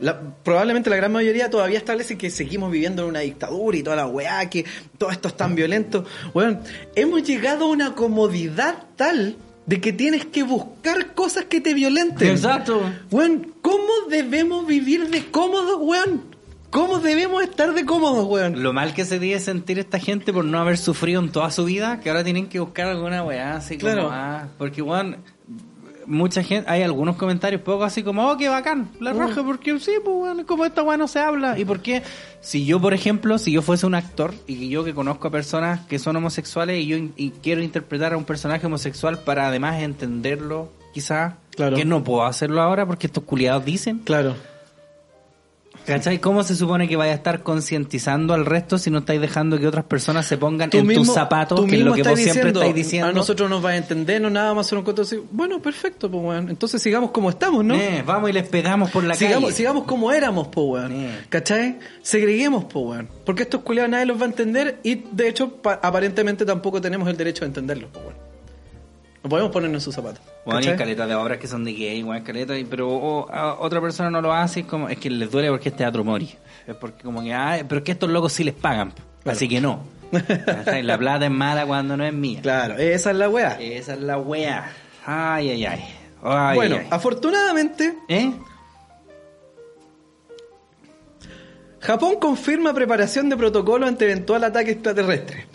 [0.00, 3.94] la- probablemente la gran mayoría todavía establece que seguimos viviendo en una dictadura y toda
[3.94, 4.64] la weá, que
[4.98, 6.04] todo esto es tan violento.
[6.34, 6.58] Weón,
[6.96, 9.36] hemos llegado a una comodidad tal
[9.66, 12.28] de que tienes que buscar cosas que te violenten.
[12.30, 12.80] Exacto.
[13.10, 16.22] Weón, ¿cómo debemos vivir de cómodos, weón?
[16.70, 18.62] ¿Cómo debemos estar de cómodos, weón?
[18.62, 21.64] Lo mal que se debe sentir esta gente por no haber sufrido en toda su
[21.66, 24.08] vida, que ahora tienen que buscar alguna weá así como, Claro.
[24.10, 25.18] ah, porque weón,
[26.06, 29.92] mucha gente, hay algunos comentarios poco así como, oh, qué bacán, la raja, porque sí,
[30.04, 32.02] pues weón, como esta weá no se habla, y por qué,
[32.40, 35.80] si yo, por ejemplo, si yo fuese un actor, y yo que conozco a personas
[35.86, 40.70] que son homosexuales, y yo y quiero interpretar a un personaje homosexual para además entenderlo,
[40.94, 41.76] quizás, Claro.
[41.76, 44.34] que no puedo hacerlo ahora porque estos culiados dicen, Claro.
[45.86, 46.18] ¿Cachai?
[46.20, 49.66] ¿Cómo se supone que vaya a estar concientizando al resto si no estáis dejando que
[49.66, 52.18] otras personas se pongan Tú en mismo- tus zapatos, tú que es lo que vos
[52.20, 53.08] siempre estáis diciendo?
[53.08, 55.20] A nosotros nos va a entender, no nada más un cuento así.
[55.32, 56.48] Bueno, perfecto, pues, weón.
[56.50, 57.74] Entonces sigamos como estamos, ¿no?
[57.74, 59.56] Eh, vamos y les pegamos por la sigamos, calle.
[59.56, 60.92] sigamos como éramos, pues, weón.
[60.92, 61.18] Eh.
[61.28, 61.78] ¿Cachai?
[62.02, 63.08] Segreguemos, pues, weón.
[63.24, 67.08] Porque estos culiados nadie los va a entender y, de hecho, pa- aparentemente tampoco tenemos
[67.08, 68.31] el derecho a entenderlos, pues, weón.
[69.22, 70.20] No podemos ponernos en sus zapatos.
[70.44, 73.80] Bueno, caletas de obras que son de gay, bueno, caleta, y- pero o, a otra
[73.80, 76.34] persona no lo hace, es como, es que les duele porque es teatro mori.
[76.66, 78.92] Es porque como que, ah, pero es que estos locos sí les pagan,
[79.24, 79.84] así que no.
[80.82, 82.40] La plata es mala cuando no es mía.
[82.42, 83.60] Claro, esa es la weá.
[83.60, 84.70] Esa es la wea.
[85.06, 85.84] Ay, ay, ay.
[86.22, 86.88] Ay, bueno, ay, ay.
[86.90, 88.32] afortunadamente, ¿Eh?
[91.80, 95.46] Japón confirma preparación de protocolo ante eventual ataque extraterrestre.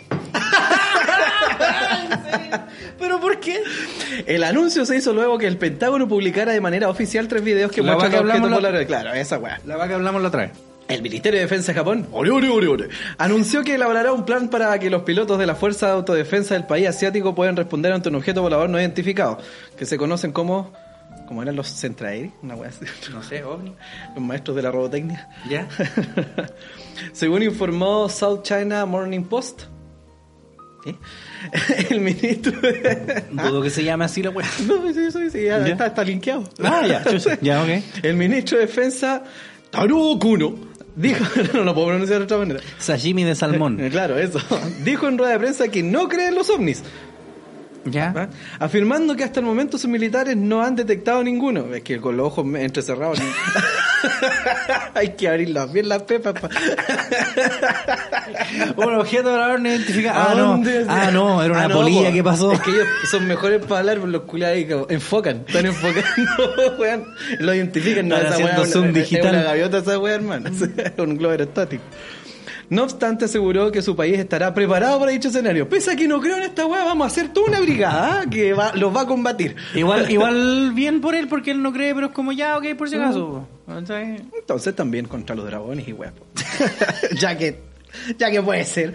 [2.98, 3.62] ¿Pero por qué?
[4.26, 7.82] El anuncio se hizo luego que el Pentágono publicara de manera oficial tres videos que
[7.82, 8.86] La muestran vaca objetos hablamos la-.
[8.86, 9.60] Claro, esa weá.
[9.64, 10.52] La va que hablamos la otra vez.
[10.88, 12.88] El Ministerio de Defensa de Japón ore, ore, ore, ore,
[13.18, 16.64] anunció que elaborará un plan para que los pilotos de la Fuerza de Autodefensa del
[16.64, 19.38] país asiático puedan responder ante un objeto volador no identificado,
[19.76, 20.72] que se conocen como...
[21.26, 22.86] como eran los Centraeri, una wea así.
[23.12, 23.74] No sé, ovni.
[24.14, 25.28] Los maestros de la robotecnia.
[25.50, 25.68] ¿Ya?
[27.12, 29.64] Según informó South China Morning Post,
[31.90, 33.24] el ministro de...
[33.30, 34.48] Dudo que se llame así la wea.
[34.66, 35.68] No, sí, sí, sí, ya ¿Ya?
[35.68, 36.44] Está, está linkeado.
[36.62, 37.04] Ah, ya.
[37.40, 37.68] Ya, ok.
[38.02, 39.22] El ministro de Defensa,
[39.70, 40.56] Taro Kuno,
[40.96, 41.24] dijo,
[41.54, 42.60] no lo puedo pronunciar de otra manera.
[42.78, 43.78] Sashimi de salmón.
[43.90, 44.40] Claro, eso.
[44.84, 46.82] Dijo en rueda de prensa que no cree en los ovnis,
[47.84, 48.28] ¿Ya?
[48.58, 51.72] afirmando que hasta el momento sus militares no han detectado ninguno.
[51.74, 53.18] Es que con los ojos entrecerrados.
[54.94, 56.34] Hay que abrirlas bien las pepas.
[56.40, 56.48] pa-
[58.76, 60.18] Un objeto volador no identificado.
[60.18, 60.62] ¿A Ah, no.
[60.88, 62.14] Ah, no, era una Ah, no, polilla po.
[62.14, 62.52] que pasó.
[62.52, 66.04] Es que ellos son mejores para hablar, por los culiados enfocan, están enfocando,
[66.78, 67.04] weón.
[67.40, 69.26] Lo identifican, no, Están esa haciendo zoom una- digital.
[69.26, 70.50] Es una gaviota esa weá, hermano.
[70.98, 71.82] Un globo aerostático.
[72.70, 75.68] No obstante, aseguró que su país estará preparado para dicho escenario.
[75.68, 78.30] Pese a que no creo en esta weá, vamos a hacer toda una brigada ¿ah?
[78.30, 79.56] que va- los va a combatir.
[79.74, 82.88] Igual, igual bien por él porque él no cree, pero es como ya, ok, por
[82.90, 83.48] si acaso.
[83.66, 84.22] ¿cachai?
[84.38, 86.12] Entonces también contra los dragones y weá.
[87.18, 87.58] ya que,
[88.18, 88.92] ya que puede ser.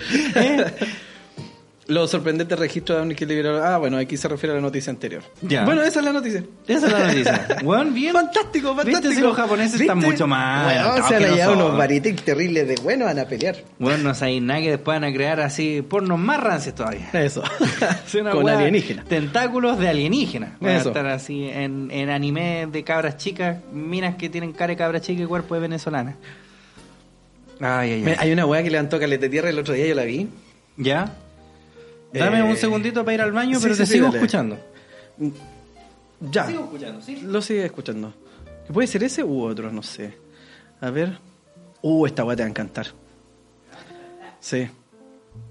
[1.88, 3.62] Los sorprendentes registros de que liberaron.
[3.62, 5.22] Ah, bueno, aquí se refiere a la noticia anterior.
[5.42, 5.66] Ya.
[5.66, 6.44] Bueno, esa es la noticia.
[6.66, 7.48] Esa es la noticia.
[7.64, 8.14] Weón, bien.
[8.14, 9.02] Fantástico, fantástico.
[9.02, 11.66] ¿Viste si los japoneses están mucho más adelantados se a llevar nosotros.
[11.66, 13.58] unos baritek terribles de bueno, van a pelear.
[13.80, 17.10] Bueno, no sabéis nada que después van a crear así pornos más rancios todavía.
[17.12, 17.44] Eso.
[18.32, 19.06] Con alienígenas.
[19.06, 20.52] Tentáculos de alienígenas.
[20.62, 20.90] Van a Eso.
[20.90, 25.22] estar así en, en anime de cabras chicas, minas que tienen cara de cabra chica
[25.22, 26.16] y cuerpo de venezolana.
[27.60, 28.16] Ay, ay, ay.
[28.20, 30.28] Hay una weá que levantó caleta de tierra el otro día, yo la vi.
[30.78, 31.14] ¿Ya?
[32.14, 34.18] Dame Eh, un segundito para ir al baño, pero sí, te sí, sigo dale.
[34.20, 34.60] escuchando.
[36.32, 36.50] Ya.
[36.50, 37.22] escuchando, ¿sí?
[37.22, 38.14] Lo sigue escuchando.
[38.72, 39.72] ¿Puede ser ese u otro?
[39.72, 40.14] No sé.
[40.80, 41.18] A ver.
[41.82, 42.88] Uh, esta weá te va a encantar.
[44.40, 44.68] Sí.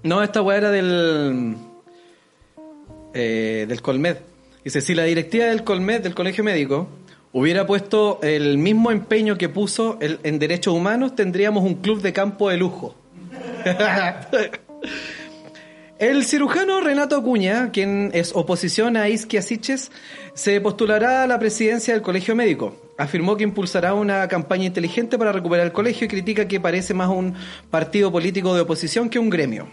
[0.03, 1.55] No, esta weá era del.
[3.13, 4.17] eh, del Colmed.
[4.63, 6.87] Dice: si la directiva del Colmed, del Colegio Médico,
[7.33, 12.13] hubiera puesto el mismo empeño que puso el- en derechos humanos, tendríamos un club de
[12.13, 12.95] campo de lujo.
[16.03, 19.89] El cirujano Renato Acuña, quien es oposición a Isquia Siches,
[20.33, 22.75] se postulará a la presidencia del Colegio Médico.
[22.97, 27.07] Afirmó que impulsará una campaña inteligente para recuperar el colegio y critica que parece más
[27.07, 27.35] un
[27.71, 29.69] partido político de oposición que un gremio.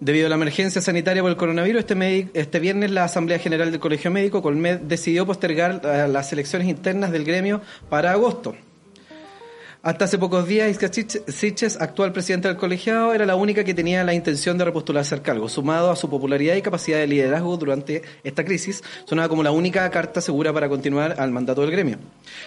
[0.00, 3.78] Debido a la emergencia sanitaria por el coronavirus, este, este viernes la Asamblea General del
[3.78, 8.56] Colegio Médico, Colmed, decidió postergar eh, las elecciones internas del gremio para agosto.
[9.80, 13.74] Hasta hace pocos días, Isca Sich- Siches, actual presidente del colegiado, era la única que
[13.74, 15.48] tenía la intención de repostularse al cargo.
[15.48, 19.88] Sumado a su popularidad y capacidad de liderazgo durante esta crisis, sonaba como la única
[19.90, 21.98] carta segura para continuar al mandato del gremio.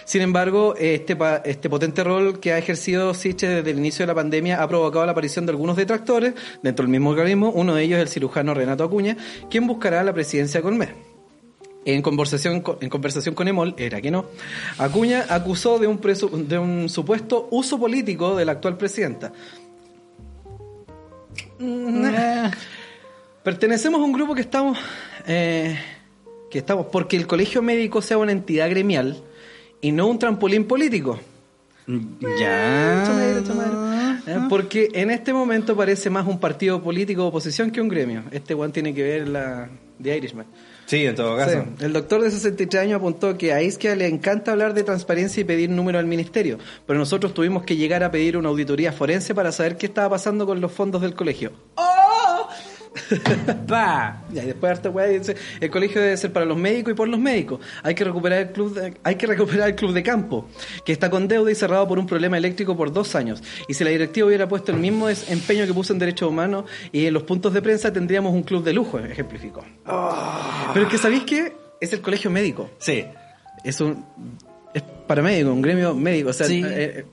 [0.04, 4.14] Sin embargo, este, este potente rol que ha ejercido Siches desde el inicio de la
[4.14, 7.98] pandemia ha provocado la aparición de algunos detractores dentro del mismo organismo, uno de ellos
[7.98, 9.16] el cirujano Renato Acuña,
[9.50, 11.11] quien buscará la presidencia de Colmed.
[11.84, 14.26] En conversación, con- en conversación con Emol, era que no,
[14.78, 19.32] Acuña acusó de un, presu- de un supuesto uso político de la actual presidenta.
[23.42, 24.78] Pertenecemos a un grupo que estamos,
[25.26, 25.76] eh,
[26.50, 29.20] que estamos, porque el colegio médico sea una entidad gremial
[29.80, 31.18] y no un trampolín político.
[32.38, 33.02] Ya.
[33.04, 33.72] Chamadre, chamadre.
[34.28, 38.22] Eh, Porque en este momento parece más un partido político de oposición que un gremio.
[38.30, 39.68] Este one tiene que ver la
[39.98, 40.46] de Irishman.
[40.86, 41.64] Sí, en todo caso.
[41.78, 41.84] Sí.
[41.84, 45.44] El doctor de 63 años apuntó que a Isquia le encanta hablar de transparencia y
[45.44, 49.52] pedir número al ministerio, pero nosotros tuvimos que llegar a pedir una auditoría forense para
[49.52, 51.52] saber qué estaba pasando con los fondos del colegio.
[53.66, 54.22] Pa.
[54.30, 57.18] Y después harta weá dice, el colegio debe ser para los médicos y por los
[57.20, 57.60] médicos.
[57.82, 60.48] Hay que recuperar el club de, hay que recuperar el club de campo,
[60.84, 63.42] que está con deuda y cerrado por un problema eléctrico por dos años.
[63.68, 67.06] Y si la directiva hubiera puesto el mismo empeño que puso en derechos humanos y
[67.06, 69.64] en los puntos de prensa tendríamos un club de lujo, ejemplificó.
[70.74, 72.70] Pero es que sabéis que es el colegio médico.
[72.78, 73.04] Sí.
[73.64, 74.04] Es un
[74.74, 76.62] es paramédico, un gremio médico, o sea, Sí.
[76.64, 76.70] eh,
[77.00, 77.04] eh,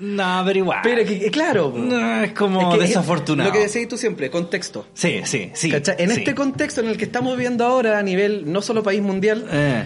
[0.00, 0.78] No, pero igual.
[0.82, 1.72] pero que, que claro.
[1.76, 3.50] No, es como Es que es- desafortunado.
[3.50, 4.86] Lo que decís tú siempre, contexto.
[4.94, 5.70] Sí, sí, sí.
[5.70, 5.96] ¿Cachai?
[5.98, 6.20] En sí.
[6.20, 9.84] este contexto en el que estamos viviendo ahora a nivel no solo país mundial, Eh.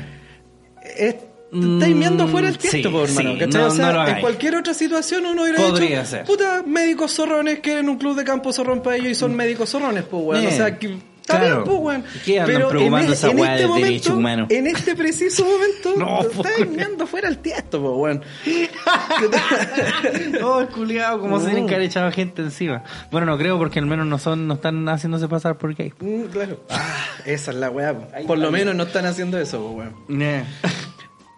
[0.98, 3.32] es, te estáis viendo fuera el Mm, sí, tiesto, po, hermano.
[3.32, 3.60] sí, ¿cachai?
[3.62, 6.24] no- o sea, no en cualquier otra situación uno hubiera Podría dicho, ser.
[6.24, 10.04] puta, médicos zorrones quieren un club de campo zorrón para ellos y son médicos zorrones,
[10.04, 10.44] pues, weón.
[10.44, 11.54] Eh, O sea, que, está claro.
[11.54, 12.04] bien, pues, weón.
[12.24, 14.46] ¿Qué andan Pero preocupando en, esa en weá este del derecho momento, humano?
[14.50, 18.22] en este preciso momento, No, te po, estáis viendo fuera el tiesto, pues, weón.
[20.44, 22.82] Oh, el culiado, como se tienen que haber echado gente encima.
[23.10, 25.92] Bueno, no creo porque al menos no son, no están haciéndose pasar por gay.
[26.00, 26.60] Mm, claro.
[26.70, 28.06] Ah, esa es la weá, po.
[28.26, 30.44] Por lo menos no están haciendo eso, pues, weón.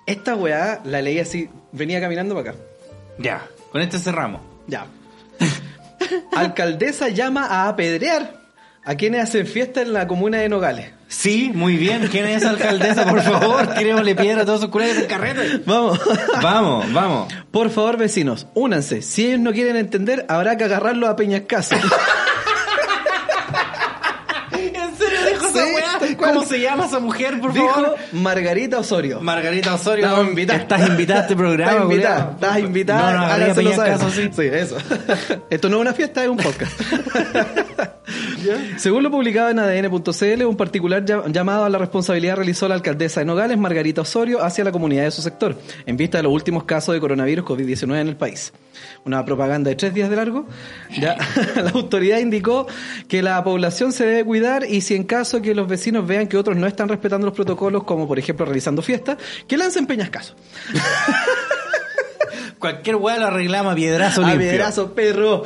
[0.06, 2.59] Esta weá la leí así, venía caminando para acá.
[3.19, 4.40] Ya, con este cerramos.
[4.66, 4.86] Ya.
[6.36, 8.43] Alcaldesa llama a apedrear
[8.85, 10.90] a quienes hacen fiesta en la comuna de Nogales.
[11.09, 12.09] Sí, muy bien.
[12.11, 13.74] ¿Quién es esa alcaldesa, por favor?
[13.74, 15.62] Tirémosle piedra a todos sus culeros del carrete.
[15.65, 16.01] Vamos.
[16.43, 17.32] Vamos, vamos.
[17.51, 19.01] Por favor, vecinos, únanse.
[19.02, 21.77] Si ellos no quieren entender, habrá que agarrarlo a Peñascaso.
[24.52, 27.94] ¿En serio dijo Sí, ¿Cómo se llama esa mujer, por Dijo favor?
[28.12, 29.20] Margarita Osorio.
[29.20, 30.06] Margarita Osorio.
[30.06, 30.62] Estamos invitados.
[30.62, 32.30] Estás invitada a este programa, Estás invitada.
[32.32, 33.12] Estás invitada.
[33.12, 33.92] No, no, háganselo saber.
[33.92, 34.30] caso, sí.
[34.32, 34.76] Sí, eso.
[35.51, 36.72] Esto no es una fiesta, es un podcast.
[38.76, 43.26] Según lo publicado en ADN.cl, un particular llamado a la responsabilidad realizó la alcaldesa de
[43.26, 45.56] Nogales, Margarita Osorio, hacia la comunidad de su sector,
[45.86, 48.52] en vista de los últimos casos de coronavirus COVID-19 en el país.
[49.05, 50.46] Una propaganda de tres días de largo.
[50.98, 51.16] Ya,
[51.56, 52.66] la autoridad indicó
[53.09, 56.36] que la población se debe cuidar y si en caso que los vecinos vean que
[56.36, 60.34] otros no están respetando los protocolos, como por ejemplo realizando fiestas, que lancen peñascaso.
[62.58, 64.48] Cualquier weá lo arreglamos a piedrazo A limpio.
[64.48, 65.42] piedrazo, perro.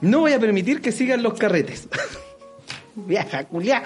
[0.00, 1.88] No voy a permitir que sigan los carretes.
[2.94, 3.82] Vieja culiá.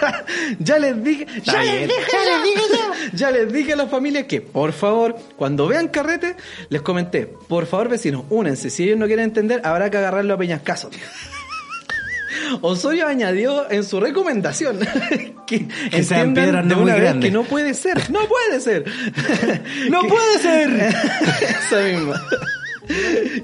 [0.58, 3.16] ya les dije, ya les dije, ya les dije ya.
[3.16, 6.36] Ya les dije a las familias que, por favor, cuando vean carretes,
[6.68, 8.70] les comenté, por favor, vecinos, únense.
[8.70, 10.90] Si ellos no quieren entender, habrá que agarrarlo a peñascaso.
[12.60, 14.78] Osorio añadió en su recomendación
[15.46, 17.30] que, Que sean piedras no de muy una vez grandes.
[17.30, 18.84] que no puede ser, no puede ser.
[19.90, 20.70] ¡No puede ser!
[21.66, 22.22] Esa misma.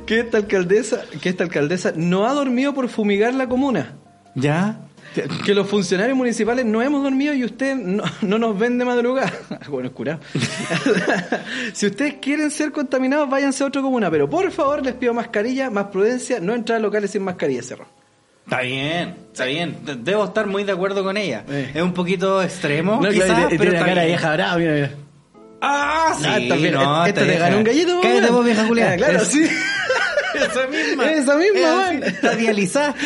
[0.07, 3.95] Que esta alcaldesa, que esta alcaldesa no ha dormido por fumigar la comuna.
[4.35, 4.81] ¿Ya?
[5.45, 9.33] Que los funcionarios municipales no hemos dormido y usted no, no nos ven de madrugada.
[9.69, 10.21] bueno, es curado.
[11.73, 14.11] si ustedes quieren ser contaminados, váyanse a otra comuna.
[14.11, 17.87] Pero por favor, les pido mascarilla, más prudencia, no entrar a locales sin mascarilla, cerro.
[18.51, 19.77] Está bien, está bien.
[19.85, 21.45] De- Debo estar muy de acuerdo con ella.
[21.49, 21.71] Eh.
[21.73, 24.91] Es un poquito extremo, No, quizás, claro, pero tiene la cara vieja brava, mira, mira.
[25.63, 26.75] Ah, sí, Ah, bien.
[26.75, 28.93] no, esta te ganó un gallito, Cállate vos, vieja Julián.
[28.93, 29.45] Ah, claro, sí.
[30.35, 31.11] Esa misma.
[31.13, 32.95] Esa misma, Es Está dializada.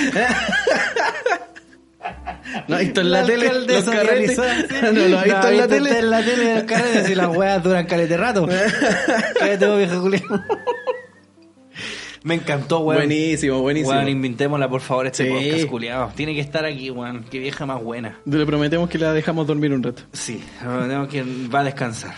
[2.68, 4.36] No, esto en la, tele, los carretes.
[4.36, 4.92] dializada.
[4.92, 5.98] no lo ha visto en la tele.
[5.98, 8.46] en la tele los carretes y las weas duran calete rato.
[9.38, 10.22] Cállate vos, vieja Julián.
[12.24, 13.00] Me encantó, weón.
[13.02, 13.92] Buenísimo, buenísimo.
[13.92, 15.30] Weón, inventémosla, por favor, este Sí.
[15.30, 16.12] podcast, culiado.
[16.16, 17.24] Tiene que estar aquí, weón.
[17.30, 18.18] Qué vieja más buena.
[18.24, 20.02] Le prometemos que la dejamos dormir un rato.
[20.12, 21.22] Sí, tengo que
[21.54, 22.14] va a descansar.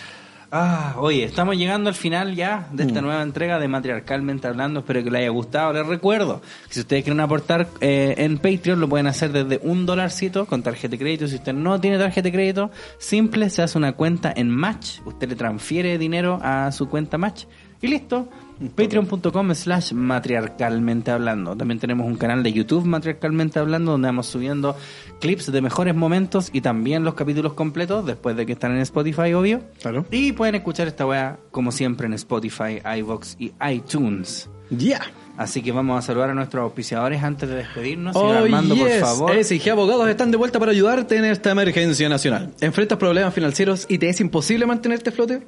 [0.53, 2.87] Ah, oye, estamos llegando al final ya de Mm.
[2.87, 4.79] esta nueva entrega de Matriarcalmente Hablando.
[4.81, 5.73] Espero que les haya gustado.
[5.73, 9.87] Les recuerdo que si ustedes quieren aportar eh, en Patreon, lo pueden hacer desde un
[9.87, 11.27] dolarcito con tarjeta de crédito.
[11.27, 15.01] Si usted no tiene tarjeta de crédito, simple, se hace una cuenta en Match.
[15.05, 17.43] Usted le transfiere dinero a su cuenta Match
[17.83, 18.29] y listo.
[18.75, 21.57] Patreon.com slash matriarcalmente hablando.
[21.57, 24.77] También tenemos un canal de YouTube matriarcalmente hablando donde vamos subiendo
[25.21, 29.35] clips de mejores momentos y también los capítulos completos después de que están en Spotify,
[29.35, 29.61] obvio.
[29.81, 30.07] Claro.
[30.11, 34.49] Y pueden escuchar esta weá como siempre en Spotify, iVoox y iTunes.
[34.71, 35.03] Ya.
[35.37, 38.17] Así que vamos a saludar a nuestros auspiciadores antes de despedirnos.
[38.17, 39.01] Oh, Armando, por yes.
[39.01, 39.45] favor.
[39.45, 42.53] SIG Abogados están de vuelta para ayudarte en esta emergencia nacional.
[42.61, 45.43] ¿Enfrentas problemas financieros y te es imposible mantenerte flote?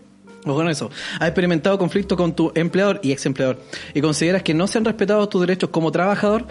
[0.48, 0.90] Ojo con eso.
[1.20, 3.60] ¿Has experimentado conflicto con tu empleador y ex empleador
[3.94, 6.46] y consideras que no se han respetado tus derechos como trabajador?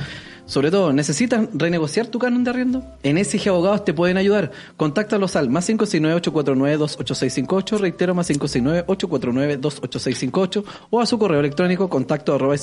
[0.45, 2.85] Sobre todo, ¿necesitas renegociar tu canon de arriendo?
[3.03, 4.53] En SIG Abogados te pueden ayudar.
[4.77, 12.55] Contáctalos al más 569-849-28658, reitero, más 569-849-28658 o a su correo electrónico contacto arroba.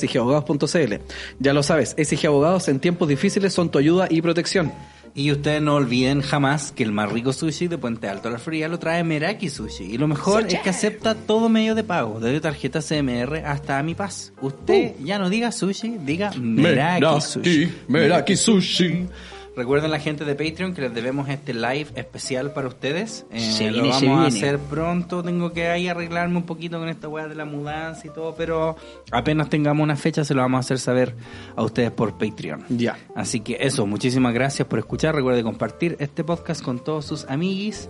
[1.39, 4.71] Ya lo sabes, SIG Abogados en tiempos difíciles son tu ayuda y protección.
[5.17, 8.37] Y ustedes no olviden jamás que el más rico sushi de Puente Alto a la
[8.37, 9.85] Florida lo trae Meraki Sushi.
[9.85, 13.95] Y lo mejor es que acepta todo medio de pago, desde tarjeta CMR hasta Mi
[13.95, 14.33] Paz.
[14.41, 17.71] Usted ya no diga sushi, diga Meraki Sushi.
[17.87, 19.07] Meraki Sushi.
[19.55, 23.25] Recuerden la gente de Patreon que les debemos este live especial para ustedes.
[23.31, 25.23] Eh, Se lo viene, vamos se a hacer pronto.
[25.23, 28.75] Tengo que ahí arreglarme un poquito con esta weá de la mudanza y todo, pero
[29.11, 31.15] apenas tengamos una fecha se lo vamos a hacer saber
[31.55, 32.65] a ustedes por Patreon.
[32.69, 32.97] Ya.
[33.15, 35.15] Así que eso, muchísimas gracias por escuchar.
[35.15, 37.89] Recuerde compartir este podcast con todos sus amiguis.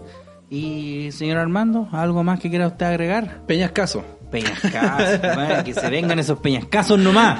[0.49, 3.41] Y señor Armando, ¿algo más que quiera usted agregar?
[3.47, 4.05] Peñascaso.
[4.31, 7.39] Peñascasos, man, que se vengan esos peñascasos nomás.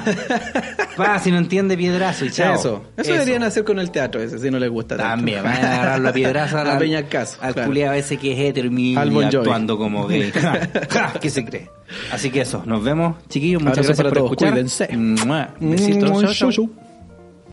[0.96, 2.54] Pa, si no entiende piedrazo y chao.
[2.54, 2.84] Eso.
[2.96, 3.12] Eso.
[3.12, 5.16] deberían hacer con el teatro ese, si no les gusta tanto.
[5.16, 7.68] También, van a agarrarlo a piedrazo A al, peñascaso, al claro.
[7.68, 10.32] culiao ese que es hetero y actuando como gay.
[11.20, 11.70] ¿Qué se cree?
[12.12, 13.62] Así que eso, nos vemos, chiquillos.
[13.62, 14.52] Muchas Abrazo gracias para por todos, escuchar.
[14.52, 14.88] cuídense.
[15.60, 16.38] Besitos.
[16.38, 16.85] Chau, chau.